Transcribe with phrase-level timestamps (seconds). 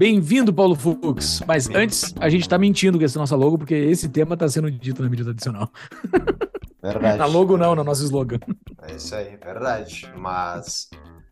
[0.00, 1.42] Bem-vindo, Paulo Fux.
[1.46, 4.70] Mas antes, a gente tá mentindo com esse nosso logo, porque esse tema tá sendo
[4.70, 5.70] dito na mídia tradicional.
[6.82, 7.18] Verdade.
[7.20, 8.38] na logo não, no nosso slogan.
[8.80, 10.10] É isso aí, verdade.
[10.16, 10.88] Mas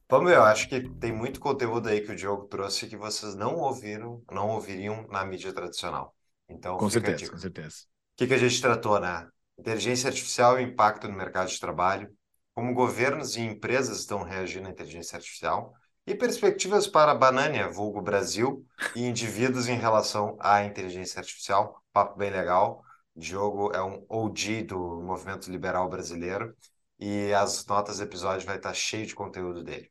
[0.07, 3.35] vamos ver, eu acho que tem muito conteúdo aí que o Diogo trouxe que vocês
[3.35, 6.15] não ouviram, não ouviriam na mídia tradicional.
[6.47, 7.77] Então, Com certeza, com certeza.
[8.12, 9.27] O que, que a gente tratou, né?
[9.59, 12.11] Inteligência artificial e impacto no mercado de trabalho,
[12.55, 15.73] como governos e empresas estão reagindo à inteligência artificial,
[16.09, 18.65] e perspectivas para Banânia, vulgo Brasil,
[18.97, 21.83] e indivíduos em relação à inteligência artificial.
[21.93, 22.83] Papo bem legal.
[23.15, 26.55] Diogo é um OG do movimento liberal brasileiro,
[26.98, 29.91] e as notas do episódio vai estar cheio de conteúdo dele.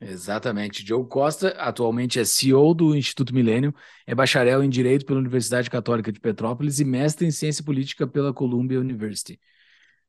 [0.00, 0.82] Exatamente.
[0.82, 3.72] Diogo Costa, atualmente é CEO do Instituto Milênio,
[4.04, 8.32] é bacharel em Direito pela Universidade Católica de Petrópolis e mestre em Ciência Política pela
[8.32, 9.38] Columbia University.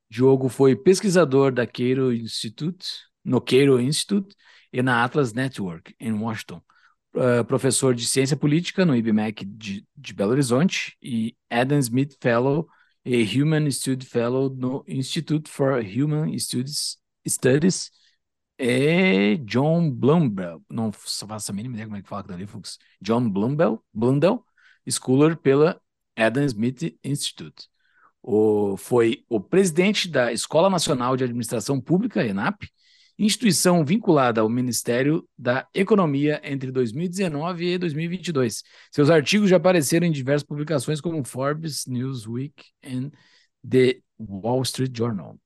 [0.10, 2.88] Diogo foi pesquisador da Cato Institute,
[3.24, 4.36] no Cato Institute
[4.74, 6.62] e na Atlas Network, em Washington.
[7.14, 12.68] Uh, professor de Ciência Política no IBMEC de, de Belo Horizonte e Adam Smith Fellow
[13.06, 17.92] e Human Study Fellow no Institute for Human Studies, Studies
[18.58, 22.80] é John Blundell, não faço a mínima ideia como é que fala ali, Fux.
[23.00, 24.44] John Blundell, Blundell,
[24.90, 25.80] Scholar pela
[26.16, 27.68] Adam Smith Institute.
[28.22, 32.64] O, foi o presidente da Escola Nacional de Administração Pública, ENAP,
[33.18, 38.64] instituição vinculada ao Ministério da Economia entre 2019 e 2022.
[38.92, 42.54] Seus artigos já apareceram em diversas publicações como Forbes, Newsweek
[42.84, 43.12] e
[43.68, 45.38] The Wall Street Journal.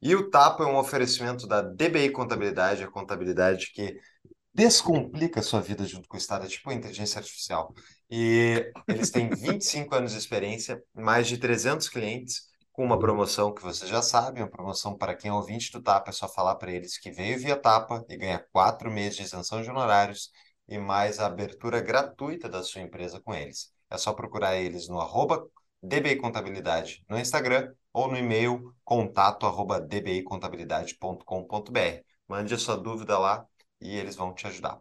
[0.00, 4.00] E o Tapa é um oferecimento da DBI Contabilidade, a contabilidade que
[4.52, 7.72] descomplica a sua vida junto com o Estado, é tipo a inteligência artificial.
[8.10, 13.62] E eles têm 25 anos de experiência, mais de 300 clientes, com uma promoção que
[13.62, 16.72] vocês já sabem, uma promoção para quem é ouvinte do Tapa, é só falar para
[16.72, 20.30] eles que veio via Tapa e ganha quatro meses de isenção de honorários
[20.68, 23.72] e mais a abertura gratuita da sua empresa com eles.
[23.90, 25.46] É só procurar eles no arroba
[25.82, 32.04] DBI Contabilidade no Instagram ou no e-mail contato arroba dbicontabilidade.com.br.
[32.28, 33.46] Mande a sua dúvida lá
[33.80, 34.80] e eles vão te ajudar.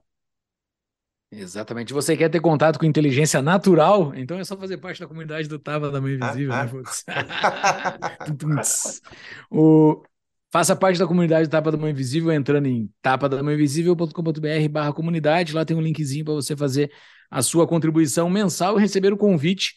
[1.31, 1.93] Exatamente.
[1.93, 4.13] Você quer ter contato com inteligência natural?
[4.15, 6.69] Então é só fazer parte da comunidade do Tava da Mãe Invisível, Ah, né,
[9.49, 10.03] o...
[10.51, 15.53] Faça parte da comunidade do Tapa da Mão Invisível entrando em tapadamãoinvisível.com.br barra comunidade.
[15.53, 16.91] Lá tem um linkzinho para você fazer
[17.29, 19.75] a sua contribuição mensal e receber o convite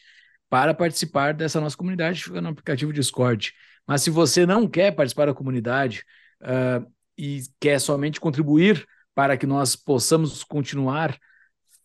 [0.50, 3.52] para participar dessa nossa comunidade, no aplicativo Discord.
[3.86, 6.04] Mas se você não quer participar da comunidade
[6.42, 6.84] uh,
[7.16, 8.84] e quer somente contribuir
[9.14, 11.16] para que nós possamos continuar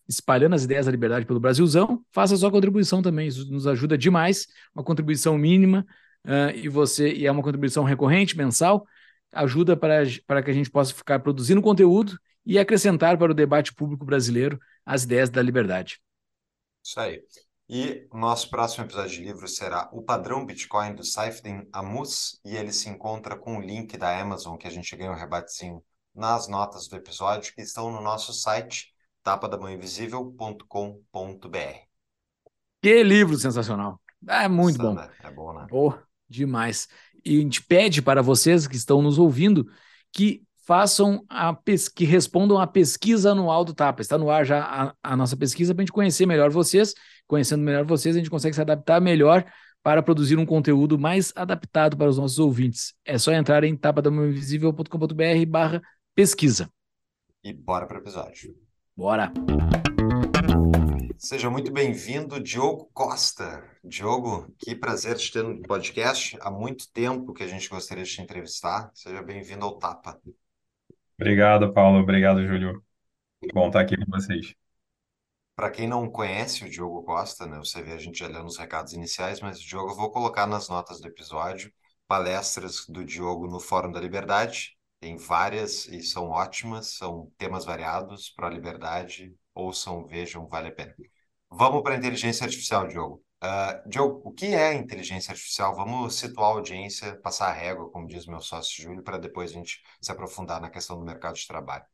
[0.09, 3.28] espalhando as ideias da liberdade pelo Brasilzão, faça sua contribuição também.
[3.28, 4.47] Isso nos ajuda demais.
[4.74, 5.86] Uma contribuição mínima
[6.25, 8.86] uh, e você e é uma contribuição recorrente, mensal,
[9.31, 13.72] ajuda para, para que a gente possa ficar produzindo conteúdo e acrescentar para o debate
[13.72, 16.02] público brasileiro as ideias da liberdade.
[16.84, 17.22] Isso aí.
[17.72, 22.74] E nosso próximo episódio de livro será O Padrão Bitcoin do Saifedin Amus, e ele
[22.74, 25.84] se encontra com o link da Amazon, que a gente ganha um rebatezinho
[26.16, 28.92] nas notas do episódio, que estão no nosso site,
[29.29, 31.57] tapadamãoinvisível.com.br.
[32.81, 34.01] Que livro sensacional!
[34.28, 34.95] É muito Nossa, bom.
[34.95, 35.09] né?
[35.23, 35.67] É bom, né?
[35.72, 35.94] Oh,
[36.28, 36.88] demais.
[37.23, 39.69] E a gente pede para vocês que estão nos ouvindo
[40.12, 41.56] que façam a
[41.95, 44.01] que respondam à pesquisa anual do Tapa.
[44.01, 46.95] Está no ar já a, a nossa pesquisa para a gente conhecer melhor vocês.
[47.28, 49.45] Conhecendo melhor vocês, a gente consegue se adaptar melhor
[49.84, 52.94] para produzir um conteúdo mais adaptado para os nossos ouvintes.
[53.06, 55.81] É só entrar em tapadamãoinvisível.com.br barra
[56.16, 56.69] pesquisa.
[57.44, 58.69] E bora para o episódio.
[59.00, 59.32] Bora!
[61.18, 63.64] Seja muito bem-vindo, Diogo Costa.
[63.82, 66.38] Diogo, que prazer te ter no podcast.
[66.42, 68.92] Há muito tempo que a gente gostaria de te entrevistar.
[68.94, 70.19] Seja bem-vindo ao Tapa.
[71.18, 72.00] Obrigado, Paulo.
[72.00, 72.84] Obrigado, Júlio.
[73.54, 74.54] Bom estar aqui com vocês.
[75.56, 78.57] Para quem não conhece o Diogo Costa, né, você vê a gente já lendo os
[78.57, 81.72] recados iniciais, mas o Diogo eu vou colocar nas notas do episódio
[82.06, 84.78] palestras do Diogo no Fórum da Liberdade.
[85.00, 89.34] Tem várias e são ótimas, são temas variados para a liberdade.
[89.56, 90.94] Ouçam, vejam, vale a pena.
[91.50, 93.24] Vamos para a inteligência artificial, Diogo.
[93.42, 95.74] Uh, Diogo, o que é inteligência artificial?
[95.74, 99.54] Vamos situar a audiência, passar a régua, como diz meu sócio Júlio, para depois a
[99.54, 101.86] gente se aprofundar na questão do mercado de trabalho.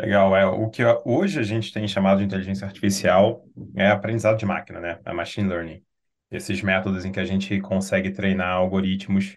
[0.00, 3.44] Legal, é o que hoje a gente tem chamado de inteligência artificial
[3.76, 5.00] é aprendizado de máquina, né?
[5.04, 5.84] É machine learning.
[6.30, 9.36] Esses métodos em que a gente consegue treinar algoritmos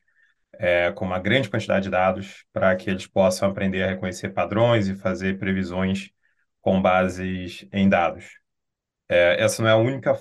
[0.59, 4.87] é, com uma grande quantidade de dados para que eles possam aprender a reconhecer padrões
[4.87, 6.11] e fazer previsões
[6.61, 8.39] com bases em dados.
[9.09, 10.13] É, essa não é a única,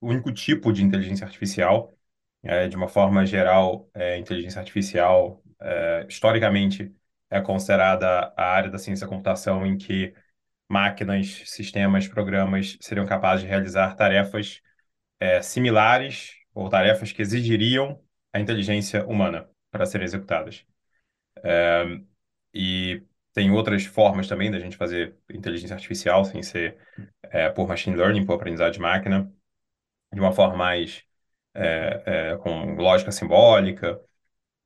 [0.00, 1.94] o único tipo de inteligência artificial.
[2.42, 6.94] É, de uma forma geral, é, inteligência artificial, é, historicamente,
[7.30, 10.14] é considerada a área da ciência da computação em que
[10.68, 14.60] máquinas, sistemas, programas seriam capazes de realizar tarefas
[15.20, 18.00] é, similares ou tarefas que exigiriam
[18.32, 20.64] a inteligência humana para serem executadas.
[22.54, 26.78] E tem outras formas também da gente fazer inteligência artificial sem ser
[27.24, 29.30] é, por machine learning, por aprendizado de máquina,
[30.12, 31.02] de uma forma mais
[31.54, 34.00] é, é, com lógica simbólica,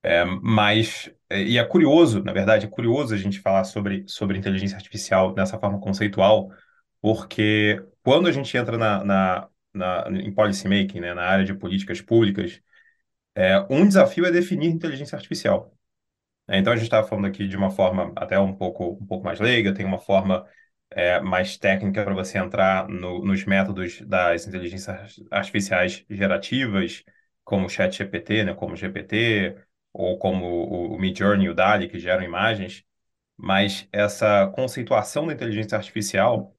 [0.03, 4.77] é, mas, e é curioso, na verdade, é curioso a gente falar sobre, sobre inteligência
[4.77, 6.51] artificial dessa forma conceitual,
[7.01, 11.55] porque quando a gente entra na, na, na, em policy making, né, na área de
[11.55, 12.61] políticas públicas,
[13.39, 15.73] é, um desafio é definir inteligência artificial.
[16.49, 19.25] É, então, a gente estava falando aqui de uma forma até um pouco, um pouco
[19.25, 20.47] mais leiga, tem uma forma
[20.91, 27.05] é, mais técnica para você entrar no, nos métodos das inteligências artificiais gerativas,
[27.45, 29.57] como o ChatGPT, né, como o GPT,
[29.93, 32.85] ou como o, o Midjourney e o DALL-E, que geram imagens,
[33.37, 36.57] mas essa conceituação da inteligência artificial,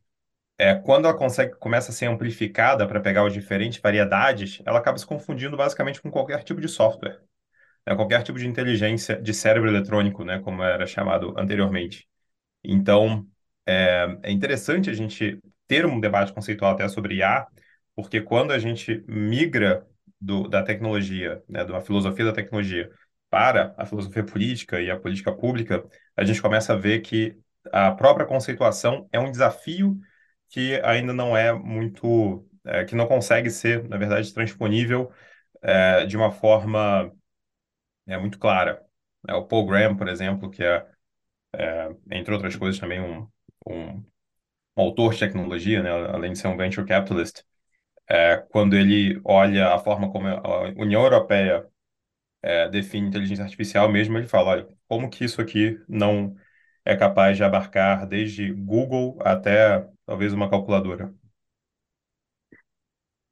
[0.60, 5.00] é, quando ela consegue, começa a ser amplificada para pegar as diferentes variedades, ela acaba
[5.00, 7.22] se confundindo basicamente com qualquer tipo de software,
[7.88, 12.08] né, qualquer tipo de inteligência de cérebro eletrônico, né, como era chamado anteriormente.
[12.64, 13.28] Então,
[13.66, 17.48] é, é interessante a gente ter um debate conceitual até sobre IA,
[17.96, 19.86] porque quando a gente migra
[20.20, 22.90] do, da tecnologia, né, da filosofia da tecnologia,
[23.30, 25.84] para a filosofia política e a política pública,
[26.18, 27.38] a gente começa a ver que
[27.72, 30.00] a própria conceituação é um desafio
[30.50, 35.12] que ainda não é muito, é, que não consegue ser, na verdade, transponível
[35.62, 37.12] é, de uma forma
[38.08, 38.84] é, muito clara.
[39.28, 40.86] É, o Paul Graham, por exemplo, que é,
[41.56, 43.28] é entre outras coisas, também um,
[43.68, 44.06] um, um,
[44.78, 47.44] autor de tecnologia, né, além de ser um venture capitalist,
[48.10, 51.68] é, quando ele olha a forma como a União Europeia
[52.42, 56.36] é, define inteligência artificial mesmo, ele fala, olha, como que isso aqui não
[56.86, 61.14] é capaz de abarcar desde Google até talvez uma calculadora?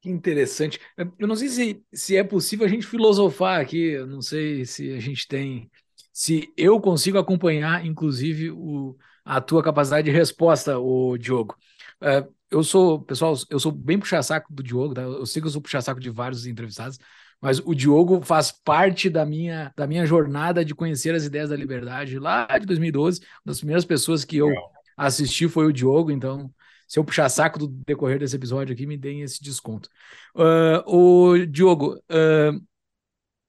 [0.00, 0.78] Que interessante.
[1.18, 4.92] Eu não sei se, se é possível a gente filosofar aqui, eu não sei se
[4.92, 5.68] a gente tem,
[6.12, 11.56] se eu consigo acompanhar, inclusive, o, a tua capacidade de resposta, o Diogo.
[12.00, 15.02] É, eu sou, pessoal, eu sou bem puxa-saco do Diogo, tá?
[15.02, 16.96] eu sei que eu sou puxa-saco de vários entrevistados,
[17.40, 21.56] mas o Diogo faz parte da minha, da minha jornada de conhecer as ideias da
[21.56, 23.20] liberdade lá de 2012.
[23.20, 24.52] Uma das primeiras pessoas que eu
[24.96, 26.52] assisti foi o Diogo, então
[26.88, 29.88] se eu puxar saco do decorrer desse episódio aqui, me deem esse desconto.
[30.34, 32.60] Uh, o Diogo, uh,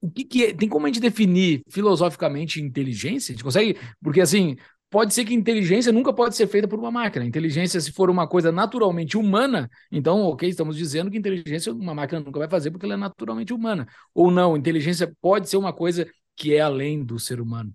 [0.02, 3.32] o que, que é, tem como a gente definir filosoficamente inteligência?
[3.32, 3.78] A gente consegue?
[4.02, 4.58] Porque assim,
[4.90, 7.26] pode ser que inteligência nunca pode ser feita por uma máquina.
[7.26, 12.20] Inteligência, se for uma coisa naturalmente humana, então, ok, estamos dizendo que inteligência uma máquina
[12.20, 13.88] nunca vai fazer porque ela é naturalmente humana.
[14.14, 17.74] Ou não, inteligência pode ser uma coisa que é além do ser humano.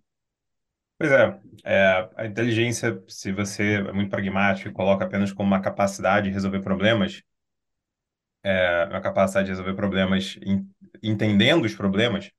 [0.98, 5.60] Pois é, é, a inteligência, se você é muito pragmático e coloca apenas como uma
[5.60, 7.22] capacidade de resolver problemas,
[8.42, 10.68] é, uma capacidade de resolver problemas in,
[11.02, 12.30] entendendo os problemas,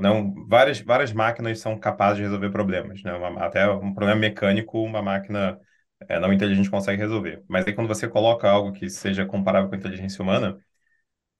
[0.00, 3.12] não, várias, várias máquinas são capazes de resolver problemas, né?
[3.14, 5.58] Uma, até um problema mecânico, uma máquina
[6.08, 7.42] é, não inteligente consegue resolver.
[7.48, 10.58] Mas aí quando você coloca algo que seja comparável com a inteligência humana,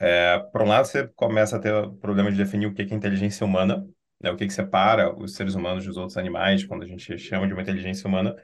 [0.00, 2.84] é, por um lado você começa a ter o problema de definir o que é
[2.94, 3.86] inteligência humana,
[4.22, 4.30] né?
[4.30, 7.52] O que que separa os seres humanos dos outros animais, quando a gente chama de
[7.52, 8.34] uma inteligência humana.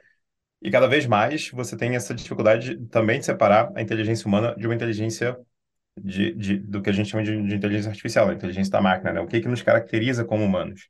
[0.61, 4.67] E cada vez mais você tem essa dificuldade também de separar a inteligência humana de
[4.67, 5.37] uma inteligência
[5.97, 9.13] de, de, do que a gente chama de, de inteligência artificial, a inteligência da máquina,
[9.13, 9.21] né?
[9.21, 10.89] O que que nos caracteriza como humanos?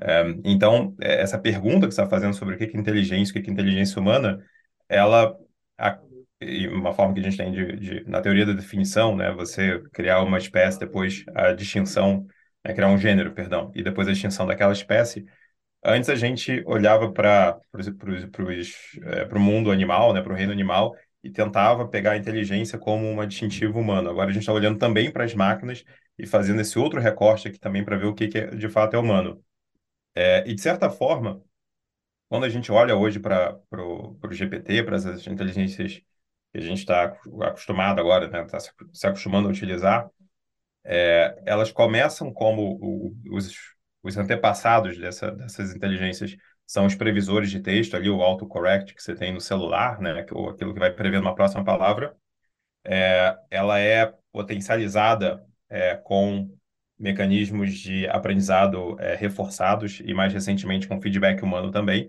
[0.00, 3.42] É, então, é, essa pergunta que você está fazendo sobre o que é inteligência, o
[3.42, 4.44] que é inteligência humana,
[4.88, 5.36] ela,
[5.78, 5.98] a,
[6.72, 9.32] uma forma que a gente tem de, de, na teoria da definição, né?
[9.32, 12.26] Você criar uma espécie, depois a distinção,
[12.64, 12.74] né?
[12.74, 15.26] criar um gênero, perdão, e depois a distinção daquela espécie.
[15.84, 17.60] Antes a gente olhava para
[19.34, 20.22] o mundo animal, né?
[20.22, 24.10] Para o reino animal, e tentava pegar a inteligência como uma distintiva humana.
[24.10, 25.84] Agora a gente está olhando também para as máquinas
[26.18, 28.94] e fazendo esse outro recorte aqui também para ver o que, que é, de fato
[28.94, 29.42] é humano.
[30.14, 31.42] É, e de certa forma,
[32.28, 36.02] quando a gente olha hoje para o GPT, para as inteligências
[36.52, 40.10] que a gente está acostumado agora, né, está se acostumando a utilizar,
[40.84, 43.52] é, elas começam como os,
[44.02, 46.36] os antepassados dessa, dessas inteligências
[46.66, 50.50] são os previsores de texto ali, o autocorrect que você tem no celular, né, ou
[50.50, 52.16] aquilo que vai prever uma próxima palavra,
[52.84, 56.50] é, ela é potencializada é, com
[56.98, 62.08] mecanismos de aprendizado é, reforçados e mais recentemente com feedback humano também,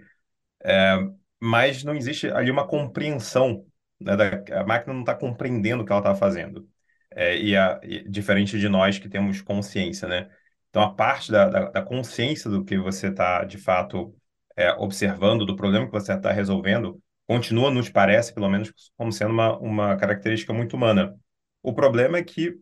[0.64, 0.98] é,
[1.40, 3.66] mas não existe ali uma compreensão,
[4.00, 6.68] né, da, a máquina não está compreendendo o que ela está fazendo,
[7.16, 10.30] é, e, a, e, diferente de nós que temos consciência, né?
[10.70, 14.16] Então a parte da, da, da consciência do que você está de fato
[14.56, 19.32] é, observando, do problema que você está resolvendo, continua, nos parece, pelo menos, como sendo
[19.32, 21.16] uma, uma característica muito humana.
[21.62, 22.58] O problema é que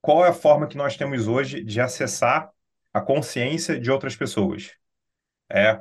[0.00, 2.50] qual é a forma que nós temos hoje de acessar
[2.92, 4.72] a consciência de outras pessoas?
[5.50, 5.80] É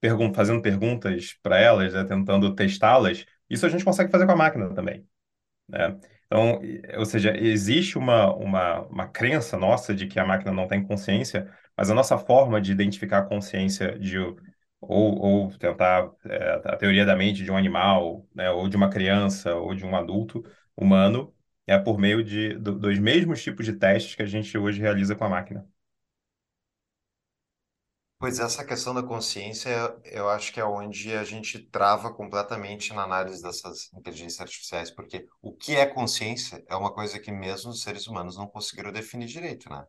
[0.00, 3.24] pergun fazendo perguntas para elas, né, tentando testá-las.
[3.48, 5.06] Isso a gente consegue fazer com a máquina também.
[5.68, 5.98] Né?
[6.26, 6.60] Então,
[6.98, 11.50] ou seja, existe uma, uma, uma crença nossa de que a máquina não tem consciência,
[11.76, 14.36] mas a nossa forma de identificar a consciência de, ou,
[14.80, 19.54] ou tentar é, a teoria da mente de um animal, né, ou de uma criança,
[19.54, 20.42] ou de um adulto
[20.76, 21.32] humano,
[21.66, 25.14] é por meio de, do, dos mesmos tipos de testes que a gente hoje realiza
[25.16, 25.66] com a máquina.
[28.24, 29.68] Pois essa questão da consciência,
[30.02, 35.28] eu acho que é onde a gente trava completamente na análise dessas inteligências artificiais, porque
[35.42, 39.26] o que é consciência é uma coisa que mesmo os seres humanos não conseguiram definir
[39.26, 39.84] direito, né?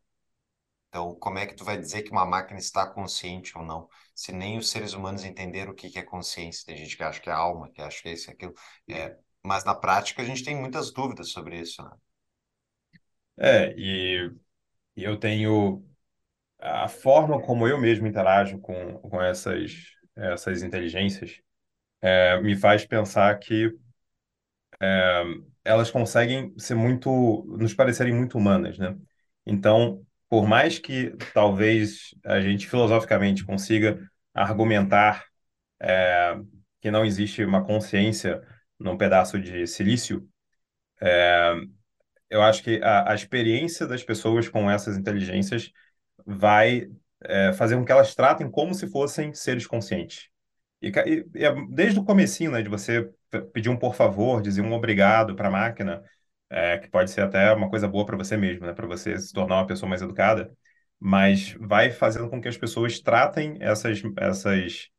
[0.90, 4.34] Então, como é que tu vai dizer que uma máquina está consciente ou não, se
[4.34, 6.66] nem os seres humanos entenderam o que é consciência?
[6.66, 8.54] Tem gente que acha que é alma, que acha que é isso e aquilo.
[8.90, 11.92] É, mas na prática a gente tem muitas dúvidas sobre isso, né?
[13.38, 14.30] É, e
[14.98, 15.95] eu tenho
[16.66, 19.74] a forma como eu mesmo interajo com, com essas,
[20.16, 21.40] essas inteligências
[22.02, 23.72] é, me faz pensar que
[24.82, 25.24] é,
[25.64, 28.96] elas conseguem ser muito, nos parecerem muito humanas, né?
[29.46, 34.00] Então, por mais que talvez a gente filosoficamente consiga
[34.34, 35.26] argumentar
[35.82, 36.36] é,
[36.82, 38.42] que não existe uma consciência
[38.80, 40.28] num pedaço de silício,
[41.02, 41.54] é,
[42.30, 45.72] eu acho que a, a, experiência das pessoas com essas inteligências
[46.26, 46.90] vai
[47.24, 50.30] é, fazer com que elas tratem como se fossem seres conscientes.
[50.82, 53.10] E, e, e é desde o comecinho, né, de você
[53.54, 56.04] pedir um por favor, dizer um obrigado para a máquina,
[56.50, 58.74] é, que pode ser até uma coisa boa para você mesmo, né?
[58.74, 60.52] Para você se tornar uma pessoa mais educada,
[61.00, 64.90] mas vai fazendo com que as pessoas tratem essas, essas,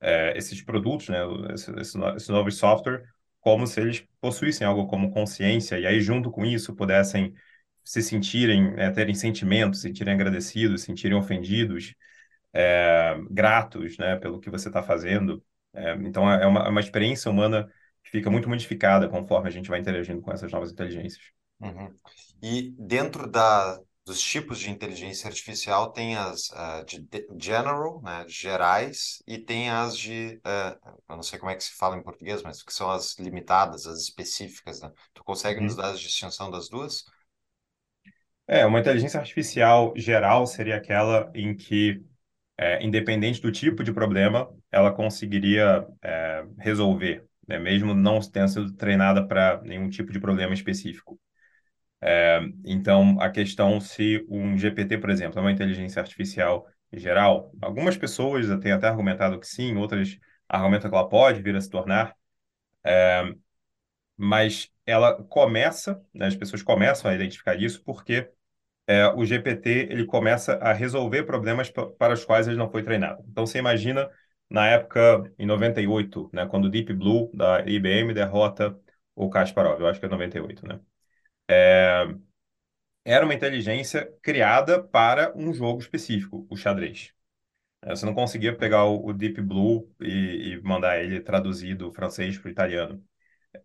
[0.00, 1.18] é, esses produtos, né?
[1.52, 3.04] Esse, esse, esse novo software,
[3.40, 7.34] como se eles possuíssem algo como consciência, e aí, junto com isso, pudessem
[7.84, 11.94] se sentirem, é, terem sentimentos, se sentirem agradecidos, se sentirem ofendidos,
[12.52, 15.44] é, gratos, né, pelo que você está fazendo.
[15.72, 17.68] É, então, é uma, é uma experiência humana
[18.10, 21.24] fica muito modificada conforme a gente vai interagindo com essas novas inteligências.
[21.60, 21.92] Uhum.
[22.40, 27.06] E dentro da, dos tipos de inteligência artificial tem as uh, de
[27.40, 31.74] general, né, gerais, e tem as de, uh, eu não sei como é que se
[31.74, 34.92] fala em português, mas que são as limitadas, as específicas, né?
[35.12, 35.66] Tu consegue uhum.
[35.66, 37.04] nos dar a distinção das duas?
[38.46, 42.02] É, uma inteligência artificial geral seria aquela em que,
[42.58, 48.72] é, independente do tipo de problema, ela conseguiria é, resolver né, mesmo não tenha sido
[48.74, 51.18] treinada para nenhum tipo de problema específico.
[52.02, 57.96] É, então, a questão se um GPT, por exemplo, é uma inteligência artificial geral, algumas
[57.96, 62.14] pessoas têm até argumentado que sim, outras argumentam que ela pode vir a se tornar,
[62.84, 63.34] é,
[64.16, 68.30] mas ela começa, né, as pessoas começam a identificar isso porque
[68.86, 73.24] é, o GPT ele começa a resolver problemas para os quais ele não foi treinado.
[73.28, 74.10] Então, você imagina
[74.50, 78.78] na época, em 98, né, quando o Deep Blue da IBM derrota
[79.14, 80.80] o Kasparov, eu acho que é 98, né?
[81.48, 82.06] É,
[83.04, 87.12] era uma inteligência criada para um jogo específico, o xadrez.
[87.82, 92.48] É, você não conseguia pegar o, Deep Blue e, mandar ele traduzido do francês para
[92.48, 93.04] o italiano.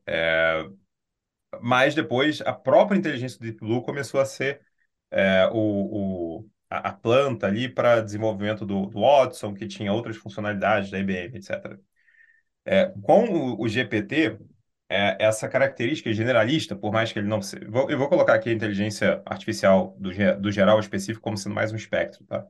[0.06, 0.70] É,
[1.62, 4.62] mas depois a própria inteligência do Deep Blue começou a ser
[5.12, 10.92] é, o, o a, planta ali para desenvolvimento do, do, Watson, que tinha outras funcionalidades
[10.92, 11.80] da IBM, etc.
[12.66, 14.38] É, com o, o GPT,
[14.90, 17.66] é, essa característica generalista, por mais que ele não seja.
[17.90, 21.76] Eu vou colocar aqui a inteligência artificial do, do geral específico como sendo mais um
[21.76, 22.46] espectro, tá?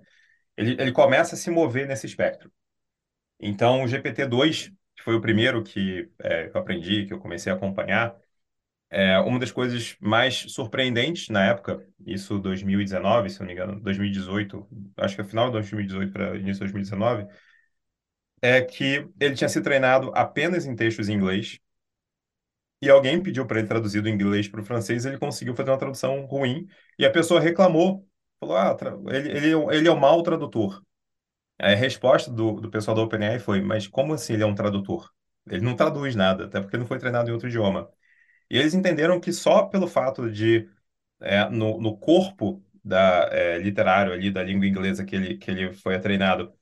[0.58, 2.52] Ele, ele começa a se mover nesse espectro.
[3.40, 7.56] Então, o GPT-2, que foi o primeiro que é, eu aprendi, que eu comecei a
[7.56, 8.16] acompanhar,
[8.90, 14.68] é, uma das coisas mais surpreendentes na época, isso 2019, se não me engano, 2018,
[14.98, 17.28] acho que é final de 2018 para início de 2019,
[18.42, 21.60] é que ele tinha se treinado apenas em textos em inglês
[22.82, 25.78] e alguém pediu para ele traduzir do inglês para o francês, ele conseguiu fazer uma
[25.78, 28.08] tradução ruim e a pessoa reclamou,
[28.40, 28.76] falou, ah,
[29.12, 30.82] ele, ele, é ele é um mau tradutor.
[31.60, 35.12] A resposta do, do pessoal da OpenAI foi, mas como assim ele é um tradutor?
[35.48, 37.90] Ele não traduz nada, até porque não foi treinado em outro idioma.
[38.50, 40.70] E eles entenderam que só pelo fato de,
[41.22, 45.74] é, no, no corpo da, é, literário ali da língua inglesa que ele, que ele
[45.74, 46.54] foi treinado,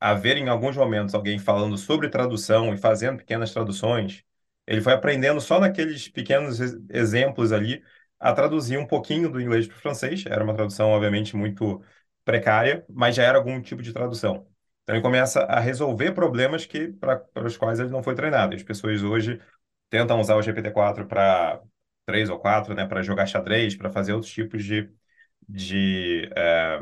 [0.00, 4.22] haver em alguns momentos alguém falando sobre tradução e fazendo pequenas traduções,
[4.66, 6.58] ele foi aprendendo só naqueles pequenos
[6.90, 7.82] exemplos ali
[8.18, 10.24] a traduzir um pouquinho do inglês para o francês.
[10.26, 11.82] Era uma tradução, obviamente, muito
[12.24, 14.46] precária, mas já era algum tipo de tradução.
[14.82, 18.54] Então ele começa a resolver problemas que para os quais ele não foi treinado.
[18.54, 19.40] As pessoas hoje
[19.90, 21.60] tentam usar o GPT-4 para
[22.06, 24.90] três ou quatro, né, para jogar xadrez, para fazer outros tipos de,
[25.48, 26.80] de, é,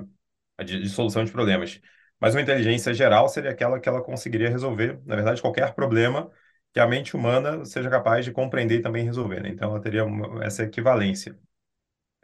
[0.65, 1.81] de, de solução de problemas.
[2.21, 6.31] Mas uma inteligência geral seria aquela que ela conseguiria resolver, na verdade, qualquer problema
[6.73, 9.43] que a mente humana seja capaz de compreender e também resolver.
[9.43, 9.51] Né?
[9.51, 11.39] Então, ela teria uma, essa equivalência.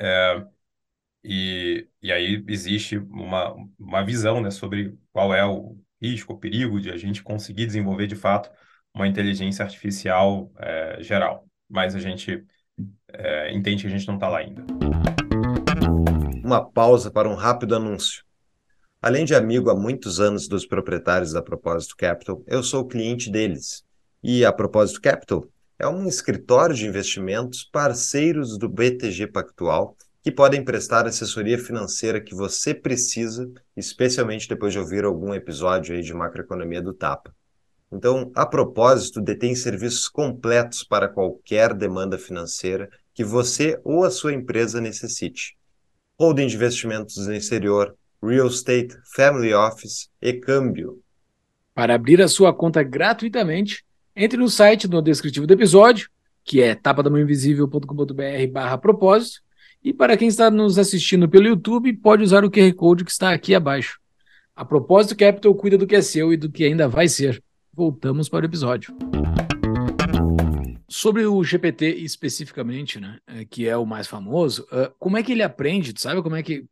[0.01, 0.47] É,
[1.23, 6.81] e, e aí existe uma, uma visão né, sobre qual é o risco, o perigo
[6.81, 8.51] de a gente conseguir desenvolver de fato
[8.95, 11.47] uma inteligência artificial é, geral.
[11.69, 12.45] Mas a gente
[13.13, 14.65] é, entende que a gente não está lá ainda.
[16.43, 18.25] Uma pausa para um rápido anúncio.
[19.01, 23.85] Além de amigo há muitos anos dos proprietários da Propósito Capital, eu sou cliente deles.
[24.23, 25.45] E a Propósito Capital
[25.79, 29.97] é um escritório de investimentos parceiros do BTG Pactual
[30.29, 35.97] que podem prestar a assessoria financeira que você precisa, especialmente depois de ouvir algum episódio
[35.97, 37.35] aí de macroeconomia do Tapa.
[37.91, 44.35] Então, a propósito, detém serviços completos para qualquer demanda financeira que você ou a sua
[44.35, 45.57] empresa necessite.
[46.21, 51.01] Holding de investimentos no exterior, real estate, family office e câmbio.
[51.75, 53.83] Para abrir a sua conta gratuitamente,
[54.15, 56.11] entre no site no descritivo do episódio,
[56.45, 59.48] que é tapadamãoinvisível.com.br barra propósito,
[59.83, 63.33] e para quem está nos assistindo pelo YouTube, pode usar o QR Code que está
[63.33, 64.01] aqui abaixo.
[64.55, 67.43] A propósito, Capital cuida do que é seu e do que ainda vai ser.
[67.73, 68.93] Voltamos para o episódio.
[70.89, 75.31] Sobre o GPT especificamente, né, é, que é o mais famoso, uh, como é que
[75.31, 75.93] ele aprende?
[75.93, 76.65] Tu sabe como é que,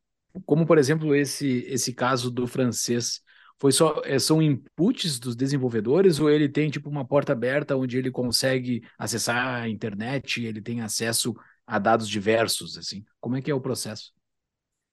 [0.45, 3.21] como por exemplo esse esse caso do francês,
[3.59, 7.99] foi só é, são inputs dos desenvolvedores ou ele tem tipo uma porta aberta onde
[7.99, 13.05] ele consegue acessar a internet, ele tem acesso a dados diversos, assim?
[13.21, 14.13] Como é que é o processo?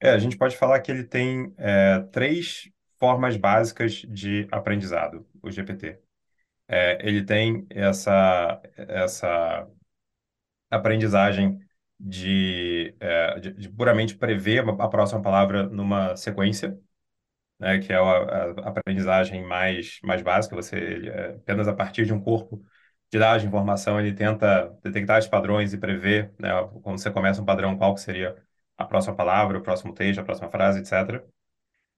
[0.02, 5.52] É, a gente pode falar que ele tem é, três formas básicas de aprendizado, o
[5.52, 6.00] GPT.
[6.68, 9.68] É, ele tem essa, essa
[10.70, 11.60] aprendizagem
[12.00, 16.78] de, é, de, de, puramente prever a próxima palavra numa sequência,
[17.60, 22.14] né, que é a, a aprendizagem mais, mais básica, você é, apenas a partir de
[22.14, 22.64] um corpo
[23.14, 26.50] de dados de informação, ele tenta detectar os padrões e prever, né,
[26.82, 28.36] quando você começa um padrão, qual que seria
[28.76, 31.24] a próxima palavra, o próximo texto, a próxima frase, etc.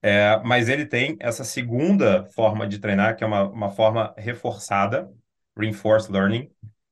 [0.01, 5.09] É, mas ele tem essa segunda forma de treinar, que é uma, uma forma reforçada,
[5.57, 6.51] reinforced learning,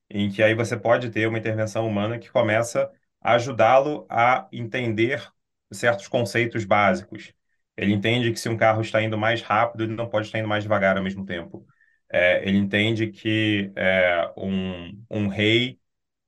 [0.09, 2.89] em que aí você pode ter uma intervenção humana que começa
[3.21, 5.21] a ajudá-lo a entender
[5.69, 7.33] certos conceitos básicos.
[7.75, 10.47] Ele entende que se um carro está indo mais rápido, ele não pode estar indo
[10.47, 11.67] mais devagar ao mesmo tempo.
[12.13, 15.79] É, ele entende que é, um, um rei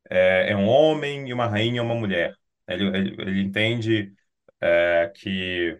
[0.10, 2.36] é, é, um homem e uma rainha é uma mulher.
[2.68, 4.16] Ele, ele, ele entende
[4.62, 5.80] é, que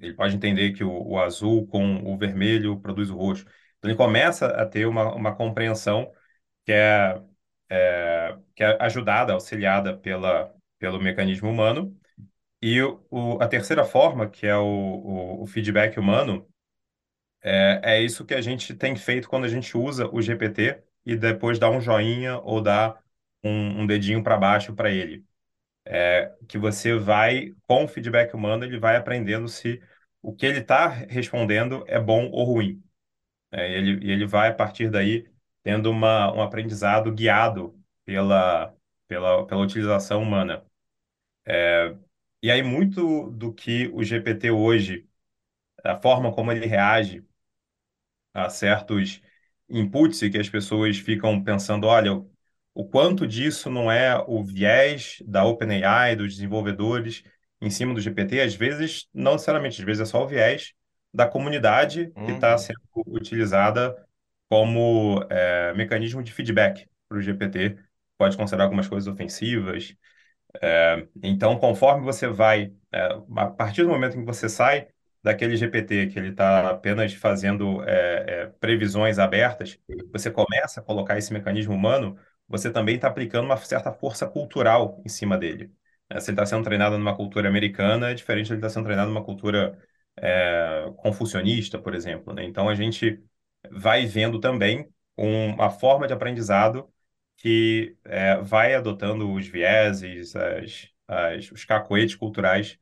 [0.00, 3.44] ele pode entender que o, o, azul com o vermelho produz o roxo.
[3.78, 6.12] Então ele começa a ter uma, uma compreensão
[6.64, 7.22] que é,
[7.70, 11.96] é, que é ajudada, auxiliada pela, pelo mecanismo humano.
[12.62, 16.48] E o, a terceira forma, que é o, o, o feedback humano,
[17.48, 21.16] é, é isso que a gente tem feito quando a gente usa o GPT e
[21.16, 22.98] depois dá um joinha ou dá
[23.42, 25.24] um, um dedinho para baixo para ele.
[25.86, 29.82] É, que você vai, com o feedback humano, ele vai aprendendo se
[30.22, 32.82] o que ele está respondendo é bom ou ruim.
[33.52, 35.28] É, ele, ele vai, a partir daí,
[35.62, 38.74] tendo uma, um aprendizado guiado pela,
[39.08, 40.64] pela, pela utilização humana.
[41.46, 41.96] É,
[42.42, 45.08] e aí, muito do que o GPT hoje,
[45.84, 47.24] a forma como ele reage
[48.44, 49.20] a certos
[49.68, 52.12] inputs e que as pessoas ficam pensando, olha,
[52.74, 57.24] o quanto disso não é o viés da OpenAI, dos desenvolvedores
[57.60, 60.72] em cima do GPT, às vezes, não necessariamente, às vezes é só o viés
[61.12, 62.58] da comunidade que está uhum.
[62.58, 63.96] sendo utilizada
[64.48, 67.76] como é, mecanismo de feedback para o GPT.
[68.16, 69.94] Pode considerar algumas coisas ofensivas.
[70.62, 74.88] É, então, conforme você vai, é, a partir do momento em que você sai
[75.22, 79.78] daquele GPT que ele está apenas fazendo é, é, previsões abertas,
[80.12, 85.00] você começa a colocar esse mecanismo humano, você também está aplicando uma certa força cultural
[85.04, 85.72] em cima dele.
[86.08, 88.74] É, se ele está sendo treinado numa cultura americana, é diferente de ele estar tá
[88.74, 89.78] sendo treinado numa cultura
[90.16, 92.44] é, confucionista, por exemplo, né?
[92.44, 93.22] Então a gente
[93.70, 96.88] vai vendo também um- uma forma de aprendizado
[97.36, 102.78] que é, vai adotando os vieses, as, as- os cacoetes culturais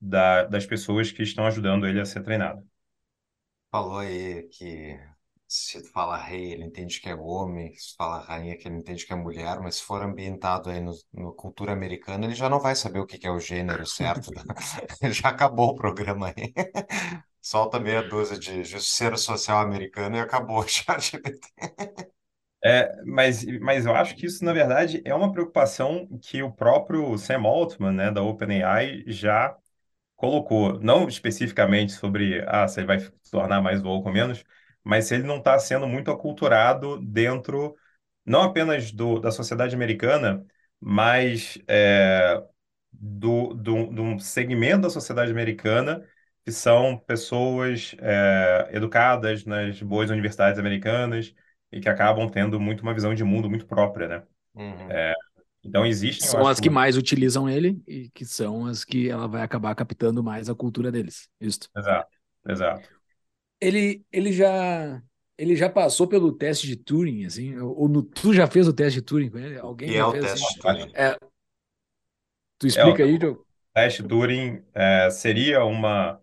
[0.00, 2.66] da- das pessoas que estão ajudando ele a ser treinado.
[3.70, 4.98] Falou aí que
[5.46, 9.12] se fala rei, ele entende que é homem, se fala rainha, que ele entende que
[9.12, 12.74] é mulher, mas se for ambientado aí no, no cultura americana, ele já não vai
[12.76, 14.30] saber o que que é o gênero certo.
[14.34, 14.42] né?
[15.12, 16.52] Já acabou o programa aí.
[17.40, 21.40] Solta meia dúzia de justiceiro social americano e acabou o ChatGPT.
[22.64, 27.16] É, mas, mas eu acho que isso, na verdade, é uma preocupação que o próprio
[27.16, 29.56] Sam Altman, né, da OpenAI, já
[30.18, 34.44] colocou, não especificamente sobre ah, se ele vai se tornar mais woke ou menos,
[34.84, 37.76] mas se ele não está sendo muito aculturado dentro,
[38.26, 40.44] não apenas do, da sociedade americana,
[40.80, 42.42] mas é,
[42.92, 46.04] do, do, de um segmento da sociedade americana
[46.44, 51.34] que são pessoas é, educadas nas boas universidades americanas
[51.70, 54.22] e que acabam tendo muito uma visão de mundo muito própria, né?
[54.54, 54.90] Uhum.
[55.68, 59.28] Então existem, São as que uma- mais utilizam ele e que são as que ela
[59.28, 61.28] vai acabar captando mais a cultura deles.
[61.40, 61.70] Isso.
[61.74, 62.10] Exato,
[62.46, 62.90] exato.
[63.60, 65.02] Ele, ele já
[65.36, 68.98] ele já passou pelo teste de Turing, assim, ou, no- tu já fez o teste
[69.00, 69.56] de Turing com ele?
[69.58, 70.54] Alguém E já é o fez teste assim?
[70.54, 70.96] de Turing.
[72.58, 73.44] Tu explica aí, Diogo?
[73.74, 76.20] teste Turing é, seria uma,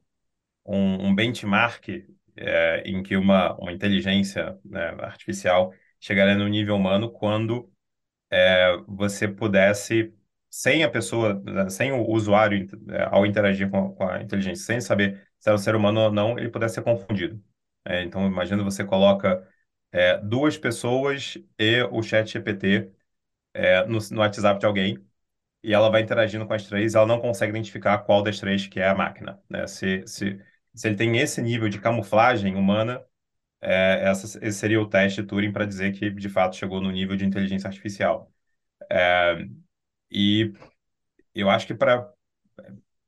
[0.65, 1.89] um, um benchmark
[2.38, 7.71] é, em que uma, uma inteligência, né, artificial chegaria no nível humano quando
[8.29, 10.13] é, você pudesse,
[10.49, 15.27] sem a pessoa, sem o usuário, é, ao interagir com, com a inteligência, sem saber
[15.39, 17.41] se era um ser humano ou não, ele pudesse ser confundido.
[17.85, 19.47] É, então, imagina você coloca
[19.91, 22.91] é, duas pessoas e o chat GPT
[23.53, 25.05] é, no, no WhatsApp de alguém
[25.63, 28.79] e ela vai interagindo com as três, ela não consegue identificar qual das três que
[28.79, 29.65] é a máquina, né?
[29.67, 30.39] Se, se,
[30.73, 33.03] se ele tem esse nível de camuflagem humana,
[33.65, 37.15] é, essa, esse seria o teste Turing para dizer que de fato chegou no nível
[37.17, 38.32] de inteligência artificial.
[38.91, 39.47] É,
[40.12, 40.54] e
[41.36, 42.12] eu acho que para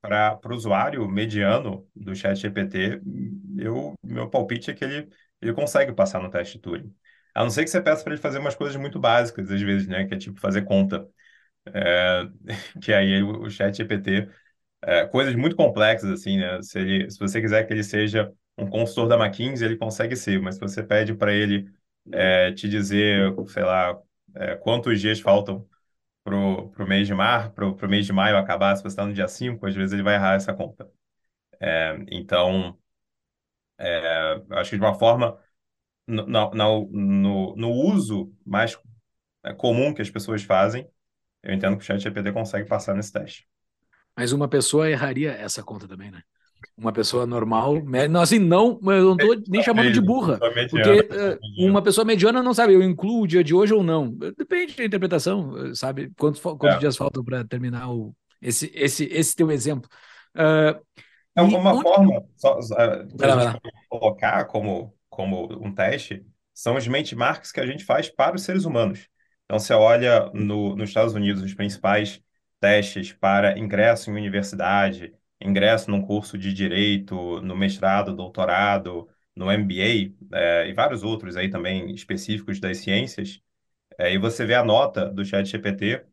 [0.02, 3.02] para o usuário mediano do chat GPT,
[3.58, 5.10] eu, meu palpite é que ele,
[5.42, 6.94] ele consegue passar no teste Turing.
[7.34, 9.88] A não ser que você peça para ele fazer umas coisas muito básicas, às vezes,
[9.88, 10.06] né?
[10.08, 11.08] Que é tipo fazer conta.
[11.68, 12.24] É,
[12.82, 14.30] que aí o, o chat GPT,
[14.84, 16.62] é, coisas muito complexas, assim, né?
[16.64, 20.42] Se, ele, se você quiser que ele seja um consultor da McKinsey, ele consegue ser,
[20.42, 21.72] mas se você pede para ele
[22.12, 24.00] é, te dizer, sei lá,
[24.36, 25.68] é, quantos dias faltam
[26.24, 29.14] pro, pro mês de mar, pro, pro mês de maio acabar, se você está no
[29.14, 30.90] dia 5, às vezes ele vai errar essa conta.
[31.62, 32.78] É, então,
[33.78, 35.40] é, acho que de uma forma,
[36.08, 38.78] no, no, no, no uso mais
[39.44, 40.90] é, comum que as pessoas fazem,
[41.44, 43.48] eu entendo que o ChatGPT consegue passar nesse teste.
[44.16, 46.24] Mas uma pessoa erraria essa conta também, né?
[46.78, 50.38] Uma pessoa normal, não, assim, não, eu não tô nem chamando de burra,
[50.70, 54.12] porque eh, uma pessoa mediana não sabe, eu incluo o dia de hoje ou não.
[54.38, 56.12] Depende da interpretação, sabe?
[56.18, 56.80] Quantos, quantos É.
[56.80, 59.90] dias faltam para terminar o, esse, esse, esse teu exemplo?
[60.36, 60.80] Ah,
[61.36, 63.08] É uma onde- forma só, só, é,
[63.90, 68.66] colocar como, como um teste são os benchmarks que a gente faz para os seres
[68.66, 69.08] humanos.
[69.46, 72.22] Então, você olha no, nos Estados Unidos os principais
[72.60, 80.38] testes para ingresso em universidade, ingresso num curso de direito, no mestrado, doutorado, no MBA,
[80.38, 83.42] é, e vários outros aí também específicos das ciências,
[84.00, 86.06] é, e você vê a nota do ChatGPT,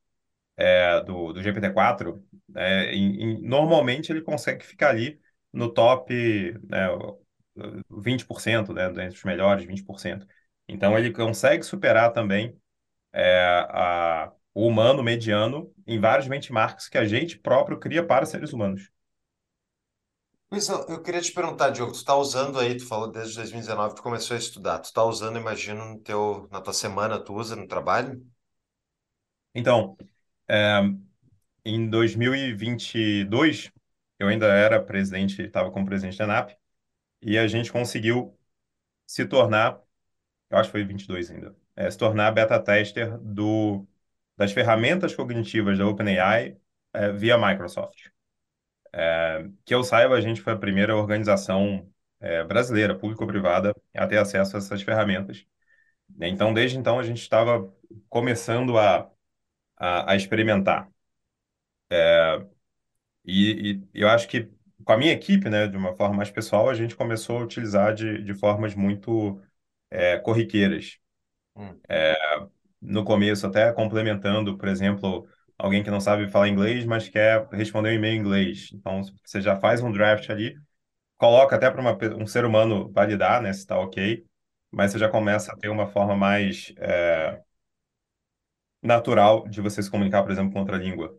[0.66, 2.24] é, do, do GPT-4,
[2.56, 2.92] é,
[3.42, 5.20] normalmente ele consegue ficar ali
[5.52, 6.12] no top,
[6.68, 7.20] né, o-
[7.88, 10.26] o 20%, né, entre os melhores 20%.
[10.68, 12.56] Então ele consegue superar também
[13.12, 18.52] é, a- o humano mediano em vários benchmarks que a gente próprio cria para seres
[18.52, 18.90] humanos.
[20.54, 23.96] Pois eu, eu queria te perguntar, Diogo, tu tá usando aí, tu falou desde 2019,
[23.96, 27.56] tu começou a estudar, tu tá usando, imagino, no teu, na tua semana, tu usa
[27.56, 28.24] no trabalho?
[29.52, 29.96] Então,
[30.48, 30.78] é,
[31.64, 33.72] em 2022,
[34.16, 36.56] eu ainda era presidente, estava como presidente da ANAP,
[37.20, 38.38] e a gente conseguiu
[39.08, 39.80] se tornar,
[40.50, 43.84] eu acho que foi 22 ainda, é, se tornar beta tester do,
[44.36, 46.56] das ferramentas cognitivas da OpenAI
[46.92, 48.13] é, via Microsoft.
[48.96, 54.18] É, que eu saiba, a gente foi a primeira organização é, brasileira, público-privada, a ter
[54.18, 55.44] acesso a essas ferramentas.
[56.20, 57.72] Então, desde então, a gente estava
[58.08, 59.10] começando a,
[59.76, 60.90] a, a experimentar.
[63.24, 64.50] E, e eu acho que
[64.84, 67.94] com a minha equipe, né, de uma forma mais pessoal, a gente começou a utilizar
[67.94, 69.40] de, de formas muito
[69.90, 70.98] é, corriqueiras.
[71.56, 71.78] Hum.
[72.80, 75.26] No começo, até complementando, por exemplo,
[75.58, 78.70] alguém que não sabe falar inglês, mas quer responder um e-mail em inglês.
[78.74, 80.56] Então, você já faz um draft ali,
[81.18, 81.82] coloca até para
[82.16, 84.24] um ser humano validar, né, se está ok,
[84.70, 87.42] mas você já começa a ter uma forma mais é,
[88.82, 91.16] natural de você se comunicar, por exemplo, com outra língua.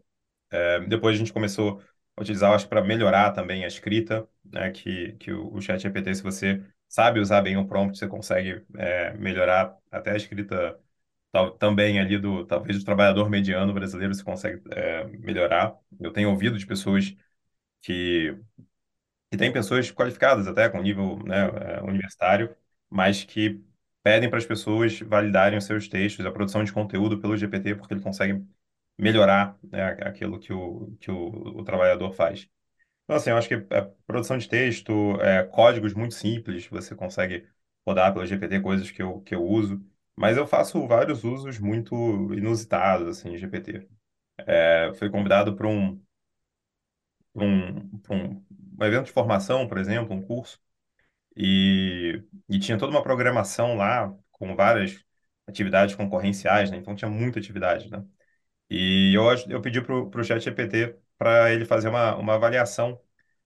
[0.51, 1.81] É, depois a gente começou
[2.17, 6.15] a utilizar, acho para melhorar também a escrita, né, que, que o, o chat GPT,
[6.15, 10.79] se você sabe usar bem o prompt, você consegue é, melhorar até a escrita
[11.59, 15.77] também ali do, talvez do trabalhador mediano brasileiro, você consegue é, melhorar.
[15.99, 17.15] Eu tenho ouvido de pessoas
[17.81, 18.37] que,
[19.31, 22.55] que têm pessoas qualificadas até com nível né, é, universitário,
[22.89, 23.61] mas que
[24.03, 27.93] pedem para as pessoas validarem os seus textos, a produção de conteúdo pelo GPT, porque
[27.93, 28.45] ele consegue
[28.97, 32.47] melhorar né, aquilo que o, que o, o trabalhador faz.
[33.03, 37.47] Então, assim, eu acho que a produção de texto, é, códigos muito simples, você consegue
[37.85, 39.83] rodar pelo GPT, coisas que eu, que eu uso,
[40.15, 41.95] mas eu faço vários usos muito
[42.33, 43.87] inusitados, assim, de GPT.
[44.39, 46.01] É, fui convidado para um,
[47.33, 48.45] um, um,
[48.85, 50.59] evento de formação, por exemplo, um curso,
[51.37, 55.03] e, e tinha toda uma programação lá, com várias
[55.47, 56.77] atividades concorrenciais, né?
[56.77, 58.05] Então tinha muita atividade, né?
[58.69, 63.01] E eu, eu pedi para o chat GPT para ele fazer uma, uma avaliação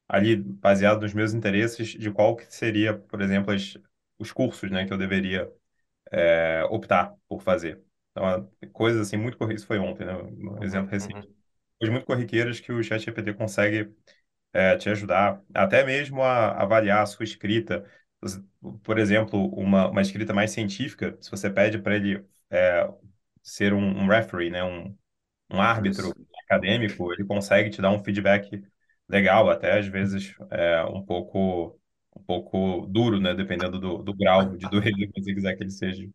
[0.08, 3.78] ali, baseado nos meus interesses, de qual que seria, por exemplo, as,
[4.20, 5.52] os cursos, né, que eu deveria
[6.12, 7.82] é, optar por fazer.
[8.12, 11.18] Então, coisas assim, muito corriqueiras, isso foi ontem, né, um Uhum, exemplo recente.
[11.18, 11.36] uhum.
[11.80, 13.94] Coisas muito corriqueiras que o chat GPT consegue
[14.54, 17.86] é, te ajudar, até mesmo a avaliar a sua escrita.
[18.84, 22.88] Por exemplo, uma, uma escrita mais científica, se você pede para ele é,
[23.44, 24.98] ser um, um referee, né, um,
[25.52, 26.18] um árbitro Isso.
[26.46, 28.64] acadêmico, ele consegue te dar um feedback
[29.10, 31.79] legal, até às vezes é, um pouco
[32.30, 36.08] pouco duro, né, dependendo do, do grau de dureza que você quiser que ele seja.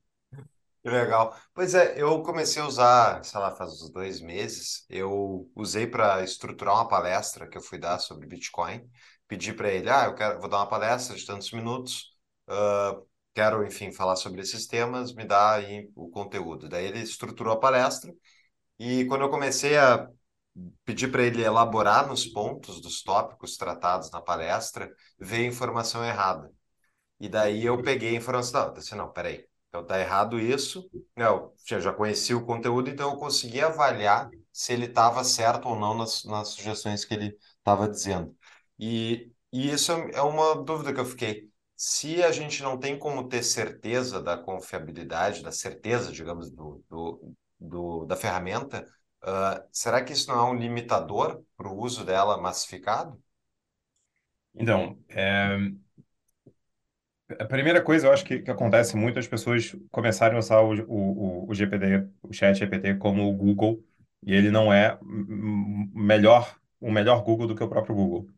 [0.82, 1.34] Que legal.
[1.54, 4.84] Pois é, eu comecei a usar, sei lá, faz uns dois meses.
[4.90, 8.86] Eu usei para estruturar uma palestra que eu fui dar sobre Bitcoin.
[9.26, 12.12] Pedi para ele, ah, eu quero, vou dar uma palestra de tantos minutos.
[12.48, 13.00] ah,
[13.34, 15.14] quero, enfim, falar sobre esses temas.
[15.14, 16.68] Me dá aí o conteúdo.
[16.68, 18.12] Daí ele estruturou a palestra
[18.78, 20.08] e quando eu comecei a
[20.84, 26.50] pedir para ele elaborar nos pontos dos tópicos tratados na palestra, veio informação errada.
[27.20, 30.88] E daí eu peguei a informação, não, disse, não, peraí, então tá errado isso.
[31.70, 35.94] Eu já conheci o conteúdo, então eu consegui avaliar se ele estava certo ou não
[35.96, 38.36] nas, nas sugestões que ele estava dizendo.
[38.78, 41.48] E, e isso é uma dúvida que eu fiquei.
[41.76, 47.34] Se a gente não tem como ter certeza da confiabilidade, da certeza, digamos, do, do,
[47.58, 48.86] do da ferramenta,
[49.24, 53.22] ah, será que isso não é um limitador para o uso dela massificado?
[54.54, 55.56] Então, é,
[57.38, 60.72] a primeira coisa eu acho que, que acontece muito, as pessoas começarem a usar o,
[60.86, 61.50] o, o
[62.22, 63.82] o chat GPT como o Google,
[64.22, 64.98] e ele não é
[65.94, 68.28] melhor, o melhor Google do que o próprio Google.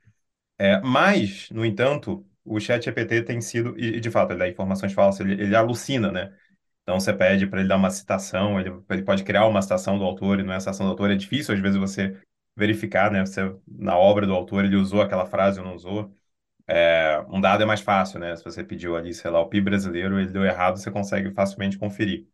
[0.59, 4.49] É, mas, no entanto, o chat GPT tem sido, e, e, de fato, ele dá
[4.49, 6.35] informações falsas, ele, ele alucina, né?
[6.87, 10.05] Então você pede para ele dar uma citação, ele, ele pode criar uma citação do
[10.05, 11.11] autor e não é a citação do autor.
[11.11, 12.17] É difícil, às vezes, você
[12.57, 13.27] verificar, né?
[13.27, 16.15] Você, na obra do autor ele usou aquela frase ou não usou.
[16.69, 18.37] É, um dado é mais fácil, né?
[18.37, 21.79] Se você pediu ali, sei lá, o PIB brasileiro, ele deu errado, você consegue facilmente
[21.79, 22.27] conferir.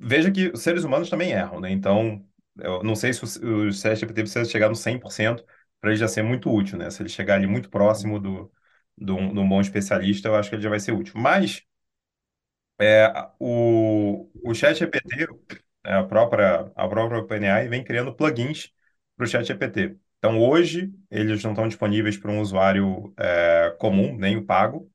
[0.00, 1.70] Veja que os seres humanos também erram, né?
[1.70, 2.24] Então,
[2.58, 5.44] eu não sei se o, o ChatGPT precisa chegar no 100%
[5.80, 6.90] para ele já ser muito útil, né?
[6.90, 8.50] Se ele chegar ali muito próximo do,
[8.96, 11.14] do, do um bom especialista, eu acho que ele já vai ser útil.
[11.18, 11.62] Mas
[12.80, 15.26] é, o, o ChatGPT,
[15.84, 18.72] é, a própria, a própria OpenAI, vem criando plugins
[19.16, 19.96] para o ChatGPT.
[20.18, 24.90] Então, hoje, eles não estão disponíveis para um usuário é, comum, nem o pago.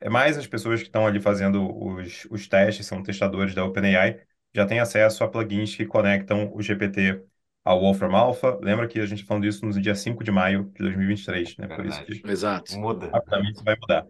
[0.00, 4.20] É mais as pessoas que estão ali fazendo os, os testes, são testadores da OpenAI,
[4.54, 7.22] já têm acesso a plugins que conectam o GPT
[7.66, 8.56] ao Wolfram Alpha.
[8.62, 11.66] Lembra que a gente falou disso no dia 5 de maio de 2023, né?
[11.66, 12.78] Por isso que Exato.
[12.78, 13.10] Muda.
[13.10, 14.06] rapidamente isso vai mudar.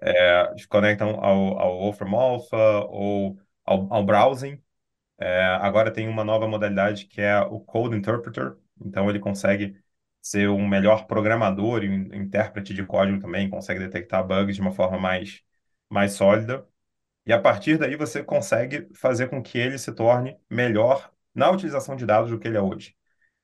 [0.00, 2.56] É, eles conectam ao, ao Wolfram Alpha
[2.88, 4.62] ou ao, ao browsing.
[5.18, 8.56] É, agora tem uma nova modalidade que é o Code Interpreter.
[8.80, 9.76] Então ele consegue
[10.22, 14.72] ser um melhor programador e um intérprete de código também, consegue detectar bugs de uma
[14.72, 15.42] forma mais,
[15.90, 16.64] mais sólida.
[17.26, 21.96] E a partir daí você consegue fazer com que ele se torne melhor na utilização
[21.96, 22.96] de dados do que ele é hoje.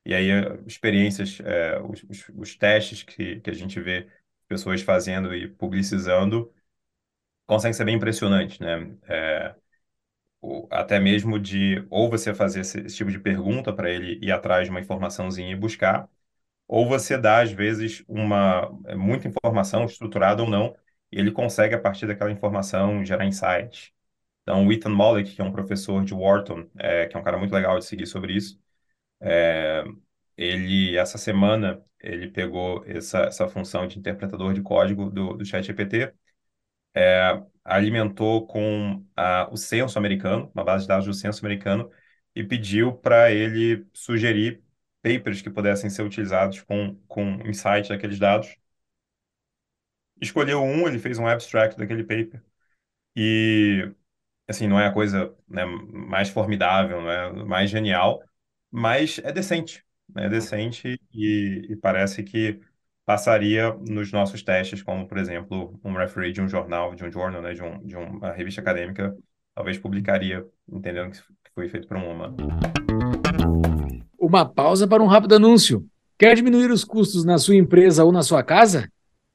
[0.05, 0.29] E aí,
[0.66, 4.09] experiências, é, os, os, os, testes que, que a gente vê
[4.48, 6.53] pessoas fazendo e publicizando
[7.46, 8.96] conseguem ser bem impressionantes, né?
[9.09, 9.55] É,
[10.70, 14.64] até mesmo de ou você fazer esse, esse tipo de pergunta para ele ir atrás
[14.64, 16.09] de uma informaçãozinha e buscar,
[16.68, 20.76] ou você dá, às vezes, uma é, muita informação, estruturada ou não,
[21.12, 23.92] e ele consegue, a partir daquela informação, gerar insights.
[24.42, 27.38] Então, o Ethan Mollick, que é um professor de Wharton, é, que é um cara
[27.38, 28.59] muito legal de seguir sobre isso,
[29.20, 29.85] é,
[30.37, 36.12] ele, essa semana, ele pegou essa, essa função de interpretador de código do, do ChatGPT,
[36.94, 41.90] é, alimentou com a, o censo americano, uma base de dados do censo americano,
[42.35, 44.62] e pediu para ele sugerir
[45.03, 48.57] papers que pudessem ser utilizados com, com insight daqueles dados.
[50.20, 52.42] Escolheu um, ele fez um abstract daquele paper.
[53.16, 53.92] E,
[54.51, 58.21] assim, não é a coisa né, mais formidável, não é mais genial,
[58.71, 59.85] mas é decente.
[60.17, 62.61] É decente e, e parece que
[63.07, 67.41] passaria nos nossos testes, como, por exemplo, um referee de um jornal, de um jornal,
[67.41, 69.17] né, de, um, de uma revista acadêmica,
[69.55, 71.21] talvez publicaria, entendendo que
[71.55, 72.37] foi feito por um humano.
[74.19, 75.87] Uma pausa para um rápido anúncio.
[76.19, 78.91] Quer diminuir os custos na sua empresa ou na sua casa?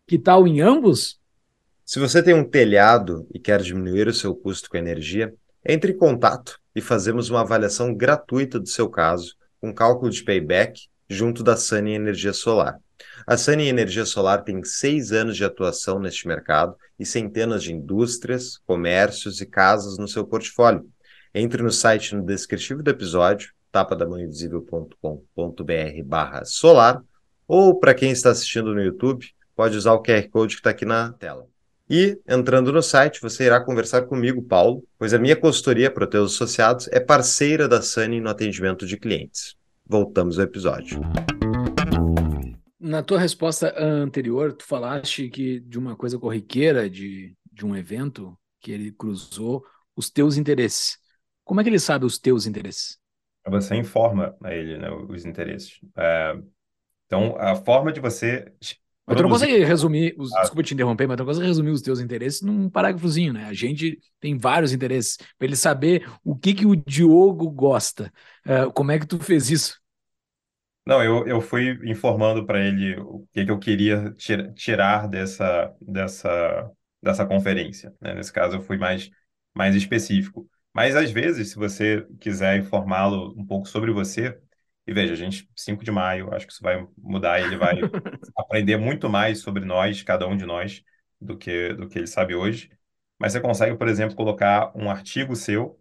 [0.05, 1.19] Que tal em ambos?
[1.87, 5.31] Se você tem um telhado e quer diminuir o seu custo com energia,
[5.63, 10.87] entre em contato e fazemos uma avaliação gratuita do seu caso, com cálculo de payback,
[11.07, 12.79] junto da Sunny Energia Solar.
[13.27, 18.57] A Sunny Energia Solar tem seis anos de atuação neste mercado e centenas de indústrias,
[18.65, 20.89] comércios e casas no seu portfólio.
[21.35, 27.03] Entre no site no descritivo do episódio, tapadamãoinvisível.com.br barra solar,
[27.47, 29.23] ou para quem está assistindo no YouTube,
[29.55, 31.45] pode usar o QR Code que está aqui na tela.
[31.87, 36.33] E, entrando no site, você irá conversar comigo, Paulo, pois a minha consultoria para teus
[36.33, 39.55] associados é parceira da Sunny no atendimento de clientes.
[39.85, 40.99] Voltamos ao episódio.
[42.79, 48.35] Na tua resposta anterior, tu falaste que de uma coisa corriqueira, de, de um evento
[48.59, 49.63] que ele cruzou
[49.95, 50.97] os teus interesses.
[51.43, 52.97] Como é que ele sabe os teus interesses?
[53.47, 55.79] Você informa a ele né, os interesses.
[55.95, 56.35] É,
[57.05, 58.51] então, a forma de você
[59.07, 60.41] mas tu não consegue resumir, os, ah.
[60.41, 63.45] desculpa te interromper, mas tu não consegue resumir os teus interesses num parágrafozinho, né?
[63.45, 65.17] A gente tem vários interesses.
[65.37, 68.11] Para ele saber o que que o Diogo gosta.
[68.45, 69.79] Uh, como é que tu fez isso?
[70.87, 74.13] Não, eu, eu fui informando para ele o que que eu queria
[74.55, 77.93] tirar dessa, dessa, dessa conferência.
[78.01, 78.15] Né?
[78.15, 79.09] Nesse caso, eu fui mais,
[79.55, 80.47] mais específico.
[80.73, 84.37] Mas, às vezes, se você quiser informá-lo um pouco sobre você,
[84.87, 87.75] e veja, a gente, 5 de maio, acho que isso vai mudar, ele vai
[88.37, 90.83] aprender muito mais sobre nós, cada um de nós,
[91.19, 92.69] do que, do que ele sabe hoje.
[93.17, 95.79] Mas você consegue, por exemplo, colocar um artigo seu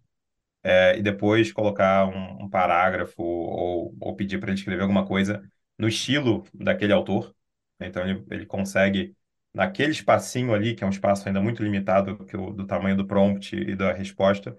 [0.62, 5.43] é, e depois colocar um, um parágrafo ou, ou pedir para ele escrever alguma coisa
[5.79, 7.35] no estilo daquele autor.
[7.81, 9.17] Então, ele, ele consegue,
[9.53, 13.07] naquele espacinho ali, que é um espaço ainda muito limitado que o, do tamanho do
[13.07, 14.57] prompt e da resposta,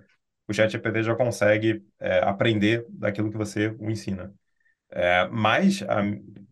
[0.48, 4.34] o ChatGPT já consegue é, aprender daquilo que você o ensina.
[4.92, 6.02] É, mas a,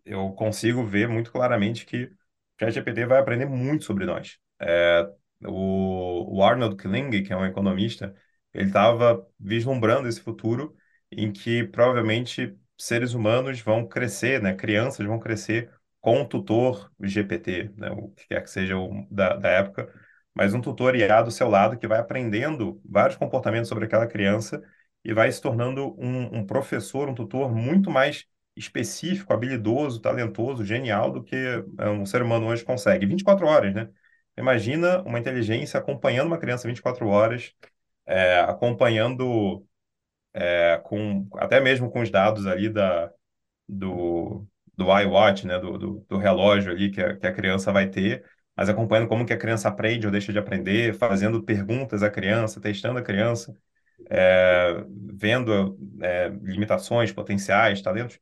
[0.05, 2.11] eu consigo ver muito claramente que o
[2.59, 4.37] ChatGPT vai aprender muito sobre nós.
[4.59, 5.07] É,
[5.45, 8.15] o, o, Arnold Kling, que é um economista,
[8.53, 10.75] ele estava vislumbrando esse futuro
[11.11, 14.53] em que provavelmente seres humanos vão crescer, né?
[14.53, 17.89] crianças vão crescer com um tutor GPT, né?
[17.91, 19.91] o que quer que seja o, da, da época,
[20.33, 24.61] mas um tutor IA do seu lado que vai aprendendo vários comportamentos sobre aquela criança
[25.03, 31.11] e vai se tornando um, um professor, um tutor muito mais específico, habilidoso, talentoso, genial
[31.11, 31.35] do que
[31.79, 33.05] é, um ser humano hoje consegue.
[33.05, 33.89] 24 horas, né?
[34.37, 37.53] Imagina uma inteligência acompanhando uma criança 24 horas,
[38.05, 39.65] é, acompanhando
[40.33, 43.11] é, com até mesmo com os dados ali da,
[43.67, 45.59] do, do iWatch, né?
[45.59, 49.25] Do, do, do relógio ali que a, que a criança vai ter mas acompanhando como
[49.25, 53.57] que a criança aprende ou deixa de aprender, fazendo perguntas à criança, testando a criança,
[54.09, 58.19] é, vendo é, limitações, potenciais, talentos.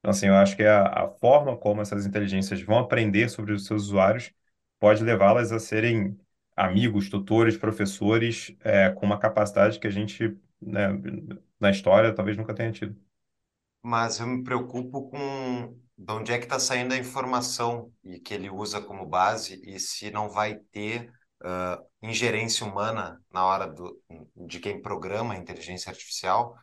[0.00, 3.66] Então, assim, eu acho que a, a, forma como essas inteligências vão aprender sobre os
[3.66, 4.32] seus usuários
[4.78, 6.18] pode levá-las a serem
[6.56, 10.88] amigos, tutores, professores, é, com uma capacidade que a gente, né,
[11.58, 12.96] na história, talvez nunca tenha tido.
[13.82, 18.34] Mas eu me preocupo com de onde é que está saindo a informação e que
[18.34, 24.00] ele usa como base e se não vai ter uh, ingerência humana na hora do,
[24.36, 26.56] de quem programa a inteligência artificial,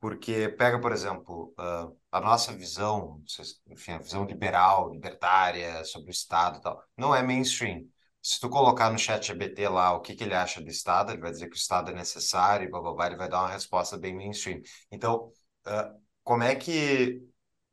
[0.00, 3.22] porque pega, por exemplo, uh, a nossa visão,
[3.68, 7.84] enfim, a visão liberal, libertária sobre o Estado e tal, não é mainstream.
[8.20, 11.20] Se tu colocar no chat GBT lá o que, que ele acha do Estado, ele
[11.20, 13.98] vai dizer que o Estado é necessário blá, blá, blá, ele vai dar uma resposta
[13.98, 14.60] bem mainstream.
[14.90, 15.32] Então,
[15.66, 17.20] uh, como é que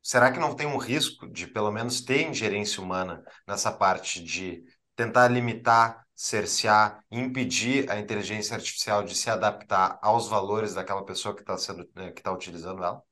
[0.02, 4.64] será que não tem um risco de, pelo menos, ter ingerência humana nessa parte de
[4.96, 11.40] tentar limitar, cercear, impedir a inteligência artificial de se adaptar aos valores daquela pessoa que
[11.40, 13.02] está sendo, né, que está utilizando ela?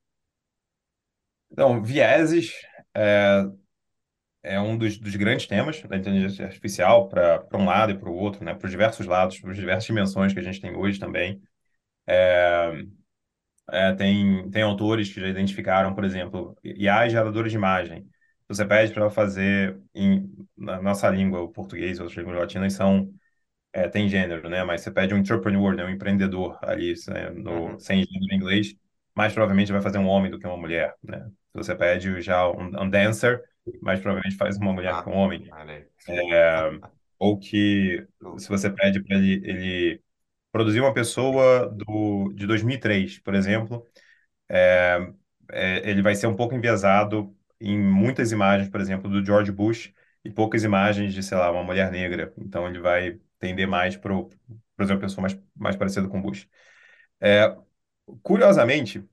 [1.50, 2.52] Então, vieses
[2.94, 3.46] é,
[4.42, 8.14] é um dos, dos, grandes temas da inteligência artificial para um lado e para o
[8.14, 10.98] outro, né, para os diversos lados, para as diversas dimensões que a gente tem hoje
[10.98, 11.40] também.
[12.06, 12.84] É,
[13.70, 18.08] é, tem, tem autores que já identificaram, por exemplo, IA geradora de imagem.
[18.48, 23.12] Você pede para fazer em, na nossa língua, o português, outras línguas latinas são
[23.72, 24.64] é, tem gênero, né?
[24.64, 25.84] Mas você pede um entrepreneur, né?
[25.84, 27.30] um empreendedor ali, né?
[27.30, 27.78] no, uhum.
[27.78, 28.74] sem gênero em inglês,
[29.14, 31.28] mais provavelmente vai fazer um homem do que uma mulher, né?
[31.52, 33.42] Você pede já um, um dancer,
[33.82, 35.48] mais provavelmente faz uma mulher ah, que um homem.
[36.08, 36.70] É,
[37.18, 38.06] ou que
[38.38, 40.02] se você pede para ele, ele
[40.52, 43.86] produzir uma pessoa do, de 2003, por exemplo,
[44.48, 44.98] é,
[45.50, 49.92] é, ele vai ser um pouco enviesado em muitas imagens, por exemplo, do George Bush
[50.24, 52.32] e poucas imagens de, sei lá, uma mulher negra.
[52.38, 54.14] Então ele vai tender mais para
[54.76, 56.48] fazer uma pessoa mais, mais parecida com Bush.
[57.20, 57.56] É,
[58.22, 59.04] curiosamente,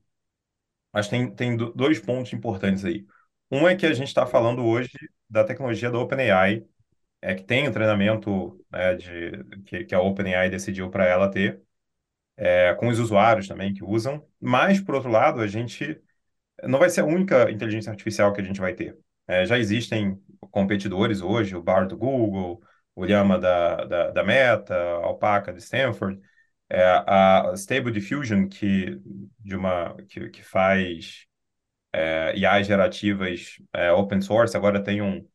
[0.94, 3.06] acho que tem, tem dois pontos importantes aí.
[3.52, 4.92] Um é que a gente está falando hoje
[5.30, 6.66] da tecnologia da OpenAI,
[7.26, 11.60] é que tem um treinamento né, de, que, que a OpenAI decidiu para ela ter,
[12.38, 16.00] é, com os usuários também que usam, mas, por outro lado, a gente
[16.64, 18.98] não vai ser a única inteligência artificial que a gente vai ter.
[19.28, 20.22] É, já existem
[20.52, 22.62] competidores hoje, o Bard do Google,
[22.96, 26.22] o Llama da, da, da Meta, a Alpaca de Stanford,
[26.70, 29.02] é, a Stable Diffusion, que,
[29.40, 31.26] de uma, que, que faz
[31.92, 35.28] é, IAs gerativas é, open source, agora tem um,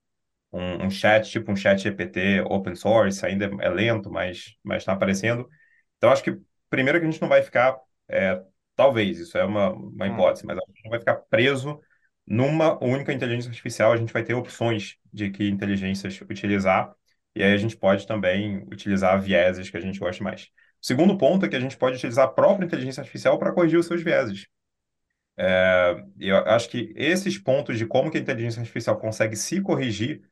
[0.53, 5.48] um, um, chat, tipo um chat GPT open source, ainda é lento, mas está aparecendo.
[5.96, 6.38] Então, acho que
[6.68, 7.76] primeiro que a gente não vai ficar,
[8.09, 8.40] é,
[8.74, 10.12] talvez, isso é uma, uma hum.
[10.14, 11.80] hipótese, mas a gente não vai ficar preso
[12.26, 16.94] numa única inteligência artificial, a gente vai ter opções de que inteligências utilizar,
[17.34, 20.44] e aí a gente pode também utilizar vieses que a gente goste mais.
[20.82, 23.78] O segundo ponto é que a gente pode utilizar a própria inteligência artificial para corrigir
[23.78, 24.46] os seus vieses.
[25.36, 30.22] É, eu acho que esses pontos de como que a inteligência artificial consegue se corrigir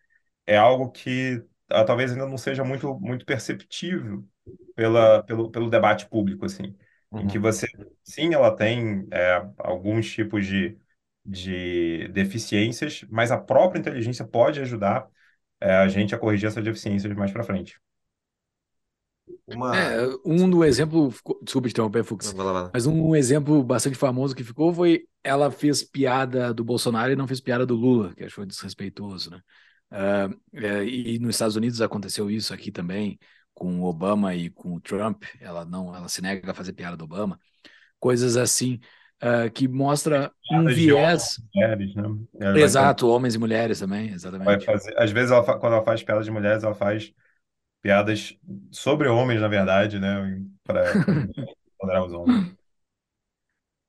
[0.49, 4.24] é algo que ah, talvez ainda não seja muito, muito perceptível
[4.74, 6.74] pela, pelo, pelo debate público, assim,
[7.11, 7.20] uhum.
[7.20, 7.42] em que uhum.
[7.42, 7.66] você,
[8.03, 10.78] sim, ela tem é, alguns tipos de,
[11.22, 15.07] de deficiências, mas a própria inteligência pode ajudar
[15.61, 17.78] é, a gente a corrigir essas deficiências mais para frente.
[19.46, 19.76] Uma...
[19.76, 22.70] É, um do exemplo, desculpa te interromper, Fux, não, não, não.
[22.72, 27.26] mas um exemplo bastante famoso que ficou foi ela fez piada do Bolsonaro e não
[27.26, 29.42] fez piada do Lula, que achou desrespeitoso, né?
[29.91, 33.18] Uh, é, e nos Estados Unidos aconteceu isso aqui também
[33.55, 35.24] com o Obama e com o Trump.
[35.41, 37.39] Ela não, ela se nega a fazer piada do Obama,
[37.99, 38.78] coisas assim
[39.22, 41.41] uh, que mostra um viés.
[41.55, 42.61] Mulheres, né?
[42.61, 43.16] Exato, fazer...
[43.16, 44.64] homens e mulheres também, exatamente.
[44.64, 44.95] Fazer...
[44.99, 47.12] Às vezes, ela, quando ela faz piadas de mulheres, ela faz
[47.82, 48.36] piadas
[48.70, 50.41] sobre homens, na verdade, né?
[50.64, 50.84] Para
[51.74, 52.57] empoderar os homens.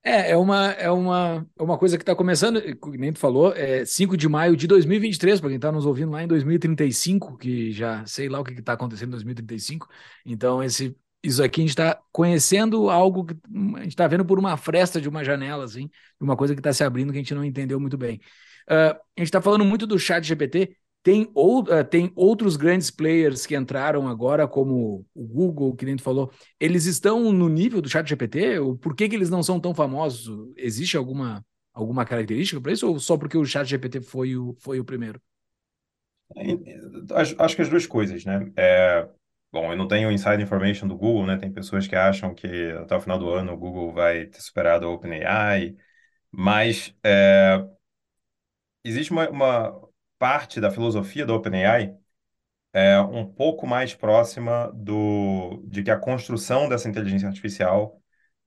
[0.01, 2.61] É, é uma, é uma, é uma coisa que está começando,
[2.97, 6.23] nem tu falou, é 5 de maio de 2023, para quem está nos ouvindo lá
[6.23, 9.87] em 2035, que já sei lá o que está acontecendo em 2035.
[10.25, 13.35] Então, esse isso aqui a gente está conhecendo algo que
[13.75, 15.89] a gente está vendo por uma fresta de uma janela, assim,
[16.19, 18.21] uma coisa que está se abrindo que a gente não entendeu muito bem.
[18.69, 22.91] Uh, a gente está falando muito do chat GPT, tem, ou, uh, tem outros grandes
[22.91, 27.81] players que entraram agora, como o Google, que nem tu falou, eles estão no nível
[27.81, 28.57] do chat GPT?
[28.81, 30.29] Por que, que eles não são tão famosos?
[30.57, 34.79] Existe alguma, alguma característica para isso, ou só porque o chat GPT foi o, foi
[34.79, 35.21] o primeiro?
[37.15, 38.51] Acho, acho que as duas coisas, né?
[38.55, 39.07] É,
[39.51, 41.37] Bom, eu não tenho inside information do Google, né?
[41.37, 44.85] Tem pessoas que acham que até o final do ano o Google vai ter superado
[44.87, 45.75] a OpenAI,
[46.31, 47.65] mas é,
[48.83, 49.88] existe uma, uma
[50.19, 51.97] parte da filosofia da OpenAI
[52.73, 58.01] é um pouco mais próxima do, de que a construção dessa inteligência artificial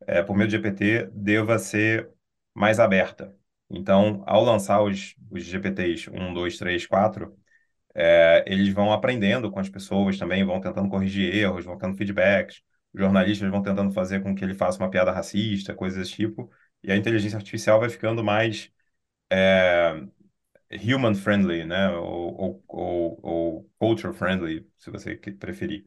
[0.07, 2.11] é, por meio de GPT deva ser
[2.55, 3.35] mais aberta.
[3.71, 7.37] Então, ao lançar os, os GPTs 1, 2, 3, 4,
[7.95, 12.63] é, eles vão aprendendo com as pessoas também, vão tentando corrigir erros, vão tendo feedbacks,
[12.93, 16.51] os jornalistas vão tentando fazer com que ele faça uma piada racista, coisas desse tipo,
[16.83, 18.71] e a inteligência artificial vai ficando mais
[19.31, 20.03] é,
[20.77, 25.87] human friendly, né, ou, ou, ou, culture friendly, se você preferir.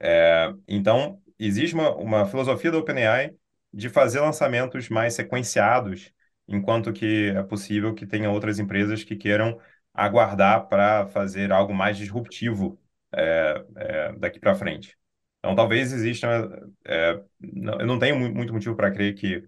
[0.00, 3.34] É, então, existe uma, uma filosofia da OpenAI
[3.72, 6.12] de fazer lançamentos mais sequenciados,
[6.48, 9.60] enquanto que é possível que tenha outras empresas que queiram
[9.92, 12.78] aguardar para fazer algo mais disruptivo
[13.12, 14.96] é, é, daqui para frente.
[15.38, 16.28] Então, talvez exista.
[16.84, 17.12] É,
[17.80, 19.42] eu não tenho muito motivo para crer que,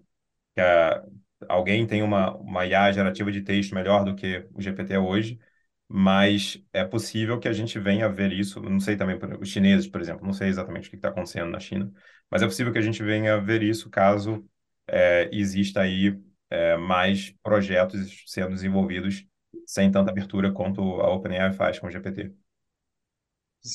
[0.55, 1.03] que a,
[1.47, 5.39] alguém tem uma, uma IA gerativa de texto melhor do que o GPT hoje,
[5.87, 8.61] mas é possível que a gente venha a ver isso.
[8.61, 11.59] Não sei também, os chineses, por exemplo, não sei exatamente o que está acontecendo na
[11.59, 11.91] China,
[12.29, 14.45] mas é possível que a gente venha a ver isso caso
[14.87, 16.19] é, exista aí
[16.49, 19.25] é, mais projetos sendo desenvolvidos
[19.65, 22.33] sem tanta abertura quanto a OpenAI faz com o GPT.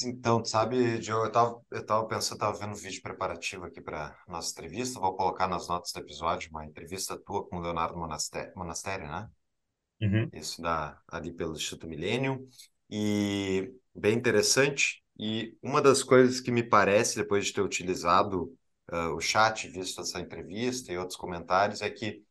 [0.07, 4.18] Então, sabe, Joe, eu tava, eu tava pensando, tava vendo um vídeo preparativo aqui para
[4.26, 8.53] nossa entrevista, vou colocar nas notas do episódio uma entrevista tua com o Leonardo Monastério,
[8.57, 9.28] Monastério, né?
[10.01, 10.30] Uhum.
[10.32, 12.47] Isso da, ali pelo Instituto Millennium,
[12.91, 15.03] e bem interessante.
[15.18, 18.53] E uma das coisas que me parece, depois de ter utilizado
[18.91, 22.22] uh, o chat, visto essa entrevista e outros comentários, é que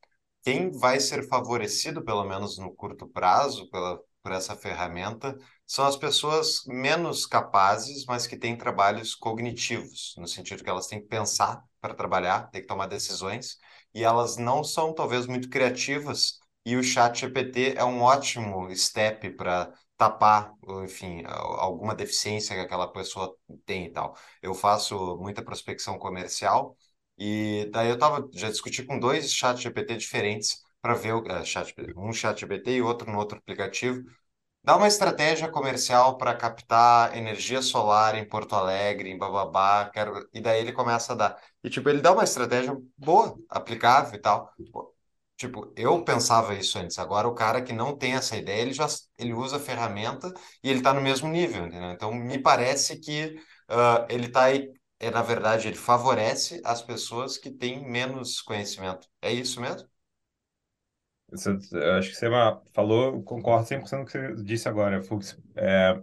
[0.43, 5.97] quem vai ser favorecido, pelo menos no curto prazo, pela, por essa ferramenta, são as
[5.97, 11.63] pessoas menos capazes, mas que têm trabalhos cognitivos, no sentido que elas têm que pensar
[11.81, 13.57] para trabalhar, têm que tomar decisões,
[13.93, 19.29] e elas não são talvez muito criativas, e o chat GPT é um ótimo step
[19.31, 20.53] para tapar,
[20.83, 24.15] enfim, alguma deficiência que aquela pessoa tem e tal.
[24.41, 26.75] Eu faço muita prospecção comercial,
[27.17, 31.45] e daí eu tava, já discuti com dois chat GPT diferentes para ver o, é,
[31.45, 34.03] chat, um chat GPT e outro no outro aplicativo.
[34.63, 40.27] Dá uma estratégia comercial para captar energia solar em Porto Alegre, em bababá, quero...
[40.33, 41.41] e daí ele começa a dar.
[41.63, 44.51] E tipo, ele dá uma estratégia boa, aplicável e tal.
[45.37, 46.97] Tipo, eu pensava isso antes.
[46.99, 50.31] Agora o cara que não tem essa ideia, ele já ele usa a ferramenta
[50.63, 51.91] e ele está no mesmo nível, entendeu?
[51.91, 53.35] Então me parece que
[53.69, 54.69] uh, ele está aí
[54.99, 59.07] é, na verdade, ele favorece as pessoas que têm menos conhecimento.
[59.21, 59.87] É isso mesmo?
[61.33, 61.51] Você,
[61.97, 62.27] acho que você
[62.73, 65.37] falou, concordo 100% com o que você disse agora, Fux.
[65.55, 66.01] É,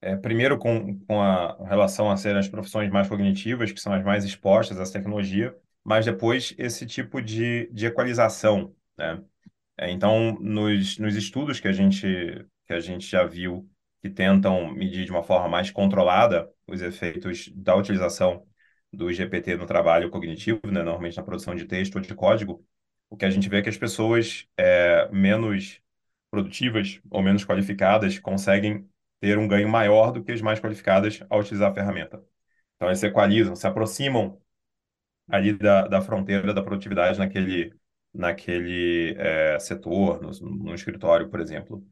[0.00, 4.04] é, primeiro, com, com a relação a serem as profissões mais cognitivas, que são as
[4.04, 9.22] mais expostas essa tecnologia, mas depois esse tipo de, de equalização, né?
[9.78, 12.06] É, então, nos, nos estudos que a gente,
[12.66, 13.68] que a gente já viu
[14.02, 18.46] que tentam medir de uma forma mais controlada os efeitos da utilização
[18.92, 22.64] do GPT no trabalho cognitivo, né, normalmente na produção de texto ou de código,
[23.10, 25.80] o que a gente vê é que as pessoas é, menos
[26.30, 28.88] produtivas ou menos qualificadas conseguem
[29.20, 32.22] ter um ganho maior do que as mais qualificadas ao utilizar a ferramenta.
[32.76, 34.40] Então, eles se equalizam, se aproximam
[35.28, 37.74] ali da, da fronteira da produtividade naquele,
[38.14, 40.30] naquele é, setor, no,
[40.64, 41.86] no escritório, por exemplo.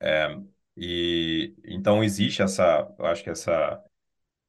[0.00, 0.28] É,
[0.76, 3.82] e então existe essa, eu acho que essa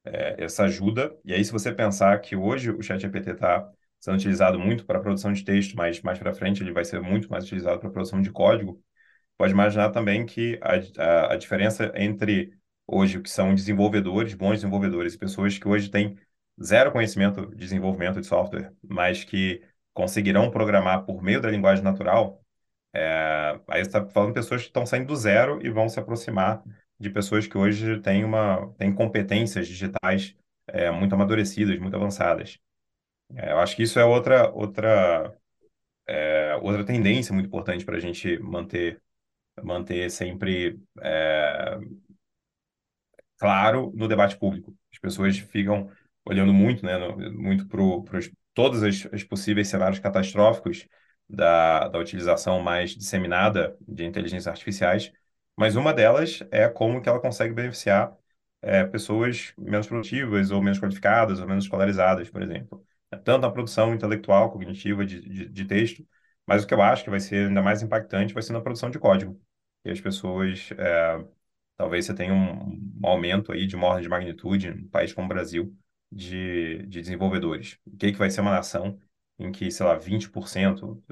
[0.05, 1.15] é, essa ajuda.
[1.25, 5.33] E aí, se você pensar que hoje o ChatGPT está sendo utilizado muito para produção
[5.33, 8.31] de texto, mas mais para frente ele vai ser muito mais utilizado para produção de
[8.31, 8.81] código,
[9.37, 12.53] pode imaginar também que a, a, a diferença entre
[12.87, 16.17] hoje que são desenvolvedores, bons desenvolvedores, e pessoas que hoje têm
[16.61, 19.61] zero conhecimento de desenvolvimento de software, mas que
[19.93, 22.41] conseguirão programar por meio da linguagem natural,
[22.93, 25.99] é, aí você está falando de pessoas que estão saindo do zero e vão se
[25.99, 26.63] aproximar
[26.99, 30.35] de pessoas que hoje têm, uma, têm competências digitais
[30.67, 32.57] é, muito amadurecidas, muito avançadas.
[33.35, 35.37] É, eu acho que isso é outra, outra,
[36.07, 39.01] é, outra tendência muito importante para a gente manter,
[39.63, 41.79] manter sempre é,
[43.37, 44.75] claro no debate público.
[44.91, 45.89] As pessoas ficam
[46.25, 48.19] olhando muito, né, no, muito para
[48.53, 50.87] todos os, os possíveis cenários catastróficos
[51.29, 55.11] da, da utilização mais disseminada de inteligências artificiais,
[55.55, 58.15] mas uma delas é como que ela consegue beneficiar
[58.61, 62.85] é, pessoas menos produtivas ou menos qualificadas ou menos escolarizadas, por exemplo.
[63.23, 66.05] Tanto na produção intelectual, cognitiva de, de, de texto,
[66.45, 68.89] mas o que eu acho que vai ser ainda mais impactante vai ser na produção
[68.89, 69.39] de código.
[69.85, 71.25] E as pessoas, é,
[71.77, 75.25] talvez você tenha um, um, aumento aí de uma ordem de magnitude, num país como
[75.25, 75.75] o Brasil,
[76.11, 77.77] de, de desenvolvedores.
[77.85, 78.99] O que, que vai ser uma nação
[79.39, 81.03] em que, sei lá, 20%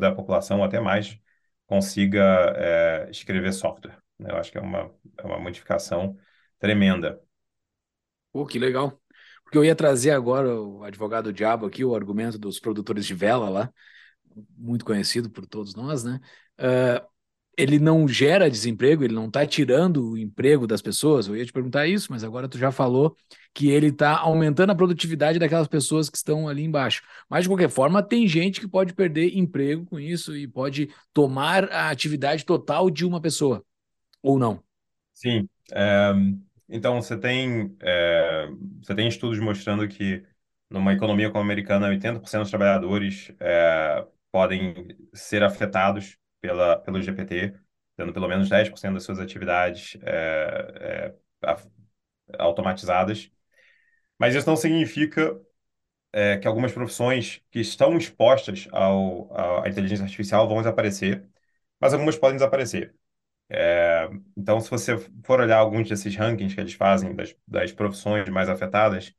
[0.00, 1.18] da população, ou até mais,
[1.66, 2.22] consiga
[2.56, 3.98] é, escrever software.
[4.18, 6.16] Eu acho que é uma, é uma modificação
[6.58, 7.20] tremenda.
[8.32, 8.97] Pô, que legal.
[9.48, 13.48] Porque eu ia trazer agora o advogado diabo aqui, o argumento dos produtores de vela
[13.48, 13.72] lá,
[14.54, 16.20] muito conhecido por todos nós, né?
[16.60, 17.08] Uh,
[17.56, 21.26] ele não gera desemprego, ele não está tirando o emprego das pessoas.
[21.26, 23.16] Eu ia te perguntar isso, mas agora tu já falou
[23.54, 27.02] que ele está aumentando a produtividade daquelas pessoas que estão ali embaixo.
[27.26, 31.64] Mas, de qualquer forma, tem gente que pode perder emprego com isso e pode tomar
[31.72, 33.64] a atividade total de uma pessoa,
[34.22, 34.62] ou não.
[35.14, 35.48] Sim.
[35.72, 36.12] É,
[36.68, 38.46] então, você tem, é,
[38.82, 40.24] você tem estudos mostrando que
[40.70, 47.54] numa economia como a americana, 80% dos trabalhadores é, podem ser afetados pela, pelo GPT,
[47.96, 51.56] tendo pelo menos 10% das suas atividades é, é,
[52.38, 53.30] automatizadas.
[54.18, 55.40] Mas isso não significa
[56.12, 61.28] é, que algumas profissões que estão expostas ao, à inteligência artificial vão desaparecer,
[61.80, 62.94] mas algumas podem desaparecer.
[63.50, 68.28] É, então, se você for olhar alguns desses rankings que eles fazem das, das profissões
[68.28, 69.14] mais afetadas,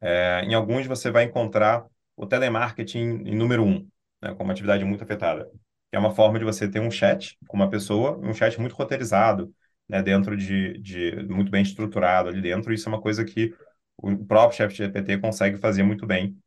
[0.00, 1.86] é, em alguns você vai encontrar
[2.16, 3.88] o telemarketing em número um,
[4.22, 5.50] né, como atividade muito afetada
[5.90, 8.74] que é uma forma de você ter um chat com uma pessoa, um chat muito
[8.76, 9.52] roteirizado,
[9.88, 12.72] né, dentro de, de muito bem estruturado ali dentro.
[12.72, 13.52] Isso é uma coisa que
[13.96, 16.38] o próprio ChatGPT consegue fazer muito bem.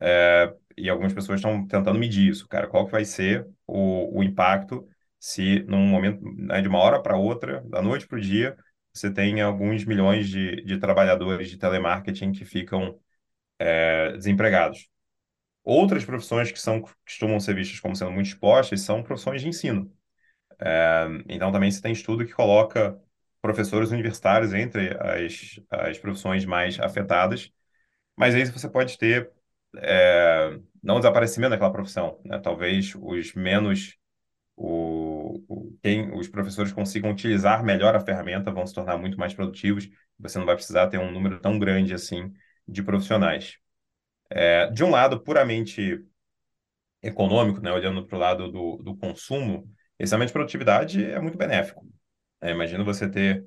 [0.00, 2.66] É, e algumas pessoas estão tentando medir isso, cara.
[2.68, 4.88] Qual que vai ser o, o impacto
[5.22, 8.56] se num momento, né, de uma hora para outra, da noite para o dia,
[8.92, 12.98] você tem alguns milhões de, de trabalhadores de telemarketing que ficam
[13.56, 14.88] é, desempregados.
[15.62, 19.92] Outras profissões que são costumam ser vistas como sendo muito expostas são profissões de ensino.
[20.60, 22.98] É, então, também você tem estudo que coloca
[23.40, 27.52] professores universitários entre as, as profissões mais afetadas,
[28.16, 29.30] mas aí você pode ter
[29.76, 32.40] é, não desaparecimento daquela profissão, né?
[32.40, 33.96] Talvez os menos
[34.56, 35.01] o,
[35.82, 39.88] quem os professores consigam utilizar melhor a ferramenta vão se tornar muito mais produtivos.
[40.18, 42.32] Você não vai precisar ter um número tão grande assim
[42.66, 43.58] de profissionais.
[44.30, 46.04] É, de um lado puramente
[47.02, 49.68] econômico, né, olhando para o lado do, do consumo,
[49.98, 51.86] esse aumento de produtividade é muito benéfico.
[52.40, 53.44] É, imagina você ter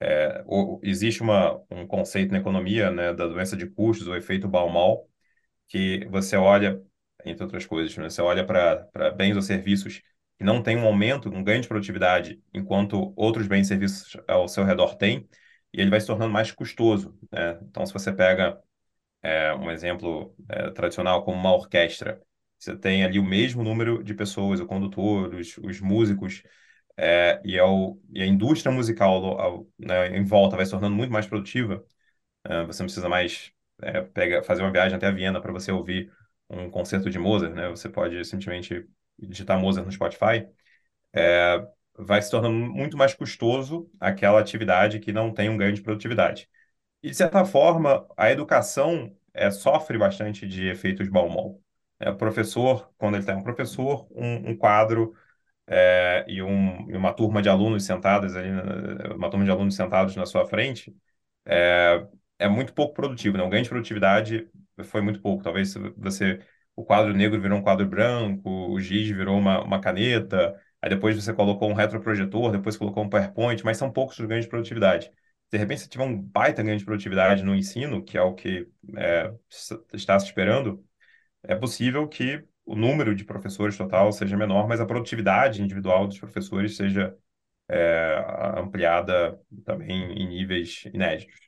[0.00, 4.48] é, o, existe uma, um conceito na economia né, da doença de custos, o efeito
[4.48, 5.10] Baumol,
[5.68, 6.82] que você olha,
[7.24, 10.02] entre outras coisas, né, você olha para bens ou serviços
[10.38, 14.48] que não têm um aumento, um ganho de produtividade, enquanto outros bens e serviços ao
[14.48, 15.28] seu redor têm,
[15.72, 17.18] e ele vai se tornando mais custoso.
[17.32, 17.58] Né?
[17.62, 18.60] Então, se você pega
[19.22, 22.20] é, um exemplo é, tradicional como uma orquestra,
[22.58, 26.42] você tem ali o mesmo número de pessoas, o condutor, os, os músicos,
[26.96, 31.12] é, e, ao, e, a indústria musical ao, né, em volta vai se tornando muito
[31.12, 31.84] mais produtiva,
[32.44, 35.70] é, você não precisa mais é, pega, fazer uma viagem até a Viena para você
[35.72, 36.12] ouvir
[36.48, 37.68] um concerto de Mozart, né?
[37.70, 38.86] Você pode simplesmente
[39.18, 40.48] digitar Mozart no Spotify.
[41.12, 41.66] É,
[41.98, 46.48] vai se tornando muito mais custoso aquela atividade que não tem um ganho de produtividade.
[47.02, 51.62] E, de certa forma, a educação é, sofre bastante de efeitos Baumol.
[51.98, 55.14] É, o professor, quando ele tem um professor, um, um quadro
[55.66, 58.50] é, e, um, e, uma turma de alunos sentados ali,
[59.14, 60.94] uma turma de alunos sentados na sua frente,
[61.44, 62.06] é,
[62.38, 63.44] é muito pouco produtivo, né?
[63.44, 64.48] O ganho de produtividade
[64.84, 65.42] foi muito pouco.
[65.42, 66.40] Talvez você
[66.76, 71.16] o quadro negro virou um quadro branco, o giz virou uma, uma caneta, aí depois
[71.16, 75.10] você colocou um retroprojetor, depois colocou um PowerPoint, mas são poucos os ganhos de produtividade.
[75.50, 78.68] De repente, se tiver um baita ganho de produtividade no ensino, que é o que
[78.96, 79.32] é,
[79.94, 80.84] está se esperando,
[81.42, 86.18] é possível que o número de professores total seja menor, mas a produtividade individual dos
[86.18, 87.16] professores seja
[87.68, 88.24] é,
[88.58, 91.45] ampliada também em níveis inéditos.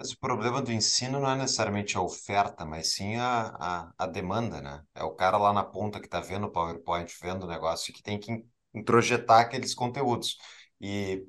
[0.00, 3.48] Mas o problema do ensino não é necessariamente a oferta, mas sim a,
[3.88, 4.82] a, a demanda, né?
[4.94, 8.02] É o cara lá na ponta que está vendo o PowerPoint, vendo o negócio, que
[8.02, 8.42] tem que
[8.74, 10.38] introjetar aqueles conteúdos.
[10.80, 11.22] E,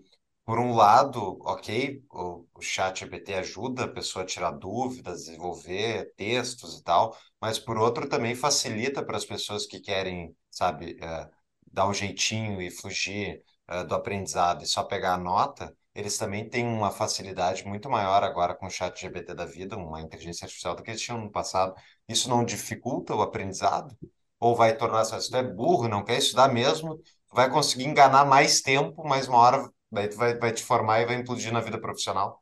[0.45, 6.13] por um lado, ok, o, o chat GPT ajuda a pessoa a tirar dúvidas, desenvolver
[6.15, 11.29] textos e tal, mas, por outro, também facilita para as pessoas que querem, sabe, é,
[11.71, 16.47] dar um jeitinho e fugir é, do aprendizado e só pegar a nota eles também
[16.49, 20.75] têm uma facilidade muito maior agora com o chat GPT da vida, uma inteligência artificial
[20.75, 21.75] do que eles tinham no passado.
[22.07, 23.95] Isso não dificulta o aprendizado?
[24.39, 26.99] Ou vai tornar, se tu é burro, não quer estudar mesmo,
[27.31, 31.15] vai conseguir enganar mais tempo, mas uma hora vai, vai, vai te formar e vai
[31.15, 32.39] implodir na vida profissional?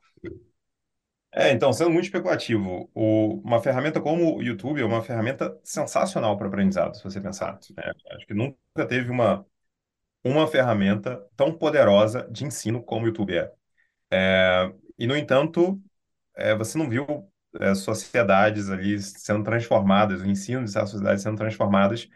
[1.32, 6.36] É, então, sendo muito especulativo, o, uma ferramenta como o YouTube é uma ferramenta sensacional
[6.36, 7.58] para aprendizado, se você pensar.
[7.78, 9.46] É, acho que nunca teve uma,
[10.24, 13.52] uma ferramenta tão poderosa de ensino como o YouTube é.
[14.10, 15.80] é e, no entanto,
[16.36, 17.06] é, você não viu
[17.60, 22.08] é, sociedades ali sendo transformadas, o ensino de sociedades sendo transformadas,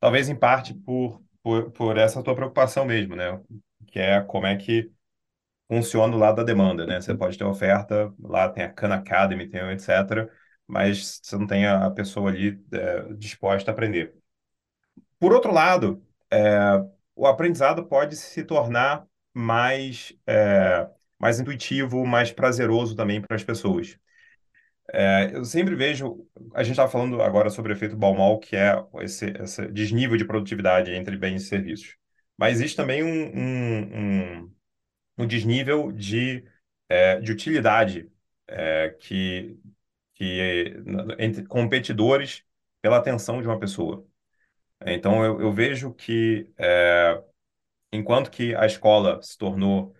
[0.00, 3.40] talvez em parte por, por, por essa tua preocupação mesmo, né?
[3.88, 4.90] Que é como é que
[5.68, 7.00] funciona o lado da demanda, né?
[7.00, 10.30] Você pode ter oferta, lá tem a Khan Academy, tem etc.,
[10.66, 14.14] mas você não tem a pessoa ali é, disposta a aprender.
[15.18, 16.84] Por outro lado, é,
[17.18, 19.04] o aprendizado pode se tornar
[19.34, 20.88] mais, é,
[21.18, 23.98] mais intuitivo, mais prazeroso também para as pessoas.
[24.92, 28.74] É, eu sempre vejo, a gente estava falando agora sobre o efeito Baumol, que é
[29.00, 31.96] esse, esse desnível de produtividade entre bens e serviços.
[32.36, 34.54] Mas existe também um, um, um,
[35.18, 36.44] um desnível de,
[36.88, 38.10] é, de utilidade
[38.46, 39.58] é, que,
[40.14, 40.74] que
[41.18, 42.44] entre competidores
[42.80, 44.06] pela atenção de uma pessoa.
[44.86, 47.22] Então, eu, eu vejo que, é,
[47.92, 49.94] enquanto que a escola se tornou,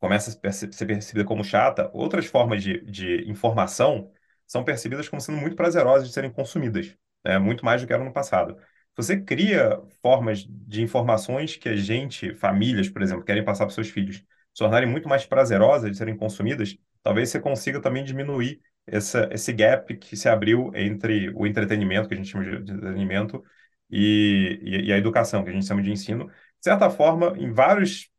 [0.00, 4.12] começa a ser percebida como chata, outras formas de, de informação
[4.46, 7.38] são percebidas como sendo muito prazerosas de serem consumidas, né?
[7.38, 8.56] muito mais do que era no passado.
[8.96, 13.90] Você cria formas de informações que a gente, famílias, por exemplo, querem passar para seus
[13.90, 14.24] filhos, se
[14.58, 19.96] tornarem muito mais prazerosas de serem consumidas, talvez você consiga também diminuir essa, esse gap
[19.96, 23.42] que se abriu entre o entretenimento, que a gente chama de entretenimento,
[23.90, 26.32] e, e, e, a educação, que a gente chama de ensino, de
[26.64, 28.10] certa forma, em vários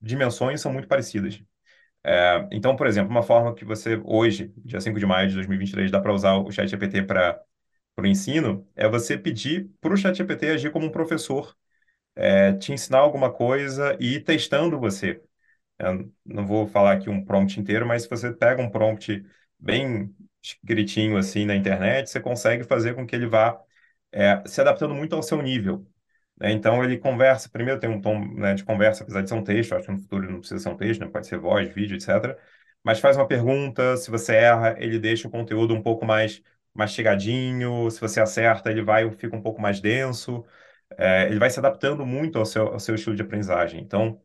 [0.00, 1.42] dimensões são muito parecidas.
[2.04, 5.90] É, então, por exemplo, uma forma que você, hoje, dia 5 de maio de 2023,
[5.90, 7.40] dá para usar o ChatGPT para
[7.98, 11.56] o ensino, é você pedir para o ChatGPT agir como um professor,
[12.16, 15.22] é, te ensinar alguma coisa e ir testando você.
[15.78, 19.24] Eu não vou falar aqui um prompt inteiro, mas se você pega um prompt
[19.58, 23.60] bem escritinho assim na internet, você consegue fazer com que ele vá
[24.12, 25.86] é, se adaptando muito ao seu nível.
[26.38, 26.52] Né?
[26.52, 29.74] Então ele conversa, primeiro tem um tom né, de conversa, apesar de ser um texto,
[29.74, 31.08] acho que no futuro não precisa ser um texto, né?
[31.08, 32.36] pode ser voz, vídeo, etc.
[32.82, 36.42] Mas faz uma pergunta, se você erra, ele deixa o conteúdo um pouco mais
[36.74, 40.44] mastigadinho, se você acerta, ele vai fica um pouco mais denso.
[40.98, 43.80] É, ele vai se adaptando muito ao seu, ao seu estilo de aprendizagem.
[43.80, 44.20] Então,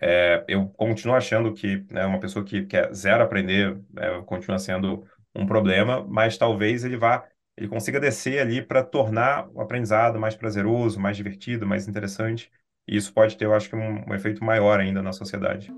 [0.00, 5.06] é, eu continuo achando que né, uma pessoa que quer zero aprender é, continua sendo
[5.34, 10.34] um problema, mas talvez ele vá ele consiga descer ali para tornar o aprendizado mais
[10.34, 12.50] prazeroso, mais divertido, mais interessante.
[12.86, 15.72] E isso pode ter, eu acho que, um, um efeito maior ainda na sociedade.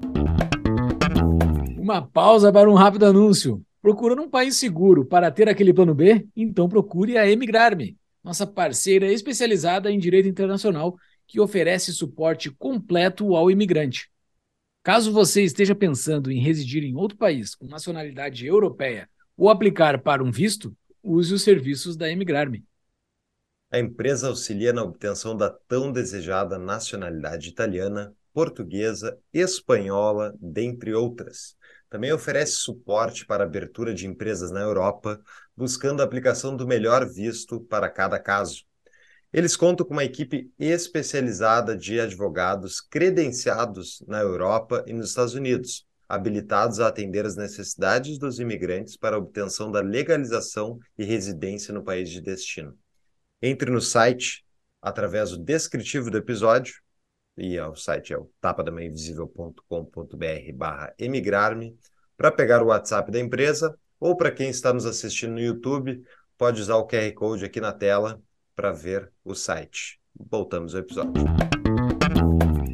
[1.78, 3.62] Uma pausa para um rápido anúncio.
[3.80, 6.26] Procurando um país seguro para ter aquele plano B?
[6.34, 10.96] Então procure a Emigrar-me, nossa parceira especializada em direito internacional
[11.28, 14.10] que oferece suporte completo ao imigrante.
[14.82, 20.24] Caso você esteja pensando em residir em outro país com nacionalidade europeia ou aplicar para
[20.24, 20.74] um visto,
[21.09, 22.64] use os serviços da Emigrar-me.
[23.70, 31.56] A empresa auxilia na obtenção da tão desejada nacionalidade italiana, portuguesa, espanhola, dentre outras.
[31.88, 35.20] Também oferece suporte para abertura de empresas na Europa,
[35.56, 38.64] buscando a aplicação do melhor visto para cada caso.
[39.32, 45.88] Eles contam com uma equipe especializada de advogados credenciados na Europa e nos Estados Unidos,
[46.09, 51.84] habilitados a atender as necessidades dos imigrantes para a obtenção da legalização e residência no
[51.84, 52.76] país de destino.
[53.42, 54.44] Entre no site
[54.80, 56.74] através do descritivo do episódio,
[57.36, 61.76] e o site é o tapadamainvisível.com.br barra emigrar-me,
[62.16, 66.02] para pegar o WhatsApp da empresa, ou para quem está nos assistindo no YouTube,
[66.36, 68.20] pode usar o QR Code aqui na tela
[68.56, 70.00] para ver o site.
[70.18, 71.12] Voltamos ao episódio.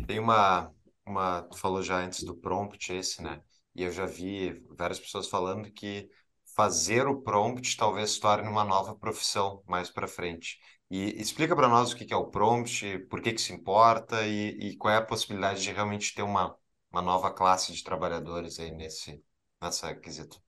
[0.07, 0.71] Tem uma
[1.07, 3.41] uma, tu falou já antes do prompt esse, né?
[3.75, 6.09] E eu já vi várias pessoas falando que
[6.57, 10.59] fazer o prompt talvez se torne uma nova profissão mais para frente.
[10.91, 14.51] E explica para nós o que é o prompt, por que que se importa e,
[14.61, 16.57] e qual é a possibilidade de realmente ter uma,
[16.91, 19.23] uma nova classe de trabalhadores aí nesse
[19.65, 20.41] nessa quesito.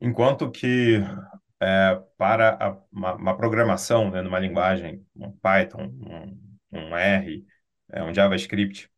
[0.00, 1.00] Enquanto que
[1.60, 7.46] é, para a, uma, uma, programação, né, numa linguagem, um Python, um, um R,
[7.90, 8.90] é, um JavaScript,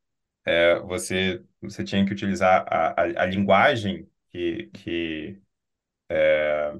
[0.45, 5.43] é, você, você tinha que utilizar a, a, a linguagem que, que,
[6.09, 6.75] é,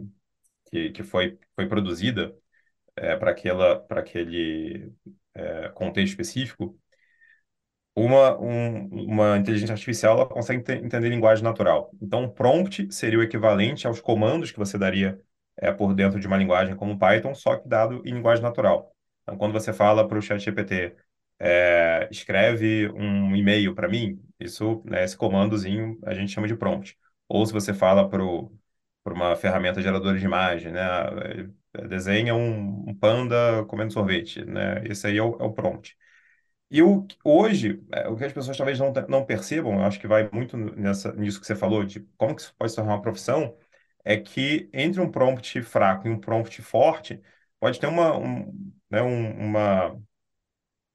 [0.71, 2.37] que, que, foi, foi produzida
[2.97, 3.33] é, para
[4.01, 4.93] aquele
[5.35, 6.79] é, contexto específico,
[7.97, 11.91] uma, um, uma inteligência artificial ela consegue entender linguagem natural.
[12.03, 15.21] Então, prompt seria o equivalente aos comandos que você daria
[15.57, 18.95] é, por dentro de uma linguagem como Python, só que dado em linguagem natural.
[19.23, 20.95] Então, quando você fala para o ChatGPT,
[21.45, 26.99] é, escreve um e-mail para mim, isso, né, esse comandozinho a gente chama de prompt.
[27.29, 28.23] Ou se você fala para
[29.15, 30.81] uma ferramenta geradora de imagem, né,
[31.75, 35.97] é, desenha um, um, panda comendo sorvete, né, esse aí é o, é o prompt.
[36.71, 40.07] E o, hoje, é, o que as pessoas talvez não, não percebam, eu acho que
[40.09, 43.03] vai muito nessa, nisso que você falou, de como que isso pode se tornar uma
[43.03, 43.57] profissão,
[44.05, 47.21] é que entre um prompt fraco e um prompt forte,
[47.61, 50.01] pode ter uma, um, né, um, uma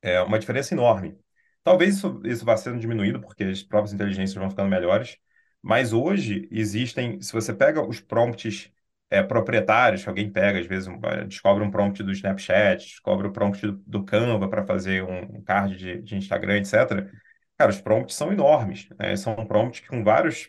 [0.01, 1.17] é uma diferença enorme.
[1.63, 5.17] Talvez isso, isso vá sendo diminuído, porque as próprias inteligências vão ficando melhores,
[5.61, 8.71] mas hoje existem, se você pega os prompts
[9.09, 13.31] é, proprietários, que alguém pega, às vezes um, descobre um prompt do Snapchat, descobre o
[13.31, 17.09] prompt do, do Canva para fazer um, um card de, de, Instagram, etc.
[17.57, 19.15] Cara, os prompts são enormes, né?
[19.17, 20.47] São prompts com várias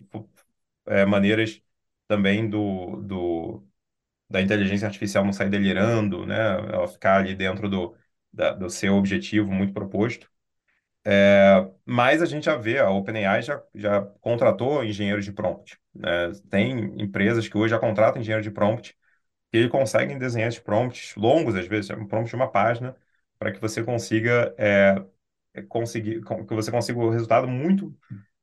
[0.86, 1.62] é, maneiras
[2.06, 3.66] também do, do,
[4.28, 6.36] da inteligência artificial não sair delirando, né?
[6.36, 7.96] Ela ficar ali dentro do,
[8.32, 10.30] da, do seu objetivo muito proposto.
[11.04, 15.78] É, mas a gente já vê, a OpenAI já, já contratou engenheiros de prompt.
[15.94, 16.32] Né?
[16.50, 18.96] Tem empresas que hoje já contratam engenheiro de prompt
[19.50, 22.96] que eles conseguem desenhar esses prompts longos, às vezes, um prompt de uma página,
[23.38, 25.02] para que você consiga é,
[25.54, 27.96] é conseguir que você consiga o resultado muito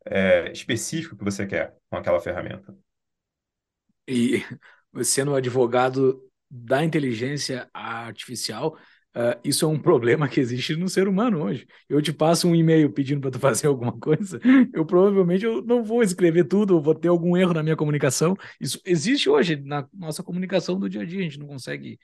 [0.05, 2.75] é, específico que você quer com aquela ferramenta.
[4.07, 4.43] E
[5.03, 8.77] sendo advogado da inteligência artificial,
[9.17, 11.67] Uh, isso é um problema que existe no ser humano hoje.
[11.89, 14.39] Eu te passo um e-mail pedindo para tu fazer alguma coisa,
[14.71, 18.37] eu provavelmente eu não vou escrever tudo, eu vou ter algum erro na minha comunicação.
[18.61, 21.99] Isso existe hoje na nossa comunicação do dia a dia, a gente não consegue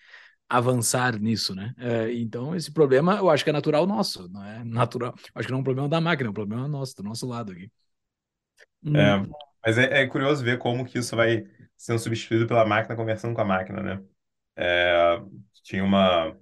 [0.50, 1.74] avançar nisso, né?
[1.78, 5.14] É, então, esse problema eu acho que é natural nosso, não é natural.
[5.36, 7.52] Acho que não é um problema da máquina, é um problema nosso, do nosso lado
[7.52, 7.72] aqui.
[8.86, 9.32] É, hum.
[9.64, 11.46] mas é, é, curioso ver como que isso vai
[11.78, 14.04] sendo substituído pela máquina conversando com a máquina, né?
[14.56, 15.22] É,
[15.64, 16.36] tinha uma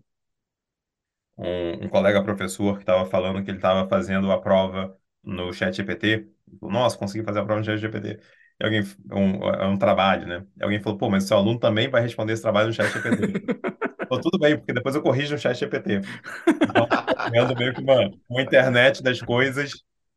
[1.42, 5.76] um, um colega professor que estava falando que ele estava fazendo a prova no chat
[5.76, 6.28] GPT.
[6.62, 8.20] Nossa, consegui fazer a prova no chat GPT.
[8.60, 10.46] E alguém, um, é um trabalho, né?
[10.60, 13.44] E alguém falou, pô, mas seu aluno também vai responder esse trabalho no chat GPT.
[14.08, 16.02] Falou, tudo bem, porque depois eu corrijo no chat GPT.
[16.48, 16.86] Então,
[17.30, 19.72] criando meio que uma, uma internet das coisas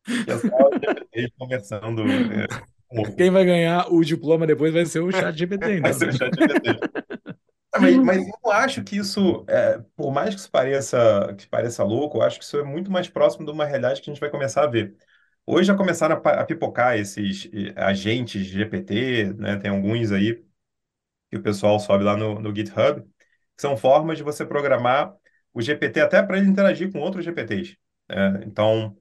[0.04, 2.02] que é só o GPT conversando.
[2.02, 5.82] É, Quem vai ganhar o diploma depois vai ser o chat GPT, então.
[5.82, 7.23] Vai ser o chat GPT.
[7.80, 12.18] Mas, mas eu acho que isso, é, por mais que isso pareça, que pareça louco,
[12.18, 14.30] eu acho que isso é muito mais próximo de uma realidade que a gente vai
[14.30, 14.96] começar a ver.
[15.46, 19.56] Hoje já começaram a, a pipocar esses agentes GPT, né?
[19.58, 20.44] Tem alguns aí
[21.30, 25.14] que o pessoal sobe lá no, no GitHub, que são formas de você programar
[25.52, 27.78] o GPT até para ele interagir com outros GPTs.
[28.08, 28.44] Né?
[28.46, 28.96] Então,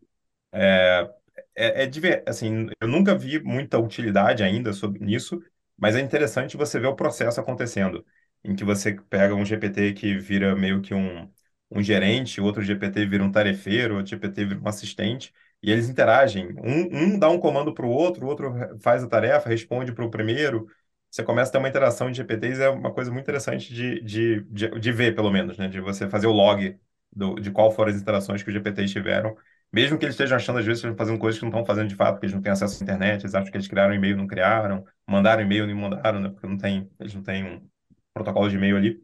[0.51, 1.09] é,
[1.55, 5.41] é, é de ver, assim, eu nunca vi muita utilidade ainda sobre nisso,
[5.78, 8.05] mas é interessante você ver o processo acontecendo
[8.44, 11.30] em que você pega um GPT que vira meio que um,
[11.72, 16.50] um gerente, outro GPT vira um tarefeiro, outro GPT vira um assistente, e eles interagem.
[16.64, 20.06] Um, um dá um comando para o outro, o outro faz a tarefa, responde para
[20.06, 20.68] o primeiro.
[21.10, 24.41] Você começa a ter uma interação de GPTs, é uma coisa muito interessante de, de,
[24.46, 25.68] de, de ver, pelo menos, né?
[25.68, 26.78] De você fazer o log
[27.16, 29.36] do, de qual foram as interações que os GPTs tiveram.
[29.72, 31.96] Mesmo que eles estejam achando, às vezes, que fazendo coisas que não estão fazendo de
[31.96, 34.28] fato, porque eles não têm acesso à internet, eles acham que eles criaram e-mail, não
[34.28, 36.30] criaram, mandaram e-mail, não mandaram, né?
[36.30, 37.68] Porque não tem, eles não têm um,
[38.14, 39.03] protocolo de e-mail ali,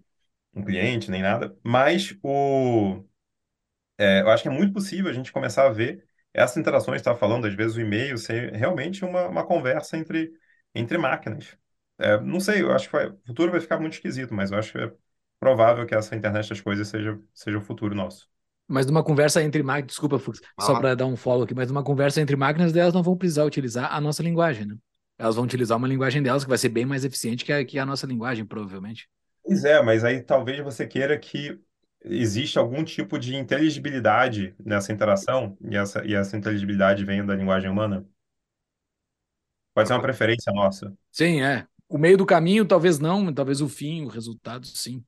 [0.53, 1.55] um cliente, nem nada.
[1.63, 3.03] Mas o,
[3.97, 7.09] é, eu acho que é muito possível a gente começar a ver essas interações que
[7.09, 10.31] está falando, às vezes o e-mail ser realmente uma, uma conversa entre,
[10.73, 11.57] entre máquinas.
[11.97, 14.57] É, não sei, eu acho que vai, o futuro vai ficar muito esquisito, mas eu
[14.57, 14.91] acho que é
[15.39, 18.29] provável que essa internet das coisas seja, seja o futuro nosso.
[18.67, 20.61] Mas numa conversa entre máquinas, desculpa, Fux, ah.
[20.61, 23.43] só para dar um follow aqui, mas numa conversa entre máquinas, elas não vão precisar
[23.43, 24.75] utilizar a nossa linguagem, né?
[25.19, 27.77] Elas vão utilizar uma linguagem delas que vai ser bem mais eficiente que a, que
[27.77, 29.09] a nossa linguagem, provavelmente.
[29.43, 31.59] Pois é, mas aí talvez você queira que
[32.05, 37.69] exista algum tipo de inteligibilidade nessa interação e essa, e essa inteligibilidade venha da linguagem
[37.69, 38.07] humana.
[39.75, 40.93] Pode ser uma preferência nossa.
[41.11, 41.67] Sim, é.
[41.89, 45.03] O meio do caminho, talvez não, talvez o fim, o resultado, sim.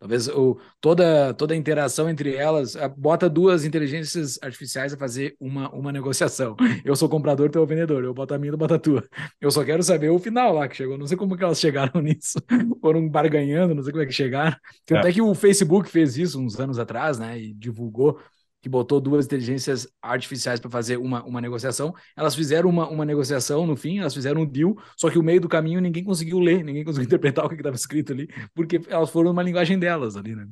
[0.00, 5.68] Talvez o, toda, toda a interação entre elas bota duas inteligências artificiais a fazer uma,
[5.74, 6.56] uma negociação.
[6.82, 8.02] Eu sou comprador, tu é o vendedor.
[8.02, 9.06] Eu boto a minha, tu bota a tua.
[9.38, 10.96] Eu só quero saber o final lá que chegou.
[10.96, 12.38] Não sei como que elas chegaram nisso.
[12.80, 14.56] Foram barganhando, não sei como é que chegaram.
[14.86, 15.00] Tem é.
[15.00, 17.38] até que o Facebook fez isso uns anos atrás, né?
[17.38, 18.18] E divulgou
[18.62, 21.94] que botou duas inteligências artificiais para fazer uma, uma negociação.
[22.16, 25.40] Elas fizeram uma, uma negociação no fim, elas fizeram um deal, só que o meio
[25.40, 29.10] do caminho ninguém conseguiu ler, ninguém conseguiu interpretar o que estava escrito ali, porque elas
[29.10, 30.46] foram numa linguagem delas ali, né?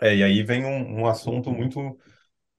[0.00, 1.80] É, e aí vem um, um assunto muito,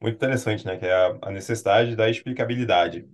[0.01, 0.77] muito interessante, né?
[0.77, 3.09] Que é a, a necessidade da explicabilidade.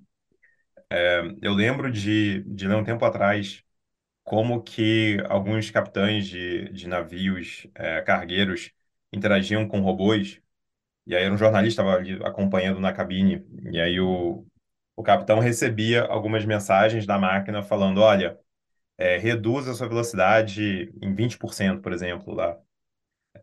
[0.90, 3.64] É, eu lembro de, de ler um tempo atrás
[4.24, 8.72] como que alguns capitães de, de navios é, cargueiros
[9.14, 10.42] interagiam com robôs
[11.06, 14.46] e aí era um jornalista ali acompanhando na cabine, e aí o,
[14.96, 18.40] o capitão recebia algumas mensagens da máquina falando, olha,
[18.98, 22.58] é, reduz a sua velocidade em 20%, por exemplo, lá.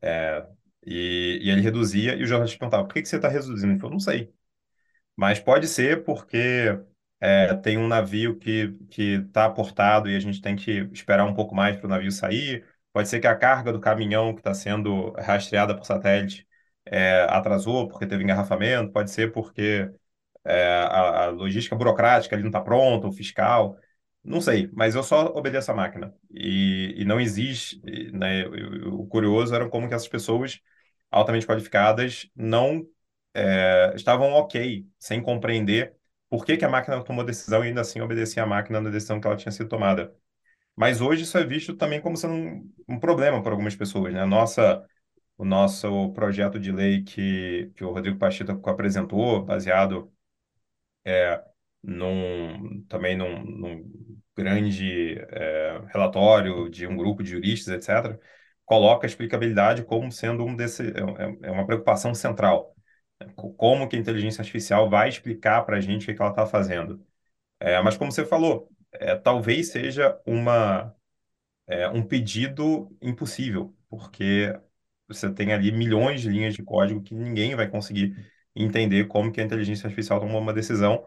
[0.02, 0.46] É,
[0.86, 3.72] e, e, ele reduzia, e o jornalista perguntava, por que, que você está reduzindo?
[3.72, 4.32] Ele falou, não sei.
[5.16, 6.78] Mas pode ser porque
[7.20, 11.54] é, tem um navio que está aportado e a gente tem que esperar um pouco
[11.54, 12.66] mais para o navio sair.
[12.92, 16.46] Pode ser que a carga do caminhão que está sendo rastreada por satélite
[16.86, 19.90] é, atrasou porque teve engarrafamento, pode ser porque
[20.44, 23.76] é, a, a, logística burocrática ali não está pronta, o fiscal,
[24.24, 26.14] não sei, mas eu só obedeço a máquina.
[26.30, 27.80] E, e não existe,
[28.12, 28.46] né,
[28.86, 30.60] o, curioso era como que essas pessoas
[31.10, 32.86] altamente qualificadas não
[33.34, 35.94] é, estavam ok, sem compreender
[36.28, 39.20] por que, que a máquina tomou decisão e ainda assim obedecia a máquina na decisão
[39.20, 40.14] que ela tinha sido tomada.
[40.76, 44.24] Mas hoje isso é visto também como sendo um, um problema para algumas pessoas, né?
[44.24, 44.84] Nossa,
[45.42, 50.12] o nosso projeto de lei que, que o Rodrigo Pachita apresentou, baseado
[51.04, 51.42] é,
[51.82, 58.20] num, também num, num grande é, relatório de um grupo de juristas, etc.,
[58.64, 62.74] coloca a explicabilidade como sendo um desse, é, é, é uma preocupação central.
[63.36, 66.46] Como que a inteligência artificial vai explicar para a gente o que, que ela está
[66.46, 67.04] fazendo.
[67.60, 70.94] É, mas como você falou, é, talvez seja uma,
[71.66, 74.54] é, um pedido impossível, porque
[75.14, 78.14] você tem ali milhões de linhas de código que ninguém vai conseguir
[78.54, 81.06] entender como que a inteligência artificial tomou uma decisão,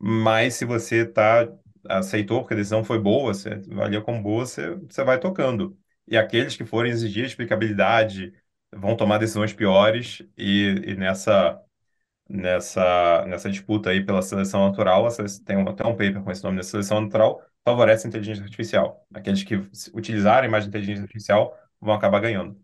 [0.00, 1.48] mas se você tá,
[1.88, 5.78] aceitou porque a decisão foi boa, você avalia como boa, você, você vai tocando.
[6.08, 8.32] e aqueles que forem exigir explicabilidade
[8.74, 11.60] vão tomar decisões piores, e, e nessa,
[12.28, 15.08] nessa, nessa disputa aí pela seleção natural,
[15.44, 19.06] tem até um paper com esse nome, de seleção natural, favorece a inteligência artificial.
[19.14, 19.56] Aqueles que
[19.94, 22.61] utilizarem mais inteligência artificial vão acabar ganhando.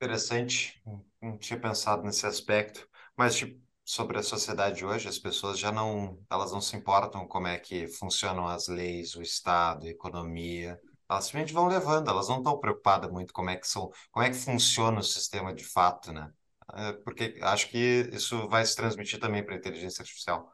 [0.00, 0.80] Interessante,
[1.20, 6.16] não tinha pensado nesse aspecto, mas tipo, sobre a sociedade hoje, as pessoas já não,
[6.30, 10.78] elas não se importam como é que funcionam as leis, o Estado, a economia.
[11.10, 14.30] Elas simplesmente vão levando, elas não estão preocupadas muito como é que são, como é
[14.30, 16.30] que funciona o sistema de fato, né?
[16.74, 20.52] É, porque acho que isso vai se transmitir também para a inteligência artificial.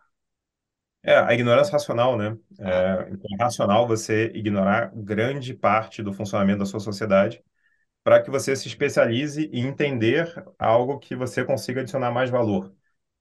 [1.03, 2.35] É, a ignorância racional, né?
[2.59, 7.43] É, então, é racional você ignorar grande parte do funcionamento da sua sociedade
[8.05, 12.73] para que você se especialize em entender algo que você consiga adicionar mais valor.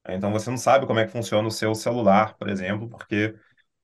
[0.10, 3.36] Então você não sabe como é que funciona o seu celular, por exemplo, porque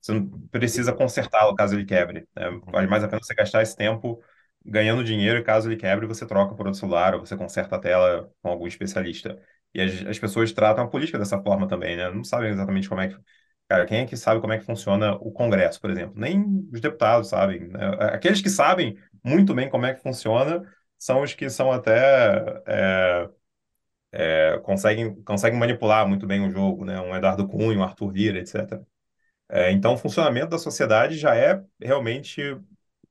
[0.02, 0.14] você
[0.52, 2.28] precisa consertá-lo caso ele quebre.
[2.36, 2.52] Né?
[2.68, 4.22] Vale mais a pena você gastar esse tempo
[4.66, 7.80] ganhando dinheiro e caso ele quebre, você troca por outro celular ou você conserta a
[7.80, 9.42] tela com algum especialista.
[9.74, 12.10] E as, as pessoas tratam a política dessa forma também, né?
[12.10, 13.18] Não sabem exatamente como é que.
[13.68, 16.20] Cara, quem é que sabe como é que funciona o Congresso, por exemplo?
[16.20, 17.68] Nem os deputados sabem.
[17.68, 17.80] Né?
[18.12, 20.64] Aqueles que sabem muito bem como é que funciona
[21.00, 22.62] são os que são até.
[22.68, 23.30] É,
[24.12, 27.00] é, conseguem, conseguem manipular muito bem o jogo, né?
[27.02, 28.86] Um Eduardo Cunha, um Arthur Lira, etc.
[29.50, 32.42] É, então, o funcionamento da sociedade já é realmente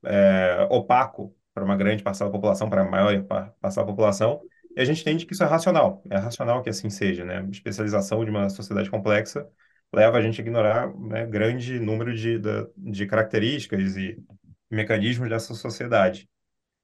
[0.05, 3.23] é, opaco para uma grande parcela da população, para a maior
[3.61, 4.41] parcela da população,
[4.77, 7.47] e a gente entende que isso é racional, é racional que assim seja, né?
[7.51, 9.49] Especialização de uma sociedade complexa
[9.93, 14.23] leva a gente a ignorar né, grande número de, de, de características e
[14.71, 16.29] mecanismos dessa sociedade.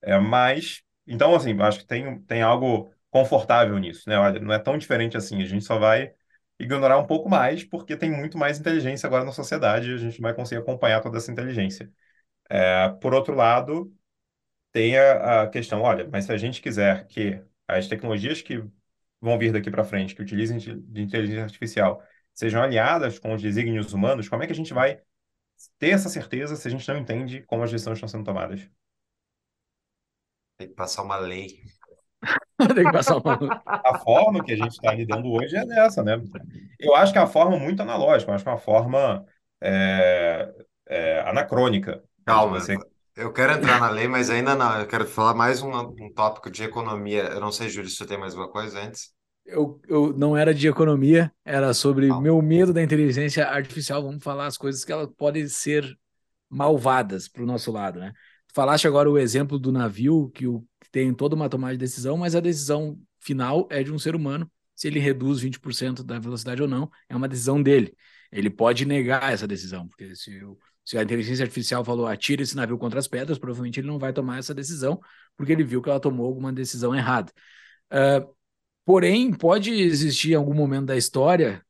[0.02, 4.18] É, mas, então, assim, acho que tem, tem algo confortável nisso, né?
[4.18, 6.12] Olha, não é tão diferente assim, a gente só vai
[6.58, 10.20] ignorar um pouco mais, porque tem muito mais inteligência agora na sociedade e a gente
[10.20, 11.90] vai conseguir acompanhar toda essa inteligência.
[12.50, 13.92] É, por outro lado,
[14.72, 18.62] tem a, a, questão, olha, mas se a gente quiser que as tecnologias que
[19.20, 22.02] vão vir daqui para frente, que utilizem de inteligência artificial,
[22.34, 25.00] sejam aliadas com os desígnios humanos, como é que a gente vai
[25.78, 28.68] ter essa certeza se a gente não entende como as decisões estão sendo tomadas?
[30.56, 31.60] Tem que passar uma lei
[32.74, 33.62] Tem que passar uma...
[33.66, 36.20] A forma que a gente está lidando hoje é dessa, né?
[36.78, 39.24] Eu acho que é uma forma muito analógica, eu acho que é uma forma
[39.60, 40.52] é,
[40.88, 42.02] é, anacrônica.
[42.24, 42.76] Calma, Você...
[43.16, 44.78] eu quero entrar na lei, mas ainda não.
[44.78, 47.24] Eu quero falar mais um, um tópico de economia.
[47.24, 49.12] Eu não sei, Júlio, se você tem mais uma coisa antes.
[49.44, 52.22] Eu, eu não era de economia, era sobre Calma.
[52.22, 54.02] meu medo da inteligência artificial.
[54.02, 55.84] Vamos falar as coisas que elas podem ser
[56.48, 58.12] malvadas para o nosso lado, né?
[58.54, 62.36] Falaste agora o exemplo do navio, que, o, tem toda uma tomada de decisão, mas
[62.36, 64.48] a decisão final é de um ser humano.
[64.76, 67.96] Se ele reduz 20% da velocidade ou não, é uma decisão dele.
[68.30, 70.40] Ele pode negar essa decisão, porque se,
[70.84, 74.12] se a inteligência artificial falou atira esse navio contra as pedras, provavelmente ele não vai
[74.12, 75.00] tomar essa decisão,
[75.36, 77.32] porque ele viu que ela tomou alguma decisão errada.
[77.92, 78.32] Uh,
[78.84, 81.60] porém, pode existir em algum momento da história,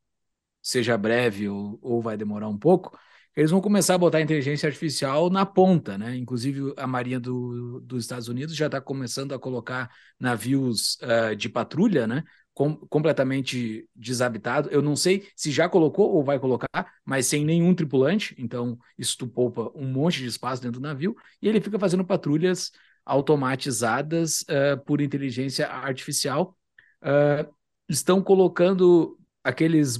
[0.61, 2.99] seja breve ou, ou vai demorar um pouco,
[3.37, 6.16] eles vão começar a botar inteligência artificial na ponta, né?
[6.16, 11.49] Inclusive a Marinha do, dos Estados Unidos já está começando a colocar navios uh, de
[11.49, 12.22] patrulha, né?
[12.53, 14.68] Com, completamente desabitado.
[14.70, 18.35] Eu não sei se já colocou ou vai colocar, mas sem nenhum tripulante.
[18.39, 22.05] Então isso tu poupa um monte de espaço dentro do navio e ele fica fazendo
[22.05, 22.70] patrulhas
[23.05, 26.57] automatizadas uh, por inteligência artificial.
[27.03, 27.53] Uh,
[27.89, 29.99] estão colocando aqueles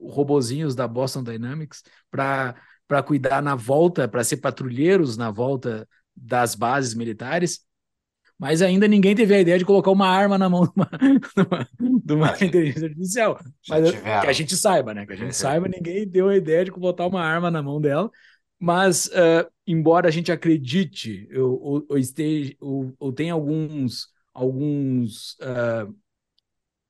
[0.00, 2.54] robozinhos da Boston Dynamics para
[2.92, 7.60] para cuidar na volta, para ser patrulheiros na volta das bases militares,
[8.38, 12.12] mas ainda ninguém teve a ideia de colocar uma arma na mão de uma, de
[12.12, 13.40] uma inteligência artificial.
[13.66, 15.06] Mas que a gente saiba, né?
[15.06, 18.10] Que a gente saiba, ninguém deu a ideia de botar uma arma na mão dela.
[18.60, 25.96] Mas, uh, embora a gente acredite, ou, ou, esteja, ou, ou tenha alguns, alguns, uh,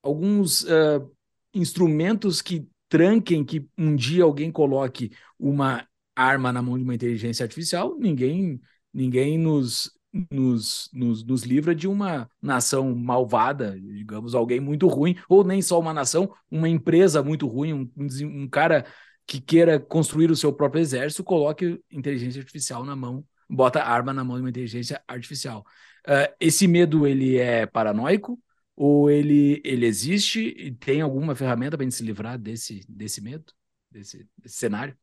[0.03, 1.09] alguns uh,
[1.55, 7.45] instrumentos que tranquem que um dia alguém coloque uma arma na mão de uma inteligência
[7.45, 8.61] artificial, ninguém,
[8.93, 9.91] ninguém nos,
[10.31, 15.79] nos, nos, nos livra de uma nação malvada, digamos, alguém muito ruim, ou nem só
[15.81, 18.87] uma nação, uma empresa muito ruim, um, um cara
[19.27, 24.25] que queira construir o seu próprio exército, coloque inteligência artificial na mão, bota arma na
[24.25, 25.65] mão de uma inteligência artificial.
[26.07, 28.39] Uh, esse medo, ele é paranoico?
[28.75, 33.21] Ou ele, ele existe e tem alguma ferramenta para a gente se livrar desse, desse
[33.21, 33.53] medo,
[33.91, 34.97] desse, desse cenário?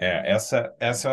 [0.00, 1.10] É, essa, essa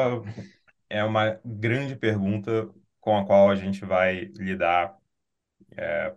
[0.89, 2.69] é uma grande pergunta
[3.01, 4.97] com a qual a gente vai lidar,
[5.77, 6.15] é,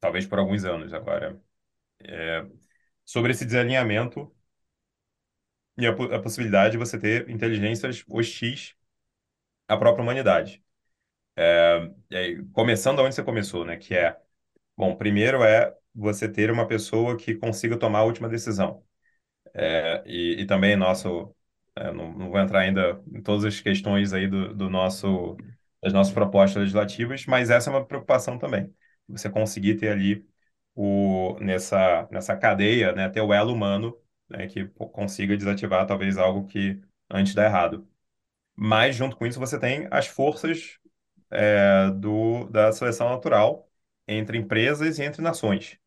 [0.00, 1.40] talvez por alguns anos agora.
[2.04, 2.46] É,
[3.04, 4.34] sobre esse desalinhamento
[5.76, 8.74] e a, a, possibilidade de você ter inteligências hostis
[9.68, 10.64] a própria humanidade.
[11.36, 11.90] É,
[12.52, 13.76] começando onde você começou, né?
[13.76, 14.16] Que é,
[14.76, 18.84] bom, primeiro é você ter uma pessoa que consiga tomar a última decisão.
[19.54, 21.33] É, e, e, também nosso,
[21.76, 25.36] é, não, não, vou entrar ainda em todas as questões aí do, do nosso,
[25.82, 28.72] das nossas propostas legislativas, mas essa é uma preocupação também.
[29.08, 30.26] Você conseguir ter ali
[30.74, 33.96] o, nessa, nessa cadeia, né, ter o elo humano
[34.28, 37.88] né, que consiga desativar talvez algo que antes dá errado.
[38.56, 40.78] Mas, junto com isso, você tem as forças
[41.30, 43.68] é, do, da seleção natural
[44.06, 45.78] entre empresas e entre nações.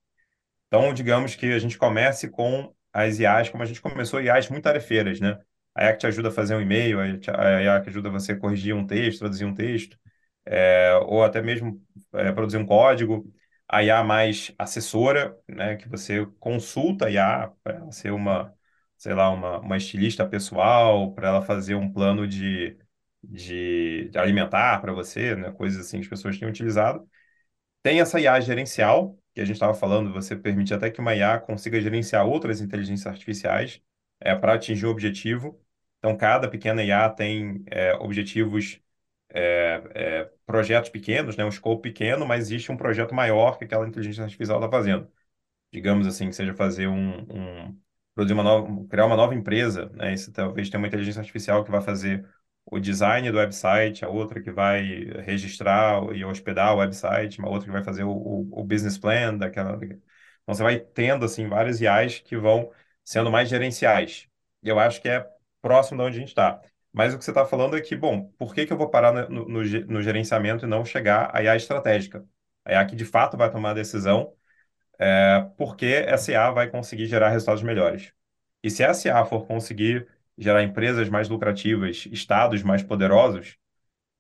[0.68, 4.64] Então, digamos que a gente comece com as IAs, como a gente começou, IAs muito
[4.64, 5.40] tarefeiras, né?
[5.78, 7.08] A IA que te ajuda a fazer um e-mail, a
[7.62, 9.98] IA que ajuda você a corrigir um texto, traduzir um texto,
[10.46, 11.82] é, ou até mesmo
[12.14, 13.32] é, produzir um código.
[13.68, 15.76] A IA mais assessora, né?
[15.76, 18.54] Que você consulta a IA para ser uma,
[18.98, 22.78] sei lá, uma, uma estilista pessoal, para ela fazer um plano de,
[23.24, 25.52] de, de alimentar para você, né?
[25.52, 27.08] Coisas assim que as pessoas têm utilizado.
[27.84, 31.40] Tem essa IA gerencial, que a gente estava falando, você permite até que uma IA
[31.40, 33.82] consiga gerenciar outras inteligências artificiais
[34.20, 35.60] é, para atingir o objetivo.
[36.00, 38.80] Então, cada pequena IA tem é, objetivos,
[39.30, 43.88] é, é, projetos pequenos, né, um scope pequeno, mas existe um projeto maior que aquela
[43.88, 45.12] inteligência artificial está fazendo.
[45.72, 47.20] Digamos assim, que seja fazer um,
[47.70, 47.82] um
[48.16, 50.14] produzir uma nova, criar uma nova empresa, né?
[50.14, 52.26] Isso talvez tenha uma inteligência artificial que vai fazer
[52.66, 54.84] o design do website, a outra que vai
[55.26, 59.38] registrar e hospedar o website, uma outra que vai fazer o, o, o business plan
[59.38, 59.76] daquela.
[59.84, 62.72] Então você vai tendo assim várias IAs que vão
[63.04, 64.28] sendo mais gerenciais.
[64.64, 65.30] E eu acho que é
[65.68, 66.62] próximo de onde a gente está.
[66.94, 69.12] Mas o que você está falando é que, bom, por que, que eu vou parar
[69.30, 72.26] no, no, no, gerenciamento e não chegar à IA estratégica?
[72.66, 74.34] A IA que de fato vai tomar a decisão,
[75.00, 78.14] é, porque essa IA vai conseguir gerar resultados melhores.
[78.64, 80.08] E se essa IA for conseguir
[80.38, 83.58] gerar empresas mais lucrativas, estados mais poderosos,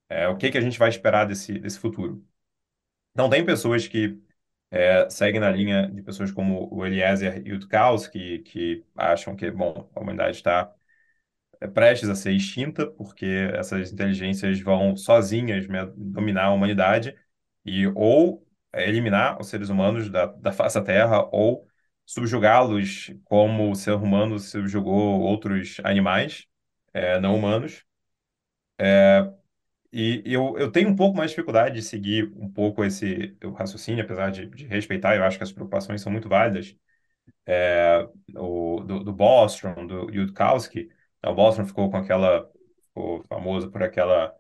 [0.10, 2.26] é, o que, que a gente vai esperar desse, desse futuro?
[3.16, 4.20] Não tem pessoas que
[4.72, 9.52] é, seguem na linha de pessoas como o Eliezer e o Tukowski, que acham que,
[9.52, 10.74] bom, a humanidade está
[11.74, 17.16] prestes a ser extinta, porque essas inteligências vão sozinhas né, dominar a humanidade
[17.66, 21.68] e ou eliminar os seres humanos da, da face da Terra ou
[22.05, 26.45] subjugá-los como o ser humano subjugou outros animais
[26.93, 27.84] é, não humanos.
[28.80, 29.32] É,
[29.93, 34.03] e eu, eu tenho um pouco mais de dificuldade de seguir um pouco esse raciocínio,
[34.03, 36.76] apesar de, de respeitar, eu acho que as preocupações são muito válidas.
[37.45, 40.89] É, o, do, do Bostrom, do Yudkowsky,
[41.26, 42.49] o Bostrom ficou com aquela,
[42.88, 44.34] ficou famoso por aquela,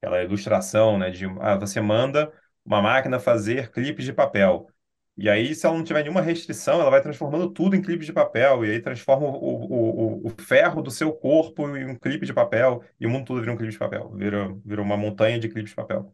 [0.00, 2.32] aquela ilustração, né, de ah, você manda
[2.64, 4.68] uma máquina fazer clipes de papel.
[5.16, 8.12] E aí, se ela não tiver nenhuma restrição, ela vai transformando tudo em clipe de
[8.12, 8.64] papel.
[8.64, 12.82] E aí transforma o, o, o, ferro do seu corpo em um clipe de papel.
[12.98, 14.10] E o mundo todo vira um clipe de papel.
[14.16, 16.12] Vira, vira uma montanha de clipes de papel.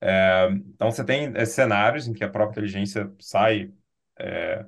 [0.00, 3.72] É, então, você tem esses cenários em que a própria inteligência sai
[4.18, 4.64] é,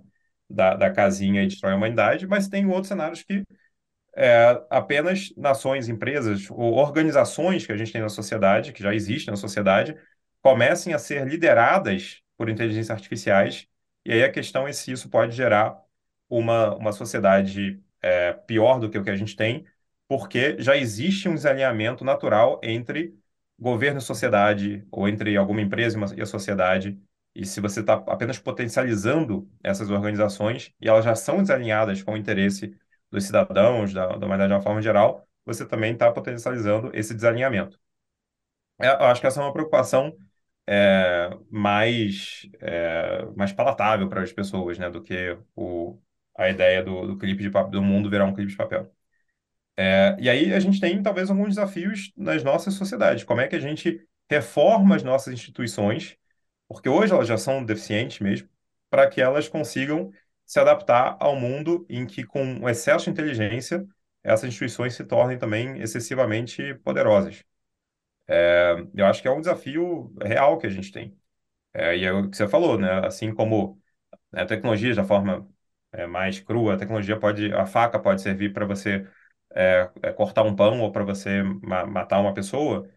[0.48, 3.42] da, da casinha e destrói a humanidade, mas tem outros cenários que
[4.16, 9.32] é, apenas nações, empresas ou organizações que a gente tem na sociedade, que já existem
[9.32, 9.96] na sociedade,
[10.42, 13.68] comecem a ser lideradas por inteligências artificiais.
[14.04, 15.80] E aí a questão é se isso pode gerar
[16.28, 19.66] uma, uma sociedade é, pior do que o que a gente tem,
[20.08, 23.14] porque já existe um desalinhamento natural entre
[23.58, 27.00] governo e sociedade, ou entre alguma empresa e a sociedade.
[27.34, 32.16] E se você está apenas potencializando essas organizações, e elas já são desalinhadas com o
[32.16, 32.76] interesse
[33.12, 37.78] dos cidadãos, da, da humanidade de uma forma geral, você também está potencializando esse desalinhamento.
[38.80, 40.16] É, eu acho que essa é uma preocupação
[40.66, 46.00] é, mais, é, mais palatável para as pessoas, né, do que o,
[46.36, 48.92] a ideia do, do clipe de papel, do mundo virar um clipe de papel.
[49.76, 53.24] É, e aí a gente tem talvez alguns desafios nas nossas sociedades.
[53.24, 56.16] Como é que a gente reforma as nossas instituições,
[56.68, 58.48] porque hoje elas já são deficientes mesmo,
[58.90, 60.12] para que elas consigam
[60.46, 63.86] se adaptar ao mundo em que, com um excesso de inteligência,
[64.22, 67.44] essas instituições se tornem também excessivamente poderosas.
[68.28, 71.16] É, eu acho que é um desafio real que a gente tem.
[71.74, 73.06] É, e é o que você falou, né?
[73.06, 73.80] Assim como
[74.32, 75.48] a tecnologia, da forma
[75.92, 79.06] é, mais crua, a tecnologia pode, a faca pode servir para você
[79.54, 82.88] é, é, cortar um pão ou para você ma matar uma pessoa.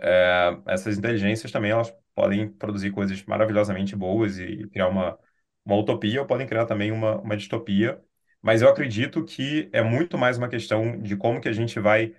[0.00, 5.18] É, essas inteligências também elas podem produzir coisas maravilhosamente boas e criar uma,
[5.64, 8.00] uma utopia, ou podem criar também uma, uma distopia.
[8.40, 12.14] Mas eu acredito que é muito mais uma questão de como que a gente vai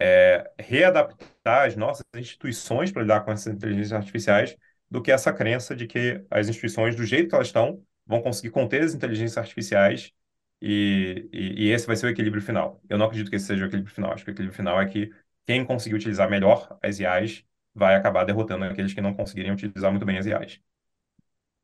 [0.00, 4.56] é, readaptar as nossas instituições para lidar com essas inteligências artificiais
[4.90, 8.50] do que essa crença de que as instituições, do jeito que elas estão, vão conseguir
[8.50, 10.12] conter as inteligências artificiais
[10.60, 12.80] e, e, e esse vai ser o equilíbrio final.
[12.88, 14.12] Eu não acredito que esse seja o equilíbrio final.
[14.12, 15.10] Acho que o equilíbrio final é que
[15.46, 17.44] quem conseguir utilizar melhor as IAs
[17.74, 20.60] vai acabar derrotando aqueles que não conseguirem utilizar muito bem as IAs.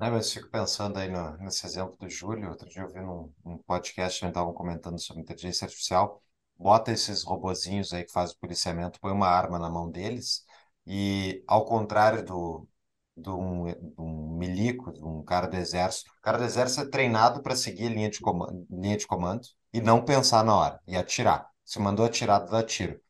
[0.00, 2.50] É, mas fico pensando aí no, nesse exemplo do Júlio.
[2.50, 6.22] Outro dia eu vi num, num podcast que estavam comentando sobre inteligência artificial.
[6.56, 10.44] Bota esses robozinhos aí que fazem o policiamento, põe uma arma na mão deles
[10.86, 12.68] e, ao contrário do,
[13.16, 13.66] de um,
[13.98, 17.88] um milico, de um cara do exército, o cara do exército é treinado para seguir
[17.88, 21.48] linha de comando, linha de comando e não pensar na hora e atirar.
[21.64, 23.00] Se mandou atirar, dá tiro.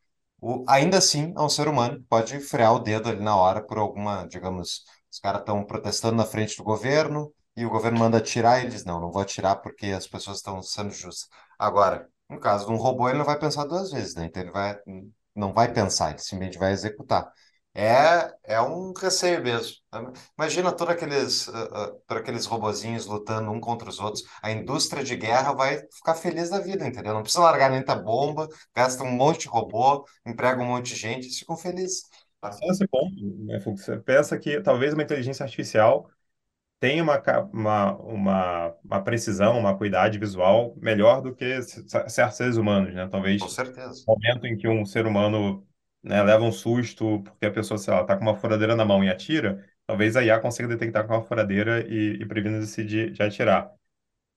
[0.41, 3.77] O, ainda assim, é um ser humano, pode frear o dedo ali na hora por
[3.77, 8.59] alguma, digamos, os caras estão protestando na frente do governo e o governo manda atirar
[8.59, 11.27] e ele diz, não, não vou atirar porque as pessoas estão sendo justas.
[11.57, 14.25] Agora, no caso de um robô, ele não vai pensar duas vezes, né?
[14.25, 14.77] Então ele vai,
[15.35, 17.31] não vai pensar, ele simplesmente vai executar.
[17.73, 19.75] É, é um receio mesmo.
[20.37, 24.23] Imagina todos aqueles, uh, uh, todos aqueles robozinhos lutando um contra os outros.
[24.41, 27.13] A indústria de guerra vai ficar feliz da vida, entendeu?
[27.13, 30.95] Não precisa largar nem a bomba, gasta um monte de robô, emprega um monte de
[30.95, 32.03] gente, eles ficam felizes.
[32.51, 33.83] Só esse ponto, né, Fux?
[33.83, 36.09] Você pensa que talvez uma inteligência artificial
[36.79, 37.21] tenha uma,
[37.53, 43.07] uma, uma, uma precisão, uma acuidade visual melhor do que certos seres humanos, né?
[43.09, 44.07] Talvez Com certeza.
[44.07, 45.67] no momento em que um ser humano
[46.03, 49.03] né, leva um susto porque a pessoa, sei lá, tá com uma furadeira na mão
[49.03, 53.23] e atira, talvez a IA consiga detectar com uma furadeira e, e previna-se de, de
[53.23, 53.71] atirar.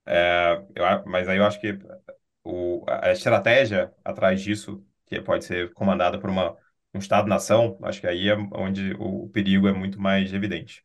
[0.05, 1.77] É, eu, mas aí eu acho que
[2.43, 6.57] o, a estratégia atrás disso, que pode ser comandada por uma,
[6.93, 10.83] um Estado-nação, acho que aí é onde o, perigo é muito mais evidente.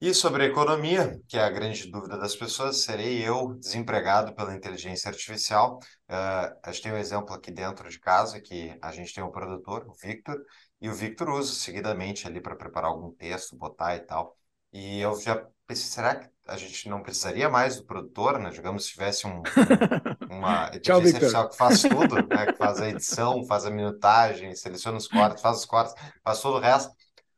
[0.00, 4.54] E sobre a economia, que é a grande dúvida das pessoas, serei eu desempregado pela
[4.54, 5.78] inteligência artificial?
[6.08, 9.30] Uh, a gente tem um exemplo aqui dentro de casa, que a gente tem um
[9.30, 10.44] produtor, o Victor,
[10.80, 14.36] e o Victor usa seguidamente ali para preparar algum texto, botar e tal.
[14.72, 15.36] E eu já
[15.66, 18.50] pensei, será que a gente não precisaria mais do produtor, né?
[18.50, 19.42] Digamos, se tivesse um,
[20.32, 22.46] uma Tchau, inteligência artificial que faz tudo, né?
[22.46, 25.94] Que faz a edição, faz a minutagem, seleciona os cortes, faz os cortes,
[26.24, 26.92] faz todo o resto.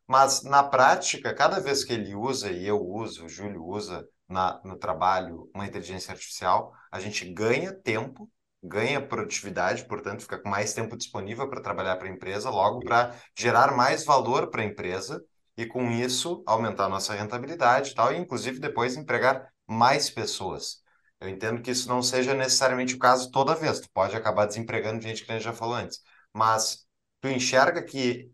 [0.07, 4.61] Mas na prática, cada vez que ele usa, e eu uso, o Júlio usa na,
[4.63, 8.29] no trabalho uma inteligência artificial, a gente ganha tempo,
[8.63, 13.15] ganha produtividade, portanto, fica com mais tempo disponível para trabalhar para a empresa, logo para
[13.37, 15.23] gerar mais valor para a empresa
[15.57, 20.83] e com isso aumentar a nossa rentabilidade e tal, e inclusive depois empregar mais pessoas.
[21.19, 25.01] Eu entendo que isso não seja necessariamente o caso toda vez, tu pode acabar desempregando
[25.01, 26.01] gente que a gente já falou antes,
[26.33, 26.85] mas
[27.21, 28.31] tu enxerga que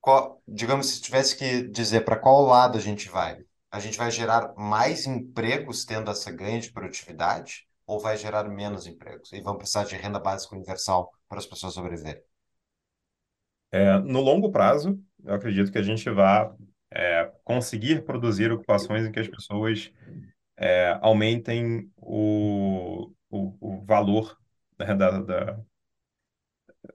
[0.00, 4.10] qual, digamos, se tivesse que dizer para qual lado a gente vai, a gente vai
[4.10, 9.32] gerar mais empregos tendo essa ganho de produtividade ou vai gerar menos empregos?
[9.32, 12.22] E vão precisar de renda básica universal para as pessoas sobreviverem?
[13.72, 16.48] É, no longo prazo, eu acredito que a gente vai
[16.92, 19.90] é, conseguir produzir ocupações em que as pessoas
[20.56, 24.38] é, aumentem o, o, o valor
[24.78, 25.64] né, da, da,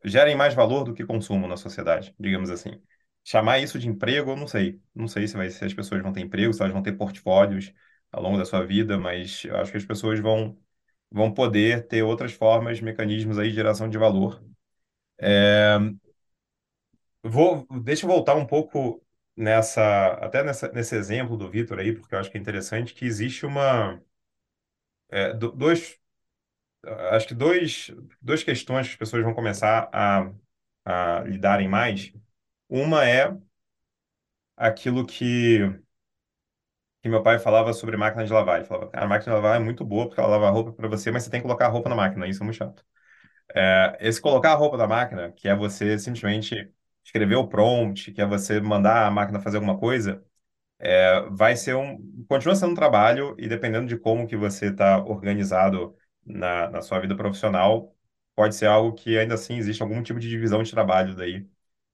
[0.03, 2.81] gerem mais valor do que consumo na sociedade, digamos assim
[3.23, 4.81] chamar isso de emprego, eu não sei.
[4.95, 7.71] Não sei se, vai, se as pessoas vão ter emprego, se elas vão ter portfólios
[8.11, 10.57] ao longo da sua vida, mas eu acho que as pessoas vão,
[11.11, 14.43] vão poder ter outras formas, mecanismos aí de geração de valor.
[15.19, 15.77] É,
[17.23, 19.03] vou, deixa eu voltar um pouco
[19.39, 23.05] nessa, até nessa, nesse exemplo do Vitor aí, porque eu acho que é interessante que
[23.05, 24.01] existe uma,
[25.09, 25.99] é, dois,
[27.11, 27.91] acho que dois,
[28.21, 30.31] duas questões que as pessoas vão começar a,
[30.85, 32.13] a lidarem mais
[32.69, 33.35] uma é
[34.57, 35.59] aquilo que,
[37.01, 38.57] que meu pai falava sobre máquina de lavar.
[38.59, 40.87] Ele falava, a máquina de lavar é muito boa porque ela lava a roupa para
[40.87, 42.83] você, mas você tem que colocar a roupa na máquina, isso é muito chato.
[43.55, 46.71] É, esse colocar a roupa na máquina, que é você simplesmente
[47.09, 50.23] escrever o prompt, que é você mandar a máquina fazer alguma coisa,
[50.79, 54.97] é, vai ser um, continua sendo um trabalho e dependendo de como que você está
[55.05, 55.95] organizado
[56.25, 57.95] na, na sua vida profissional,
[58.35, 61.47] pode ser algo que ainda assim existe algum tipo de divisão de trabalho daí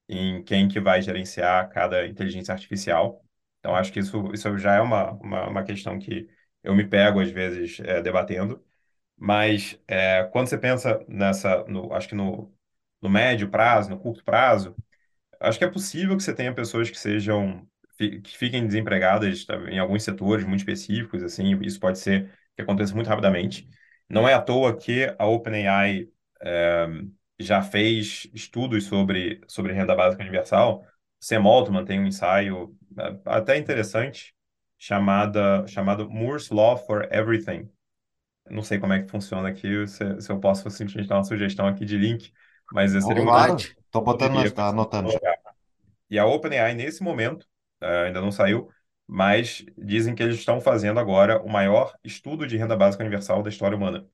[0.07, 3.23] em quem que vai gerenciar cada inteligência artificial.
[3.59, 6.29] Então, acho que isso, isso já é uma, uma, uma questão que
[6.63, 8.63] eu me pego, às vezes, é, debatendo.
[9.17, 12.53] Mas é, quando você pensa nessa, no, acho que no,
[13.01, 14.75] no médio prazo, no curto prazo,
[15.39, 17.67] acho que é possível que você tenha pessoas que sejam
[17.97, 22.93] que fiquem desempregadas tá, em alguns setores muito específicos, assim, isso pode ser que aconteça
[22.93, 23.67] muito rapidamente.
[24.09, 26.07] Não é à toa que a OpenAI
[26.41, 26.87] é,
[27.39, 30.85] já fez estudos sobre, sobre renda básica universal.
[31.19, 34.35] Sam Altman tem um ensaio é, até interessante
[34.77, 37.69] chamada, chamado Moore's Law for Everything.
[38.49, 41.65] Não sei como é que funciona aqui, se, se eu posso simplesmente dar uma sugestão
[41.65, 42.31] aqui de link,
[42.71, 43.57] mas seria muito Claro,
[43.99, 45.09] estou botando, tá anotando.
[46.09, 47.47] E a OpenAI, nesse momento,
[47.81, 48.69] é, ainda não saiu,
[49.07, 53.49] mas dizem que eles estão fazendo agora o maior estudo de renda básica universal da
[53.49, 54.05] história humana.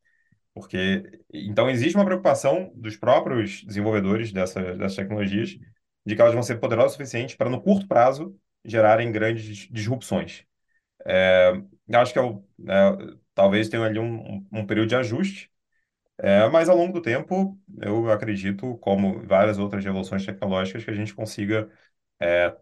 [0.54, 1.04] Porque,
[1.34, 5.58] então, existe uma preocupação dos próprios desenvolvedores dessa, dessas tecnologias
[6.06, 8.36] de que elas vão ser poderosas o suficiente para, no curto prazo,
[8.66, 10.44] gerarem grandes disrupções.
[11.06, 11.54] É,
[11.94, 15.51] acho que é o, é, talvez tenha ali um, um período de ajuste,
[16.22, 20.94] é, mas ao longo do tempo, eu acredito, como várias outras revoluções tecnológicas, que a
[20.96, 21.70] gente consiga
[22.20, 22.56] é,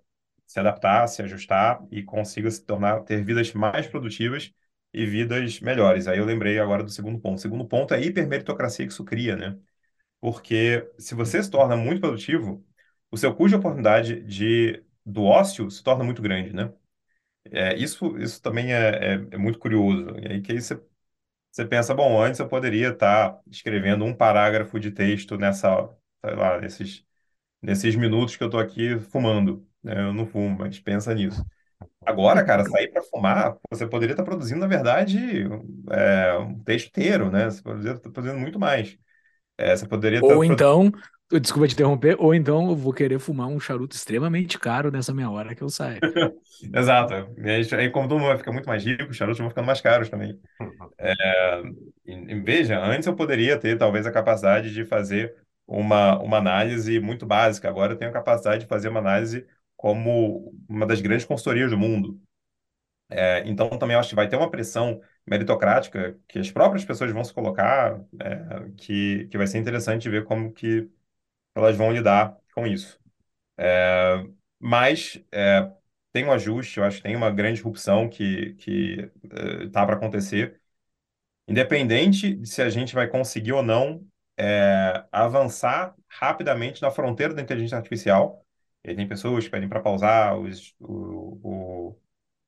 [0.47, 4.53] se adaptar, se ajustar e consiga se tornar, ter vidas mais produtivas
[4.93, 6.07] e vidas melhores.
[6.07, 7.37] Aí eu lembrei agora do segundo ponto.
[7.37, 9.57] O segundo ponto é a hipermeritocracia que isso cria, né?
[10.21, 12.65] Porque se você se torna muito produtivo,
[13.11, 16.73] o seu custo de oportunidade de, do ócio se torna muito grande, né?
[17.51, 20.11] É, isso, isso também é, é, é muito curioso.
[20.19, 20.79] E aí que aí você,
[21.51, 25.89] você pensa, bom, antes eu poderia estar escrevendo um parágrafo de texto nessa,
[26.25, 27.05] sei lá, nesses,
[27.61, 29.67] nesses minutos que eu estou aqui fumando.
[29.83, 29.99] né?
[30.01, 31.45] Eu não fumo, mas pensa nisso.
[32.05, 35.19] Agora, cara, sair para fumar, você poderia estar produzindo, na verdade,
[35.91, 37.45] é, um texto inteiro, né?
[37.49, 38.97] Você poderia estar produzindo muito mais.
[39.57, 40.91] É, você poderia Ou então,
[41.39, 45.29] desculpa te interromper, ou então eu vou querer fumar um charuto extremamente caro nessa meia
[45.29, 46.01] hora que eu saio.
[46.73, 47.13] Exato.
[47.37, 49.65] E aí, aí, como todo mundo vai ficar muito mais rico, os charutos vão ficando
[49.65, 50.39] mais caros também.
[50.97, 51.13] É,
[52.05, 55.35] e- veja, antes eu poderia ter talvez a capacidade de fazer
[55.67, 57.69] uma, uma análise muito básica.
[57.69, 59.45] Agora eu tenho a capacidade de fazer uma análise
[59.77, 62.19] como uma das grandes consultorias do mundo.
[63.09, 67.23] É, então também acho que vai ter uma pressão meritocrática que as próprias pessoas vão
[67.23, 70.87] se colocar, é, que, que vai ser interessante ver como que
[71.59, 72.99] elas vão lidar com isso.
[73.57, 74.25] É,
[74.59, 75.71] mas é,
[76.13, 78.55] tem um ajuste, eu acho que tem uma grande disrupção que
[79.65, 80.61] está para acontecer,
[81.47, 84.05] independente de se a gente vai conseguir ou não
[84.37, 88.45] é, avançar rapidamente na fronteira da inteligência artificial.
[88.83, 91.39] E tem pessoas que pedem para pausar os, o,
[91.91, 91.99] o-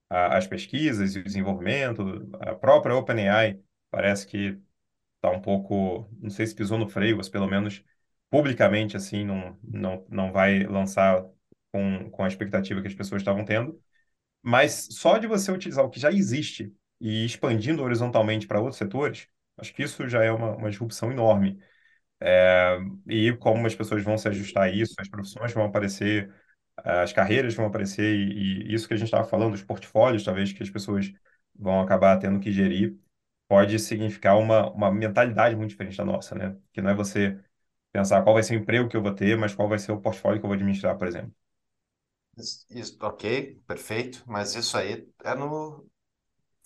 [0.10, 2.04] a- as pesquisas e o desenvolvimento.
[2.42, 3.60] A própria OpenAI
[3.92, 4.60] parece que
[5.18, 7.84] está um pouco, não sei se pisou no freio, mas pelo menos
[8.32, 11.24] publicamente assim não, não, não vai lançar
[11.74, 13.80] com, com a expectativa que as pessoas estavam tendo.
[14.42, 19.28] Mas só de você utilizar o que já existe e expandindo horizontalmente para outros setores,
[19.58, 21.60] acho que isso já é uma, uma disrupção enorme.
[22.20, 22.78] É,
[23.08, 26.34] e como as pessoas vão se ajustar a isso, as profissões vão aparecer,
[26.78, 30.54] as carreiras vão aparecer, e, e isso que a gente estava falando, os portfólios, talvez,
[30.54, 31.12] que as pessoas
[31.56, 32.98] vão acabar tendo que gerir,
[33.48, 36.56] pode significar uma, uma mentalidade muito diferente da nossa, né?
[36.74, 37.40] Que não é você
[37.92, 40.02] pensar qual vai ser o emprego que eu vou ter, mas qual vai ser o
[40.02, 41.34] portfólio que eu vou administrar, por exemplo.
[42.70, 45.86] Isso, ok, perfeito, mas isso aí é no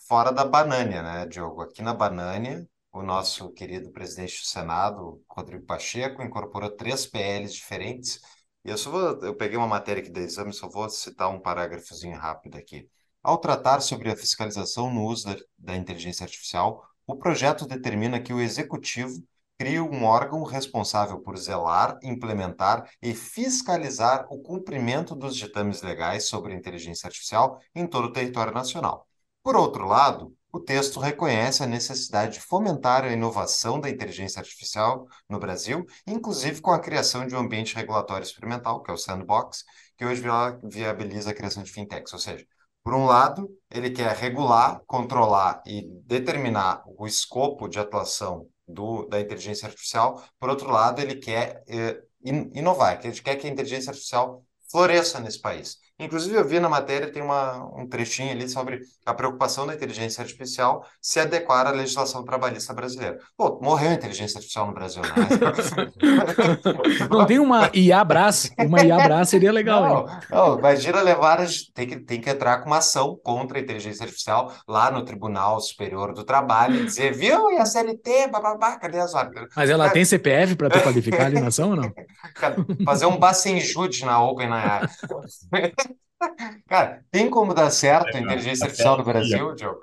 [0.08, 1.62] fora da Banânia, né, Diogo?
[1.62, 8.20] Aqui na Banânia, o nosso querido presidente do Senado, Rodrigo Pacheco, incorporou três PLs diferentes.
[8.64, 11.40] E eu só vou, eu peguei uma matéria aqui da Exame, só vou citar um
[11.40, 12.88] parágrafozinho rápido aqui.
[13.22, 18.32] Ao tratar sobre a fiscalização no uso da, da inteligência artificial, o projeto determina que
[18.32, 19.22] o executivo
[19.58, 26.54] cria um órgão responsável por zelar, implementar e fiscalizar o cumprimento dos ditames legais sobre
[26.54, 29.06] inteligência artificial em todo o território nacional.
[29.42, 35.06] Por outro lado, o texto reconhece a necessidade de fomentar a inovação da inteligência artificial
[35.28, 39.64] no Brasil, inclusive com a criação de um ambiente regulatório experimental, que é o Sandbox,
[39.96, 42.12] que hoje via- viabiliza a criação de fintechs.
[42.12, 42.46] Ou seja,
[42.82, 49.20] por um lado, ele quer regular, controlar e determinar o escopo de atuação do, da
[49.20, 50.22] inteligência artificial.
[50.38, 55.20] Por outro lado, ele quer eh, in- inovar, ele quer que a inteligência artificial floresça
[55.20, 55.78] nesse país.
[55.98, 60.20] Inclusive, eu vi na matéria, tem uma, um trechinho ali sobre a preocupação da inteligência
[60.20, 63.18] artificial se adequar à legislação trabalhista brasileira.
[63.34, 65.08] Pô, morreu a inteligência artificial no Brasil, né?
[67.10, 68.50] Não tem uma IA Brás?
[68.58, 70.04] Uma IA Brás seria legal, hein?
[70.30, 73.60] Não, não, imagina levar, a tem que, tem que entrar com uma ação contra a
[73.62, 78.76] inteligência artificial lá no Tribunal Superior do Trabalho e dizer, viu, e a CLT, bababá,
[78.76, 79.32] cadê as horas?
[79.56, 81.92] Mas ela tem CPF para qualificar a alienação ou não?
[82.84, 84.86] Fazer um Bacenjude na OpenAI.
[86.66, 89.76] Cara, tem como dar certo a inteligência artificial no Brasil, Joe?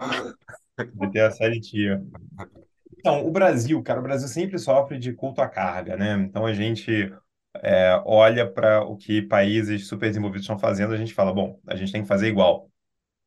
[0.96, 2.02] De ter a série tia.
[2.98, 6.14] Então, o Brasil, cara, o Brasil sempre sofre de culto à carga, né?
[6.14, 7.14] Então a gente
[7.62, 11.76] é, olha para o que países super desenvolvidos estão fazendo, a gente fala, bom, a
[11.76, 12.70] gente tem que fazer igual.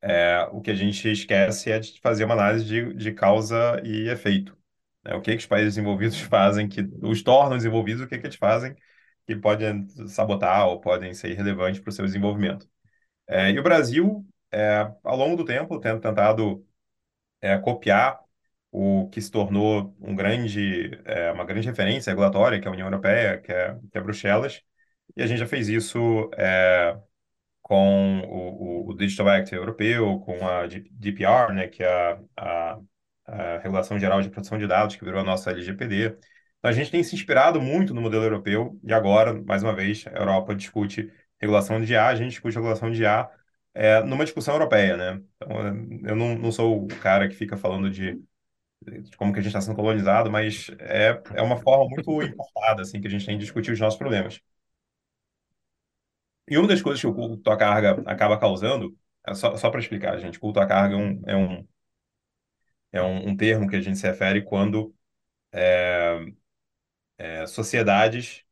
[0.03, 4.09] É, o que a gente esquece é de fazer uma análise de, de causa e
[4.09, 4.57] efeito.
[5.05, 5.15] né?
[5.15, 8.37] O que que os países desenvolvidos fazem que os tornam desenvolvidos, o que que eles
[8.37, 8.75] fazem
[9.27, 12.69] que podem sabotar ou podem ser irrelevantes para o seu desenvolvimento.
[13.29, 16.67] É, e o Brasil, é, ao longo do tempo, tem tentado
[17.41, 18.21] é, copiar
[18.71, 22.87] o que se tornou um grande, é, uma grande referência regulatória, que é a União
[22.89, 24.63] Europeia, que é, que é Bruxelas,
[25.17, 26.99] e a gente já fez isso é,
[27.63, 32.81] com o, o, Digital Act europeu, com a G- DPR, né, que é a, a,
[33.27, 36.17] a Regulação Geral de Proteção de Dados, que virou a nossa LGPD.
[36.67, 40.05] Então, a gente tem se inspirado muito no modelo europeu e agora, mais uma vez,
[40.09, 43.31] a Europa discute regulação de IA, a gente discute regulação de IA
[43.73, 45.23] é, numa discussão europeia, né?
[45.37, 45.59] Então,
[46.09, 48.21] eu não, não sou o cara que fica falando de,
[48.83, 52.83] de como que a gente está sendo colonizado, mas é, é uma forma muito importada,
[52.83, 54.41] assim, que a gente tem de discutir os nossos problemas.
[56.49, 59.81] E uma das coisas que o culto à carga acaba causando, é só, só para
[59.81, 61.69] explicar, gente, culto à carga é um, é um,
[62.93, 64.95] é um, um termo que a gente se refere quando
[65.53, 66.27] é,
[67.19, 68.45] é, sociedades,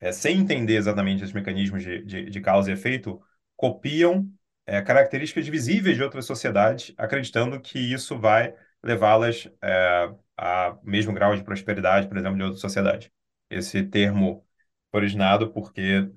[0.00, 3.22] é, sem entender exatamente os mecanismos de, de, de causa e efeito,
[3.56, 4.30] copiam
[4.66, 11.36] é, características visíveis de outras sociedades, acreditando que isso vai levá-las é, a mesmo grau
[11.36, 13.12] de prosperidade, por exemplo, de outra sociedade.
[13.50, 14.46] Esse termo
[14.92, 16.10] originado porque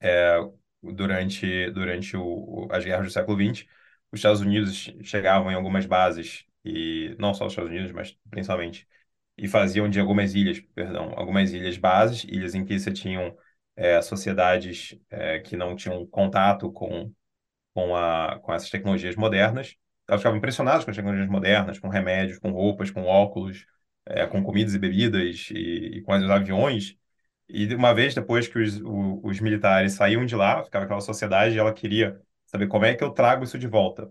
[0.00, 0.36] é,
[0.82, 3.66] durante, durante o, as guerras do século XX,
[4.12, 8.86] os Estados Unidos chegavam em algumas bases, e não só os Estados Unidos, mas principalmente,
[9.40, 13.34] e faziam de algumas ilhas, perdão, algumas ilhas bases, ilhas em que você tinham
[13.74, 17.10] é, sociedades é, que não tinham contato com,
[17.72, 19.76] com, a, com essas tecnologias modernas.
[20.06, 23.64] Elas ficavam impressionadas com as tecnologias modernas, com remédios, com roupas, com óculos,
[24.04, 26.96] é, com comidas e bebidas e, e com os aviões.
[27.48, 31.54] E uma vez depois que os, o, os militares saíam de lá, ficava aquela sociedade,
[31.54, 34.10] e ela queria saber como é que eu trago isso de volta.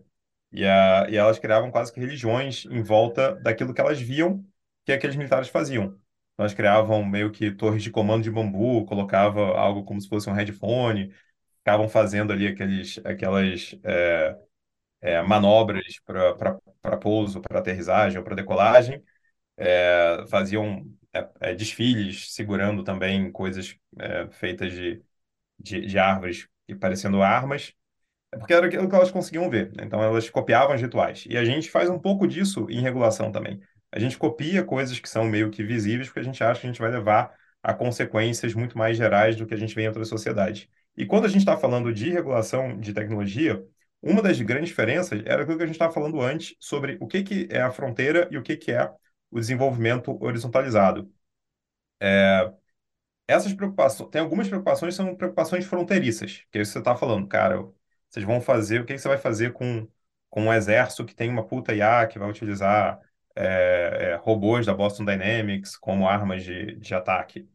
[0.51, 4.43] E, a, e elas criavam quase que religiões em volta daquilo que elas viam
[4.89, 5.99] que aqueles militares faziam.
[6.37, 10.33] Elas criavam meio que torres de comando de bambu, colocava algo como se fosse um
[10.33, 11.13] headphone,
[11.57, 14.37] ficavam fazendo ali aqueles, aquelas é,
[15.01, 19.03] é, manobras para pouso, para aterrissagem ou para decolagem,
[19.57, 25.03] é, faziam é, é, desfiles segurando também coisas é, feitas de,
[25.59, 27.73] de, de, árvores e parecendo armas,
[28.31, 29.71] porque era aquilo que elas conseguiam ver.
[29.75, 29.83] Né?
[29.85, 31.25] Então elas copiavam os rituais.
[31.29, 33.61] E a gente faz um pouco disso em regulação também.
[33.91, 36.69] A gente copia coisas que são meio que visíveis porque a gente acha que a
[36.69, 40.07] gente vai levar a consequências muito mais gerais do que a gente vê em outras
[40.07, 40.67] sociedades.
[40.95, 43.65] E quando a gente está falando de regulação de tecnologia,
[44.01, 47.23] uma das grandes diferenças era aquilo que a gente estava falando antes sobre o que,
[47.23, 48.91] que é a fronteira e o que, que é
[49.31, 51.11] o desenvolvimento horizontalizado.
[52.01, 52.53] É,
[53.27, 56.95] essas preocupações, tem algumas preocupações que são preocupações fronteiriças, que é isso que você está
[56.95, 57.57] falando, cara,
[58.09, 59.87] vocês vão fazer, o que, que você vai fazer com,
[60.29, 62.99] com um exército que tem uma puta IA que vai utilizar
[63.39, 67.47] é, é, robôs da Boston Dynamics como armas de, de ataque.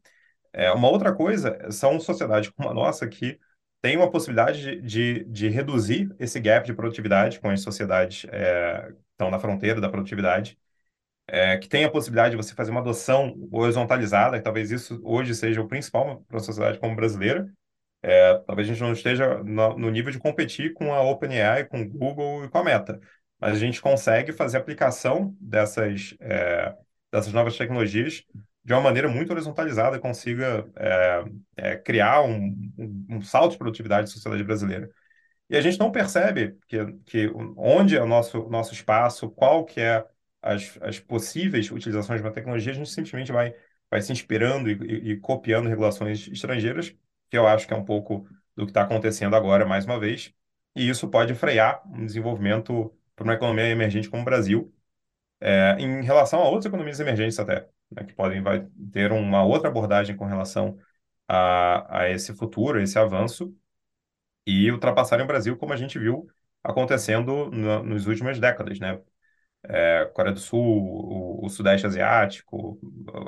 [0.53, 3.39] É, uma outra coisa são sociedades como a nossa que
[3.83, 8.93] tem uma possibilidade de, de, de reduzir esse gap de produtividade com as sociedades é,
[8.93, 10.59] que estão na fronteira da produtividade
[11.27, 15.35] é, que tem a possibilidade de você fazer uma adoção horizontalizada, que talvez isso hoje
[15.35, 17.51] seja o principal para a sociedade como brasileira.
[18.03, 21.89] É, talvez a gente não esteja no, nível de competir com a OpenAI, com o
[21.89, 23.01] Google e com a Meta,
[23.41, 26.75] mas a gente consegue fazer aplicação dessas, é,
[27.13, 28.25] dessas novas tecnologias
[28.65, 31.25] de uma maneira muito horizontalizada consiga é,
[31.57, 34.91] é, criar um, um, um salto de produtividade da sociedade brasileira.
[35.51, 39.81] E a gente não percebe que, que onde é o nosso, nosso espaço, qual que
[39.81, 40.05] é
[40.41, 43.55] as, as possíveis utilizações de uma tecnologia, a gente simplesmente vai,
[43.91, 46.95] vai se inspirando e, e, e copiando regulações estrangeiras,
[47.31, 50.33] que eu acho que é um pouco do que está acontecendo agora, mais uma vez,
[50.75, 54.73] e isso pode frear um desenvolvimento para uma economia emergente como o Brasil,
[55.41, 59.69] é, em relação a outras economias emergentes até, né, que podem vai ter uma outra
[59.69, 60.79] abordagem com relação
[61.29, 63.55] a, a esse futuro, a esse avanço,
[64.47, 66.29] e ultrapassarem o Brasil, como a gente viu
[66.63, 69.01] acontecendo no, nas últimas décadas, né?
[69.69, 72.79] é, Coreia do Sul, o, o, Sudeste Asiático,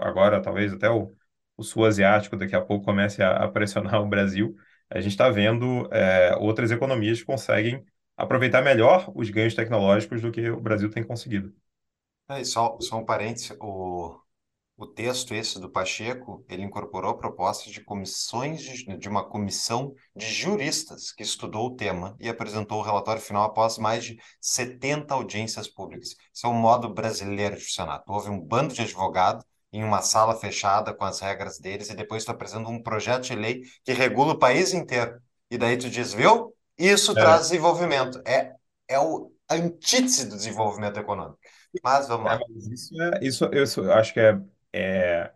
[0.00, 1.14] agora talvez até o,
[1.56, 4.56] o Sul Asiático daqui a pouco comece a, a pressionar o Brasil.
[4.90, 7.84] A gente está vendo é, outras economias que conseguem
[8.16, 11.54] aproveitar melhor os ganhos tecnológicos do que o Brasil tem conseguido.
[12.28, 14.18] É, só, só um parênteses, o,
[14.76, 20.26] o texto esse do Pacheco, ele incorporou propostas de comissões de, de, uma comissão de
[20.26, 25.68] juristas que estudou o tema e apresentou o relatório final após mais de 70 audiências
[25.68, 26.16] públicas.
[26.34, 28.02] Isso é um modo brasileiro de funcionar.
[28.08, 32.24] Houve um bando de advogados em uma sala fechada com as regras deles e depois
[32.24, 35.20] tu apresenta um projeto de lei que regula o país inteiro.
[35.50, 36.55] E daí tu diz, viu?
[36.78, 37.14] Isso é.
[37.14, 38.20] traz desenvolvimento.
[38.26, 38.54] É,
[38.88, 41.38] é o antítese do desenvolvimento econômico.
[41.82, 42.34] Mas vamos lá.
[42.34, 44.38] É, mas isso, é, isso, isso eu acho que é
[44.72, 45.32] é,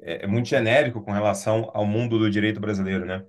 [0.00, 3.24] é, é muito genérico com relação ao mundo do direito brasileiro, né?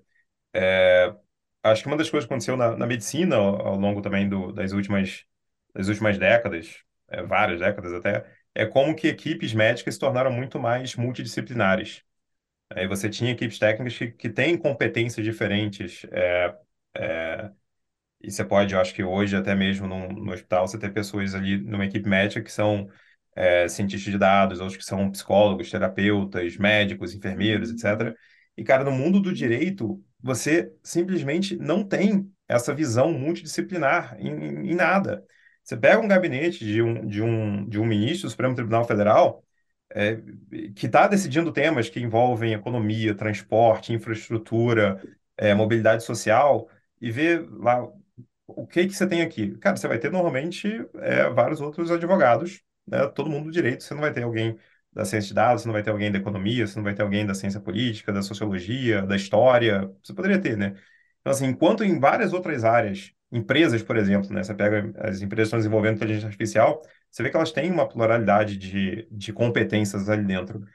[1.64, 4.52] Acho que uma das coisas que aconteceu na, na medicina ao, ao, longo também do,
[4.52, 5.26] das últimas
[5.74, 6.84] das últimas décadas,
[7.28, 12.04] várias décadas até, é como que equipes médicas se tornaram muito mais multidisciplinares.
[12.70, 16.56] Aí você tinha equipes técnicas que, que têm competências diferentes é,
[16.96, 17.52] é,
[18.22, 21.34] e você pode, eu acho que hoje, até mesmo no, no hospital, você ter pessoas
[21.36, 22.88] ali numa equipe médica que são
[23.36, 28.16] é, cientistas de dados, outros que são psicólogos, terapeutas, médicos, enfermeiros, etc.
[28.58, 34.76] E, cara, no mundo do direito, você simplesmente não tem essa visão multidisciplinar em, em
[34.76, 35.26] nada.
[35.64, 39.44] Você pega um gabinete de um, de um, de um ministro do Supremo Tribunal Federal
[39.94, 40.18] é,
[40.76, 45.02] que está decidindo temas que envolvem economia, transporte, infraestrutura,
[45.38, 46.70] é, mobilidade social,
[47.02, 47.88] e vê lá
[48.48, 49.58] o que que você tem aqui?
[49.58, 53.08] Cara, você vai ter normalmente é, vários outros advogados, né?
[53.08, 53.84] Todo mundo do direito.
[53.84, 54.58] Você não vai ter alguém
[54.94, 57.02] da ciência de dados, você não vai ter alguém da economia, você não vai ter
[57.02, 59.90] alguém da ciência política, da sociologia, da história.
[60.04, 60.76] Você poderia ter, né?
[61.22, 64.44] Então, assim, enquanto em várias outras áreas, empresas, por exemplo, né?
[64.44, 67.88] Você pega as empresas que estão desenvolvendo inteligência artificial, você vê que elas têm uma
[67.88, 70.66] pluralidade de, de competências ali dentro.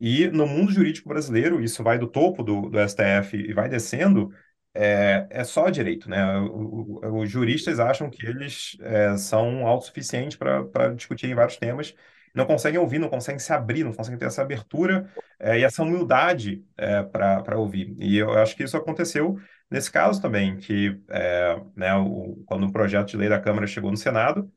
[0.00, 4.32] E no mundo jurídico brasileiro, isso vai do topo do, do STF e vai descendo,
[4.74, 6.24] é, é só direito, né?
[6.40, 11.94] Os juristas acham que eles é, são autossuficientes para discutir em vários temas,
[12.34, 15.82] não conseguem ouvir, não conseguem se abrir, não conseguem ter essa abertura é, e essa
[15.82, 17.94] humildade é, para ouvir.
[17.98, 19.38] E eu acho que isso aconteceu
[19.70, 23.90] nesse caso também, que é, né, o, quando o projeto de lei da Câmara chegou
[23.90, 24.50] no Senado,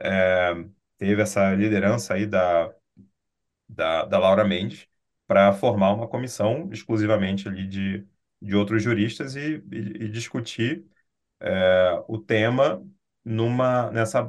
[0.00, 0.54] é,
[0.98, 2.72] teve essa liderança aí da,
[3.68, 4.86] da, da Laura Mendes
[5.26, 8.06] para formar uma comissão exclusivamente ali de
[8.42, 10.84] de outros juristas e, e, e discutir
[11.40, 12.84] é, o tema
[13.24, 14.28] numa, nessa,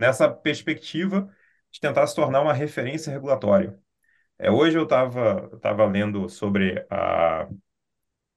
[0.00, 1.28] nessa perspectiva
[1.70, 3.78] de tentar se tornar uma referência regulatória.
[4.38, 7.48] É, hoje eu estava tava lendo sobre a,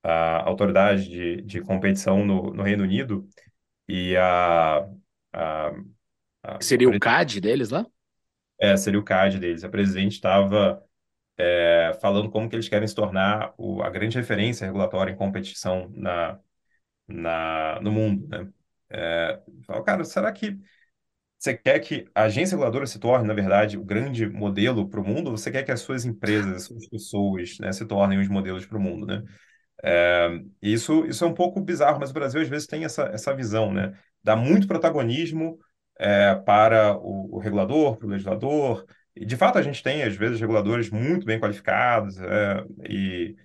[0.04, 3.28] a autoridade de, de competição no, no Reino Unido
[3.88, 4.80] e a,
[5.34, 5.72] a,
[6.44, 7.86] a Seria o CAD deles lá?
[8.60, 9.64] É, seria o CAD deles.
[9.64, 10.84] A presidente estava
[11.42, 15.92] é, falando como que eles querem se tornar o, a grande referência regulatória em competição
[15.96, 16.40] na,
[17.08, 18.48] na, no mundo, né?
[18.90, 19.42] É,
[19.86, 20.60] cara, será que
[21.40, 25.04] você quer que a agência reguladora se torne, na verdade, o grande modelo para o
[25.08, 25.32] mundo?
[25.32, 28.66] Ou você quer que as suas empresas, as suas pessoas, né, se tornem os modelos
[28.66, 29.24] para o mundo, né?
[29.84, 30.30] É,
[30.62, 33.74] isso, isso é um pouco bizarro, mas o Brasil às vezes tem essa, essa visão,
[33.74, 33.98] né?
[34.24, 35.58] Dá muito protagonismo
[36.00, 38.86] é, para o, o regulador, para o legislador,
[39.16, 43.36] e, de fato, a gente tem, às vezes, reguladores muito bem qualificados, é, e,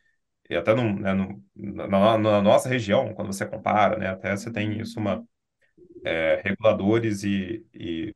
[0.50, 4.52] e até no, né, no, na, na, nossa região, quando você compara, né, até você
[4.52, 5.24] tem isso, uma,
[6.04, 8.14] é, reguladores e, e,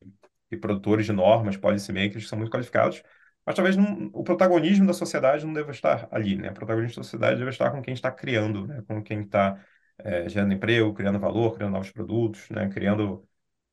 [0.51, 3.03] e, produtores de normas, policymakers, que são muito qualificados,
[3.45, 6.51] mas talvez não, o protagonismo da sociedade não deva estar ali, né?
[6.51, 8.83] O protagonismo da sociedade deve estar com quem está criando, né?
[8.87, 9.59] Com quem está
[9.99, 12.69] é, gerando emprego, criando valor, criando novos produtos, né?
[12.69, 13.27] Criando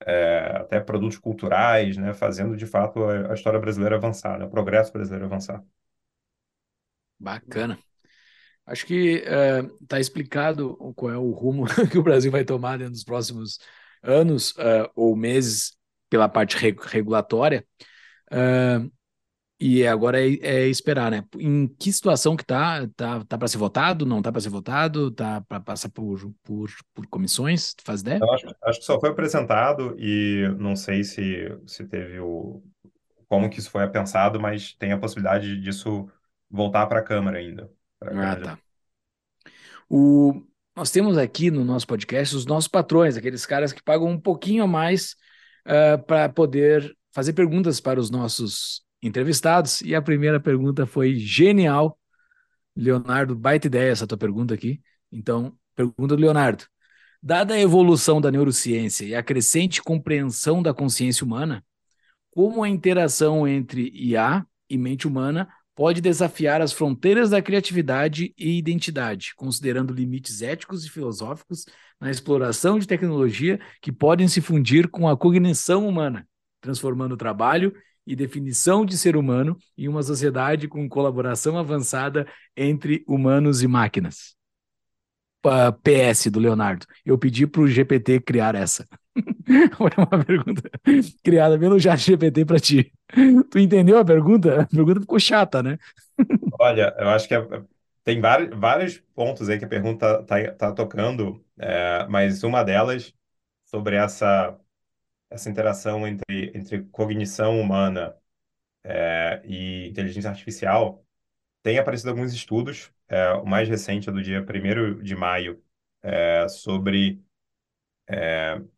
[0.05, 4.49] é, até produtos culturais, né, fazendo de fato a, a história brasileira avançar, né, o
[4.49, 5.63] progresso brasileiro avançar.
[7.19, 7.79] Bacana.
[8.65, 9.23] Acho que
[9.81, 13.59] está é, explicado qual é o rumo que o Brasil vai tomar dos próximos
[14.03, 15.77] anos uh, ou meses
[16.09, 17.65] pela parte regulatória.
[18.31, 18.91] Uh,
[19.59, 21.23] e agora é, é, esperar, né?
[21.39, 22.87] Em que situação que tá?
[22.95, 24.05] Tá, tá para ser votado?
[24.05, 25.09] Não tá para ser votado?
[25.09, 27.75] Tá para passar por, por, por comissões?
[27.83, 28.19] Faz ideia?
[28.33, 32.61] Acho, acho que só foi apresentado e não sei se, se teve o
[33.27, 36.07] como que isso foi pensado, mas tem a possibilidade disso
[36.49, 37.69] voltar para a Câmara ainda.
[37.99, 38.59] Ah, tá.
[39.89, 44.19] O, nós temos aqui no nosso podcast os nossos patrões, aqueles caras que pagam um
[44.19, 45.13] pouquinho a mais
[45.67, 49.81] uh, ah, para poder fazer perguntas para os nossos entrevistados.
[49.81, 51.97] E a primeira pergunta foi genial.
[52.75, 54.81] Leonardo, baita ideia essa tua pergunta aqui.
[55.11, 56.65] Então, pergunta do Leonardo.
[57.21, 61.65] Dada a evolução da neurociência e a crescente compreensão da consciência humana,
[62.29, 65.47] como a interação entre IA e mente humana
[65.77, 71.65] pode desafiar as fronteiras da criatividade e identidade, considerando limites éticos e filosóficos
[71.99, 76.27] na exploração de tecnologia que podem se fundir com a cognição humana,
[76.61, 77.73] transformando o trabalho
[78.07, 82.25] e definição de ser humano em uma sociedade com colaboração avançada
[82.55, 84.37] entre humanos e máquinas.
[85.83, 86.85] PS do Leonardo.
[87.05, 88.85] Eu pedi para o GPT criar essa.
[89.77, 90.61] Foi uma pergunta
[91.23, 92.91] criada pelo chat GPT para ti.
[93.49, 94.61] Tu entendeu a pergunta?
[94.61, 95.77] A pergunta ficou chata, né?
[96.59, 97.47] Olha, eu acho que é,
[98.03, 103.13] tem vários, vários pontos aí que a pergunta está tá tocando, é, mas uma delas
[103.65, 104.57] sobre essa
[105.29, 108.15] essa interação entre, entre cognição humana
[108.83, 111.05] é, e inteligência artificial,
[111.63, 115.63] tem aparecido alguns estudos, é, o mais recente é do dia 1 de maio,
[116.03, 117.21] é, sobre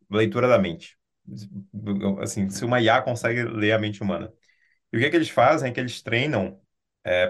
[0.09, 0.97] leitura da mente.
[2.21, 4.33] Assim, se uma IA consegue ler a mente humana.
[4.93, 6.61] E o que, é que eles fazem é que eles treinam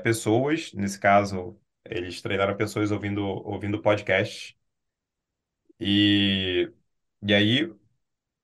[0.03, 4.55] pessoas, nesse caso, eles treinaram pessoas ouvindo, ouvindo podcasts,
[5.79, 6.71] e
[7.23, 7.73] E aí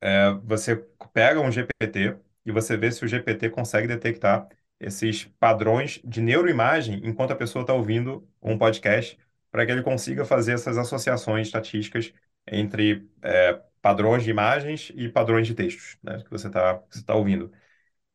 [0.02, 0.76] é, você
[1.14, 4.48] pega um GPT e você vê se o GPT consegue detectar
[4.80, 9.18] esses padrões de neuroimagem enquanto a pessoa está ouvindo um podcast,
[9.52, 12.14] para que ele consiga fazer essas associações estatísticas
[12.48, 17.52] entre é, padrões de imagens e padrões de textos, né, que você está tá ouvindo.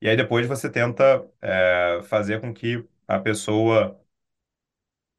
[0.01, 4.01] E aí depois você tenta é, fazer com que a pessoa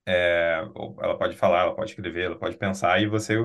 [0.05, 0.61] é,
[1.01, 3.35] ela pode falar, ela pode escrever, ela pode pensar, e você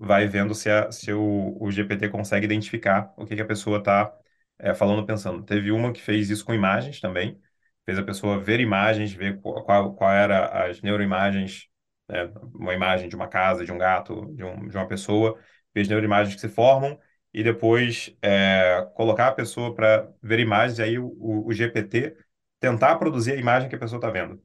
[0.00, 3.78] vai vendo se, a, se o, o GPT consegue identificar o que, que a pessoa
[3.78, 4.12] está
[4.58, 5.44] é, falando, pensando.
[5.44, 7.40] Teve uma que fez isso com imagens também,
[7.84, 11.68] fez a pessoa ver imagens, ver qual, qual, era as neuroimagens,
[12.08, 12.24] né,
[12.54, 15.38] uma imagem de uma casa, de um gato, de, um, de uma pessoa,
[15.74, 16.98] fez neuroimagens que se formam,
[17.32, 22.16] e depois é, colocar a pessoa para ver imagens, e aí o, o, o GPT
[22.58, 24.42] tentar produzir a imagem que a pessoa está vendo.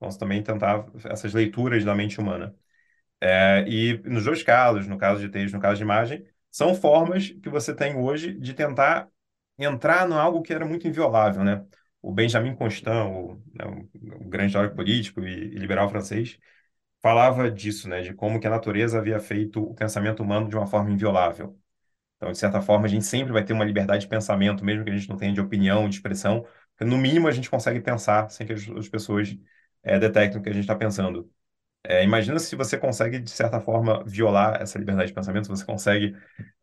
[0.00, 2.54] Vamos também tentar essas leituras da mente humana.
[3.24, 7.28] É, e nos dois casos, no caso de texto, no caso de imagem, são formas
[7.30, 9.08] que você tem hoje de tentar
[9.58, 11.64] entrar no algo que era muito inviolável, né?
[12.02, 13.64] O Benjamin Constant, o, né,
[14.20, 16.36] o grande teórico político e, e liberal francês,
[17.02, 18.02] falava disso, né?
[18.02, 21.58] De como que a natureza havia feito o pensamento humano de uma forma inviolável.
[22.16, 24.90] Então, de certa forma, a gente sempre vai ter uma liberdade de pensamento, mesmo que
[24.90, 26.46] a gente não tenha de opinião, de expressão,
[26.80, 29.36] no mínimo a gente consegue pensar sem que as, as pessoas
[29.82, 31.30] é, detectam o que a gente está pensando.
[31.84, 35.64] É, imagina se você consegue, de certa forma, violar essa liberdade de pensamento, se você
[35.64, 36.16] consegue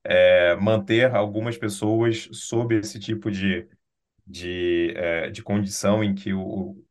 [0.04, 3.68] é, manter algumas pessoas sob esse tipo de,
[4.28, 6.84] de, é, de condição em que o,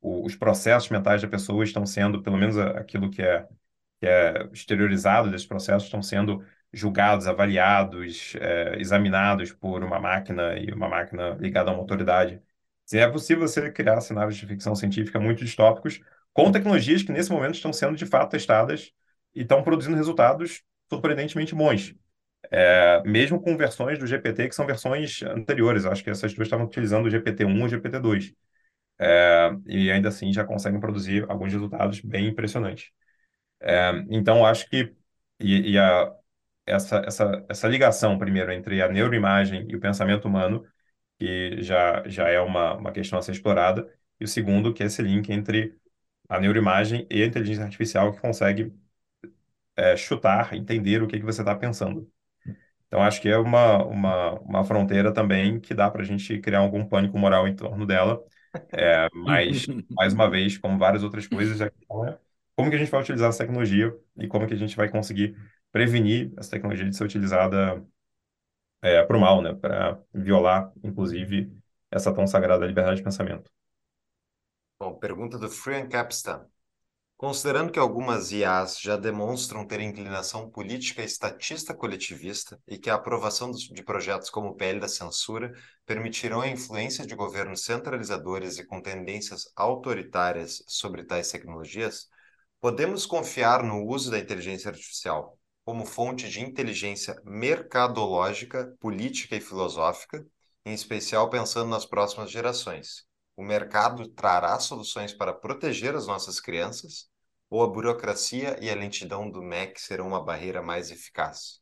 [0.00, 3.48] o, os processos mentais da pessoa estão sendo, pelo menos aquilo que é,
[4.00, 10.72] que é exteriorizado desses processos, estão sendo julgados, avaliados, é, examinados por uma máquina e
[10.72, 12.42] uma máquina ligada a uma autoridade.
[12.84, 16.00] Se é possível você criar cenários de ficção científica muito distópicos
[16.34, 18.92] com tecnologias que nesse momento estão sendo de fato testadas
[19.34, 21.94] e estão produzindo resultados surpreendentemente bons.
[22.50, 26.66] É, mesmo com versões do GPT que são versões anteriores, acho que essas duas estavam
[26.66, 28.34] utilizando o GPT-1 e o GPT-2.
[28.98, 32.90] É, e ainda assim já conseguem produzir alguns resultados bem impressionantes.
[33.60, 34.94] É, então, acho que
[35.40, 36.12] e, e a,
[36.66, 40.64] essa, essa, essa ligação, primeiro, entre a neuroimagem e o pensamento humano
[41.18, 43.88] que já, já é uma, uma questão a ser explorada,
[44.20, 45.76] e o segundo, que é esse link entre
[46.28, 48.72] a neuroimagem e a inteligência artificial, que consegue
[49.76, 52.10] é, chutar, entender o que, que você está pensando.
[52.86, 56.60] Então, acho que é uma, uma, uma fronteira também que dá para a gente criar
[56.60, 58.22] algum pânico moral em torno dela,
[58.72, 61.70] é, mas, mais uma vez, como várias outras coisas, é
[62.56, 65.36] como que a gente vai utilizar essa tecnologia e como que a gente vai conseguir
[65.72, 67.84] prevenir essa tecnologia de ser utilizada
[68.82, 69.54] é, para o mal, né?
[69.54, 71.52] Para violar, inclusive,
[71.90, 73.50] essa tão sagrada liberdade de pensamento.
[74.78, 76.46] Bom, pergunta do Frian Capstan.
[77.16, 83.50] Considerando que algumas IAs já demonstram ter inclinação política estatista coletivista e que a aprovação
[83.52, 85.52] de projetos como o PL da censura
[85.86, 92.08] permitirão a influência de governos centralizadores e com tendências autoritárias sobre tais tecnologias,
[92.60, 100.26] podemos confiar no uso da inteligência artificial como fonte de inteligência mercadológica, política e filosófica,
[100.64, 103.06] em especial pensando nas próximas gerações.
[103.36, 107.08] O mercado trará soluções para proteger as nossas crianças,
[107.50, 111.60] ou a burocracia e a lentidão do MEC serão uma barreira mais eficaz?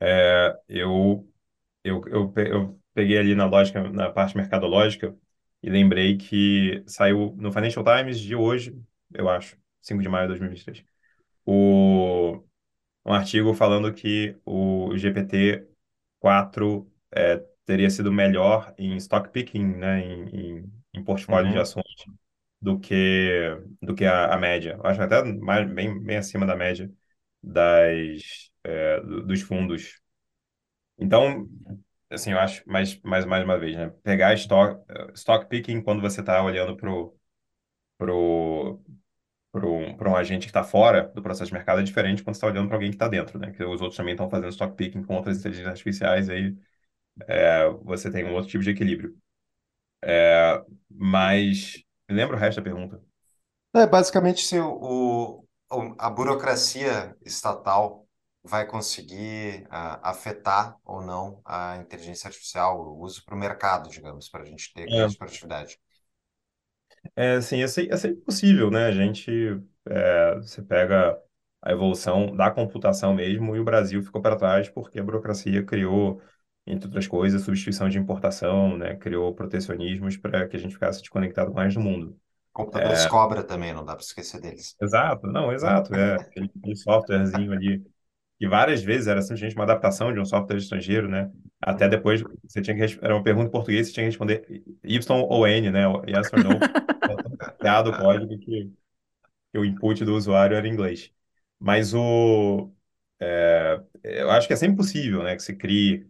[0.00, 1.28] É, eu,
[1.84, 5.16] eu, eu, eu peguei ali na lógica, na parte mercadológica,
[5.62, 8.80] e lembrei que saiu no Financial Times de hoje,
[9.14, 10.84] eu acho, 5 de maio de 2023
[11.46, 12.42] o,
[13.06, 20.58] um artigo falando que o GPT-4 é, teria sido melhor em stock picking, né, em,
[20.60, 21.52] em, em portfólio uhum.
[21.52, 21.84] de ações,
[22.58, 24.78] do que, do que a, a média.
[24.82, 26.90] Eu acho até mais, bem, bem acima da média
[27.42, 30.00] das, é, dos fundos.
[30.96, 31.46] Então,
[32.10, 34.82] assim, eu acho, mais, mais, mais uma vez, né, pegar stock,
[35.14, 37.14] stock picking quando você está olhando para o
[37.98, 38.80] pro,
[39.52, 42.38] para um, um agente que está fora do processo de mercado é diferente quando você
[42.38, 43.50] está olhando para alguém que está dentro, né?
[43.52, 46.56] Que os outros também estão fazendo stock picking com outras inteligências artificiais, aí
[47.26, 49.16] é, você tem um outro tipo de equilíbrio.
[50.02, 53.02] É, mas lembra o resto da pergunta?
[53.74, 58.06] É basicamente se o, o, a burocracia estatal
[58.42, 64.28] vai conseguir uh, afetar ou não a inteligência artificial, o uso para o mercado, digamos,
[64.28, 65.08] para a gente ter é.
[65.16, 65.78] produtividade.
[67.14, 68.86] É, assim, é, é sempre possível, né?
[68.86, 69.30] A gente,
[69.86, 71.20] é, você pega
[71.60, 76.22] a evolução da computação mesmo e o Brasil ficou para trás porque a burocracia criou,
[76.68, 78.94] entre outras coisas, substituição de importação, né?
[78.96, 82.16] Criou protecionismos para que a gente ficasse desconectado mais do mundo.
[82.52, 84.76] Computadores cobra também, não dá para esquecer deles.
[84.82, 87.82] Exato, não, exato, é aquele, softwarezinho ali
[88.40, 91.30] E várias vezes era simplesmente uma adaptação de um software estrangeiro, né?
[91.60, 95.20] Até depois você tinha que era uma pergunta em português, você tinha que responder Y
[95.28, 95.84] ou N, né?
[96.06, 96.50] Yes or no.
[97.62, 98.70] Dado o código que,
[99.52, 101.12] que o input do usuário era em inglês.
[101.58, 102.70] Mas o
[103.20, 105.34] é, eu acho que é sempre possível, né?
[105.36, 106.06] Que você crie,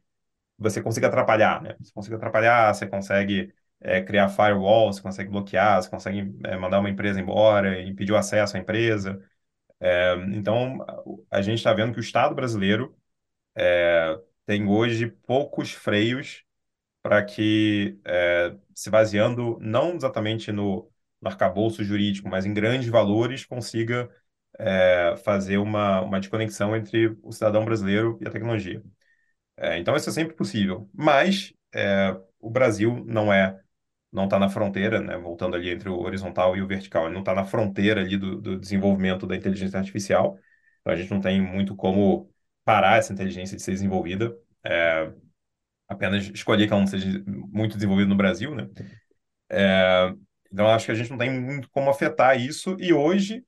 [0.58, 1.76] você consiga atrapalhar, né?
[1.80, 6.80] Você consiga atrapalhar, você consegue é, criar firewall, você consegue bloquear, você consegue é, mandar
[6.80, 9.22] uma empresa embora, impedir o acesso à empresa.
[9.80, 10.78] É, então,
[11.30, 12.96] a gente está vendo que o Estado brasileiro
[13.56, 16.44] é, tem hoje poucos freios
[17.02, 20.90] para que, é, se baseando não exatamente no,
[21.20, 24.10] no arcabouço jurídico, mas em grandes valores, consiga
[24.58, 28.82] é, fazer uma, uma desconexão entre o cidadão brasileiro e a tecnologia.
[29.58, 30.88] É, então, isso é sempre possível.
[30.94, 33.58] Mas é, o Brasil não é
[34.10, 37.20] não está na fronteira, né, voltando ali entre o horizontal e o vertical, ele não
[37.20, 40.38] está na fronteira ali do, do, desenvolvimento da inteligência artificial,
[40.80, 42.30] então a gente não tem muito como
[42.64, 45.12] parar essa inteligência de ser desenvolvida, é,
[45.88, 48.68] apenas escolher que ela não seja muito desenvolvida no Brasil, né?
[49.50, 50.14] É,
[50.52, 53.44] então acho que a gente não tem muito como afetar isso, e hoje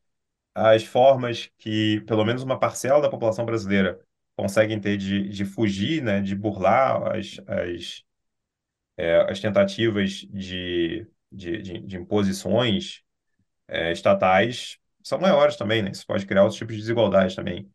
[0.55, 3.99] as formas que pelo menos uma parcela da população brasileira
[4.41, 8.05] conseguem ter de, de fugir, né, de burlar as, as
[8.97, 13.03] é, as tentativas de, de, de, de imposições
[13.69, 15.91] é, estatais são maiores também, né?
[15.93, 17.71] Isso pode criar outros tipos de desigualdade também.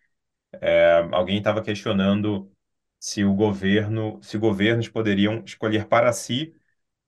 [0.61, 2.51] É, alguém estava questionando
[2.99, 6.55] se o governo, se governos poderiam escolher para si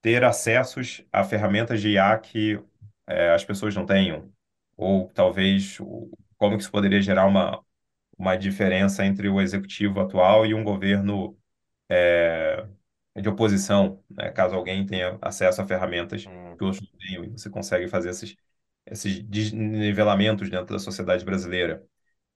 [0.02, 2.60] ter acessos a ferramentas de IA que
[3.08, 4.32] é, as pessoas não tenham,
[4.78, 5.78] ou talvez
[6.38, 7.64] como que isso poderia gerar uma,
[8.18, 11.38] uma diferença entre o executivo atual e um governo
[11.90, 12.68] é,
[13.18, 14.32] de oposição, né?
[14.32, 16.56] Caso alguém tenha acesso a ferramentas Hum.
[16.58, 18.36] que outros não tenham, e você consegue fazer esses,
[18.86, 21.86] esses desnivelamentos dentro da sociedade brasileira.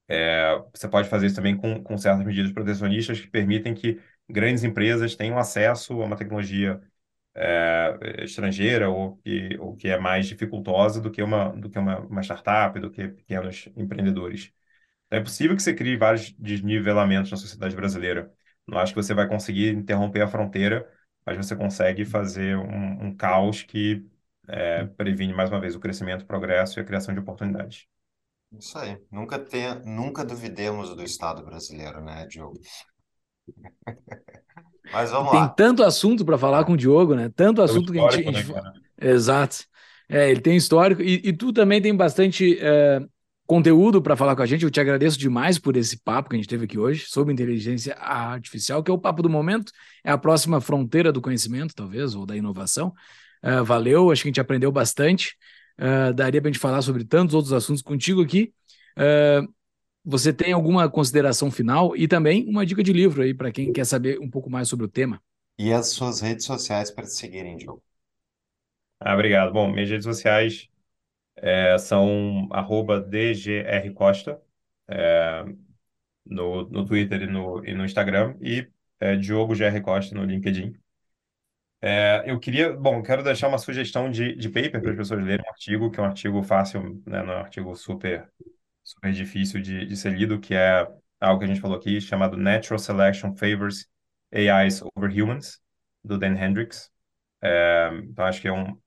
[0.08, 4.64] É, você pode fazer isso também com, com certas medidas protecionistas que permitem que grandes
[4.64, 6.80] empresas tenham acesso a uma tecnologia
[7.34, 12.00] é, estrangeira ou que, ou que é mais dificultosa do que uma, do que uma,
[12.00, 14.52] uma startup, do que pequenos empreendedores.
[15.12, 18.32] Então, é possível que você crie vários desnivelamentos na sociedade brasileira.
[18.66, 20.90] Não acho que você vai conseguir interromper a fronteira,
[21.26, 24.06] mas você consegue fazer um, um caos que
[24.48, 27.86] é, previne, mais uma vez, o crescimento, o progresso e a criação de oportunidades.
[28.58, 28.98] Isso aí.
[29.10, 32.58] Nunca tenha, nunca duvidemos do Estado brasileiro, né, Diogo?
[34.90, 35.48] Mas vamos Tem lá.
[35.48, 37.30] tanto assunto para falar com o Diogo, né?
[37.34, 38.54] Tanto É assunto que a gente.
[38.62, 38.72] né?
[39.00, 39.64] Exato.
[40.08, 43.00] É, ele tem histórico e, e tu também tem bastante é,
[43.52, 44.64] conteúdo para falar com a gente.
[44.64, 47.94] Eu te agradeço demais por esse papo que a gente teve aqui hoje sobre inteligência
[47.96, 49.72] artificial, que é o papo do momento,
[50.02, 52.94] é a próxima fronteira do conhecimento, talvez, ou da inovação.
[53.42, 55.36] É, valeu, acho que a gente aprendeu bastante.
[55.76, 58.54] É, daria para a gente falar sobre tantos outros assuntos contigo aqui.
[58.96, 59.42] É,
[60.02, 63.84] você tem alguma consideração final e também uma dica de livro aí para quem quer
[63.84, 65.20] saber um pouco mais sobre o tema?
[65.58, 67.82] E as suas redes sociais para te seguirem, Diogo?
[68.98, 69.52] Ah, obrigado.
[69.52, 70.71] Bom, minhas redes sociais
[71.36, 74.40] é, são arroba dgrcosta
[74.88, 75.44] é,
[76.24, 78.68] no, no Twitter e no, e no Instagram e
[79.00, 80.74] é, Diogo GR Costa no LinkedIn.
[81.80, 85.44] É, eu queria, bom, quero deixar uma sugestão de, de paper para as pessoas lerem
[85.44, 88.30] um artigo, que é um artigo fácil, né, não é um artigo super,
[88.84, 90.86] super difícil de, de ser lido, que é
[91.20, 93.88] algo que a gente falou aqui, chamado Natural Selection Favors
[94.32, 95.60] AIs Over Humans,
[96.04, 96.88] do Dan Hendricks.
[97.42, 98.78] É, então, acho que é um,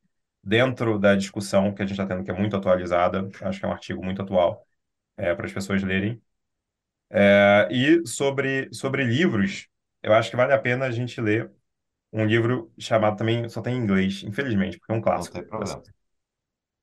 [0.46, 3.70] dentro da discussão que a gente está tendo, que é muito atualizada, acho que é
[3.70, 4.68] um artigo muito atual
[5.18, 6.22] é, para as pessoas lerem.
[7.10, 9.68] É, e sobre, sobre livros,
[10.04, 11.52] eu acho que vale a pena a gente ler
[12.14, 15.34] um livro chamado também, só tem em inglês, infelizmente, porque é um Não clássico.
[15.34, 15.84] tem problema.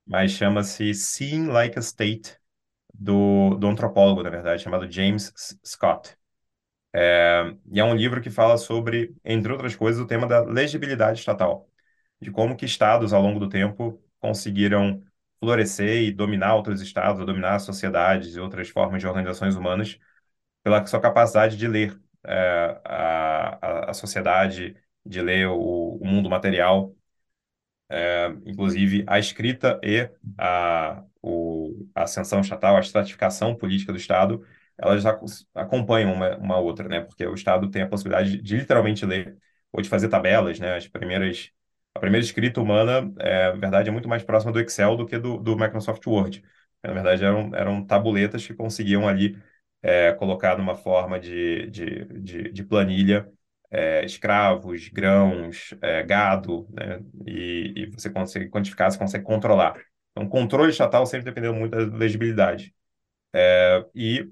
[0.06, 2.36] Mas chama-se Seeing Like a State,
[2.94, 5.32] do, do antropólogo, na verdade, chamado James
[5.66, 6.16] Scott.
[6.94, 11.20] É, e é um livro que fala sobre, entre outras coisas, o tema da legibilidade
[11.20, 11.68] estatal,
[12.22, 15.04] de como que estados, ao longo do tempo, conseguiram
[15.40, 19.98] florescer e dominar outros estados, dominar sociedades e outras formas de organizações humanas
[20.62, 26.94] pela sua capacidade de ler é, a, a, sociedade, de ler o, o mundo material,
[28.04, 34.44] é, inclusive a escrita e a, o, a ascensão estatal, a estratificação política do Estado,
[34.78, 35.20] elas ac-
[35.54, 37.00] acompanham uma, uma outra, né?
[37.00, 39.36] Porque o Estado tem a possibilidade de, de literalmente ler
[39.72, 40.74] ou de fazer tabelas, né?
[40.76, 41.50] As primeiras,
[41.94, 45.18] a primeira escrita humana, é, na verdade, é muito mais próxima do Excel do que
[45.18, 46.42] do, do Microsoft Word.
[46.82, 49.38] Na verdade, eram, eram tabuletas que conseguiam ali
[49.82, 53.28] é, colocar numa forma de, de, de, de planilha
[53.70, 57.00] é, escravos, grãos, é, gado, né?
[57.26, 59.74] E, e você consegue quantificar, você consegue controlar.
[60.12, 62.74] Então, controle estatal sempre dependeu muito da legibilidade.
[63.34, 64.30] É, e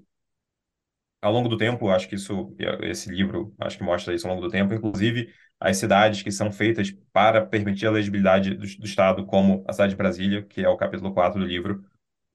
[1.20, 4.46] ao longo do tempo, acho que isso, esse livro, acho que mostra isso ao longo
[4.46, 9.26] do tempo, inclusive as cidades que são feitas para permitir a legibilidade do, do Estado,
[9.26, 11.84] como a cidade de Brasília, que é o capítulo 4 do livro,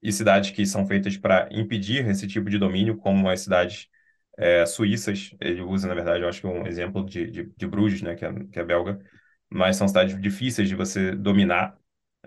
[0.01, 3.89] e cidades que são feitas para impedir esse tipo de domínio, como as cidades
[4.37, 5.35] é, suíças.
[5.39, 8.25] Ele usa, na verdade, eu acho que um exemplo de, de, de Bruges, né, que
[8.25, 8.99] é, que é belga,
[9.49, 11.77] mas são cidades difíceis de você dominar,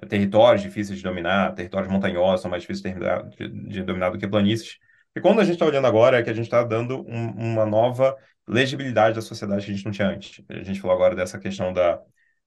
[0.08, 2.94] territórios difíceis de dominar, territórios montanhosos são mais difíceis
[3.36, 4.78] de, de dominar do que planícies.
[5.14, 7.66] E quando a gente está olhando agora é que a gente está dando um, uma
[7.66, 8.16] nova
[8.48, 10.42] legibilidade da sociedade que a gente não tinha antes.
[10.48, 12.00] A gente falou agora dessa questão da,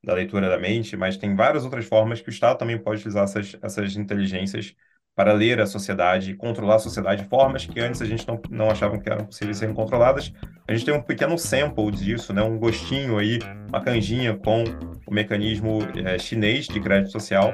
[0.04, 3.24] da leitura da mente, mas tem várias outras formas que o Estado também pode utilizar
[3.24, 4.76] essas, essas inteligências
[5.16, 8.98] para ler a sociedade, controlar a sociedade, formas que antes a gente não, não achava
[8.98, 10.32] que eram possíveis serem controladas.
[10.68, 12.42] A gente tem um pequeno sample disso, né?
[12.42, 14.64] um gostinho aí, uma canjinha com
[15.06, 17.54] o mecanismo é, chinês de crédito social,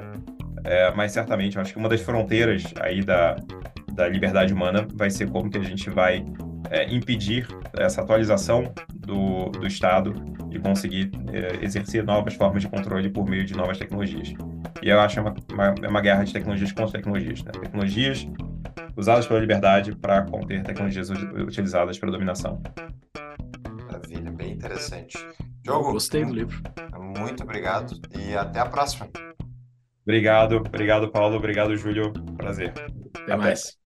[0.63, 3.35] é, mas certamente eu acho que uma das fronteiras aí da,
[3.93, 6.23] da liberdade humana vai ser como que a gente vai
[6.69, 10.13] é, impedir essa atualização do, do Estado
[10.51, 14.33] e conseguir é, exercer novas formas de controle por meio de novas tecnologias.
[14.81, 17.43] E eu acho que é uma, uma, é uma guerra de tecnologias contra tecnologias.
[17.43, 17.51] Né?
[17.51, 18.27] Tecnologias
[18.95, 22.61] usadas pela liberdade para conter tecnologias utilizadas pela dominação.
[23.85, 25.17] Maravilha, bem interessante.
[25.61, 26.61] Diogo, gostei do livro.
[27.17, 29.09] Muito obrigado e até a próxima.
[30.03, 32.13] Obrigado, obrigado, Paulo, obrigado, Júlio.
[32.37, 32.73] Prazer.
[33.13, 33.35] Até, até.
[33.35, 33.77] mais.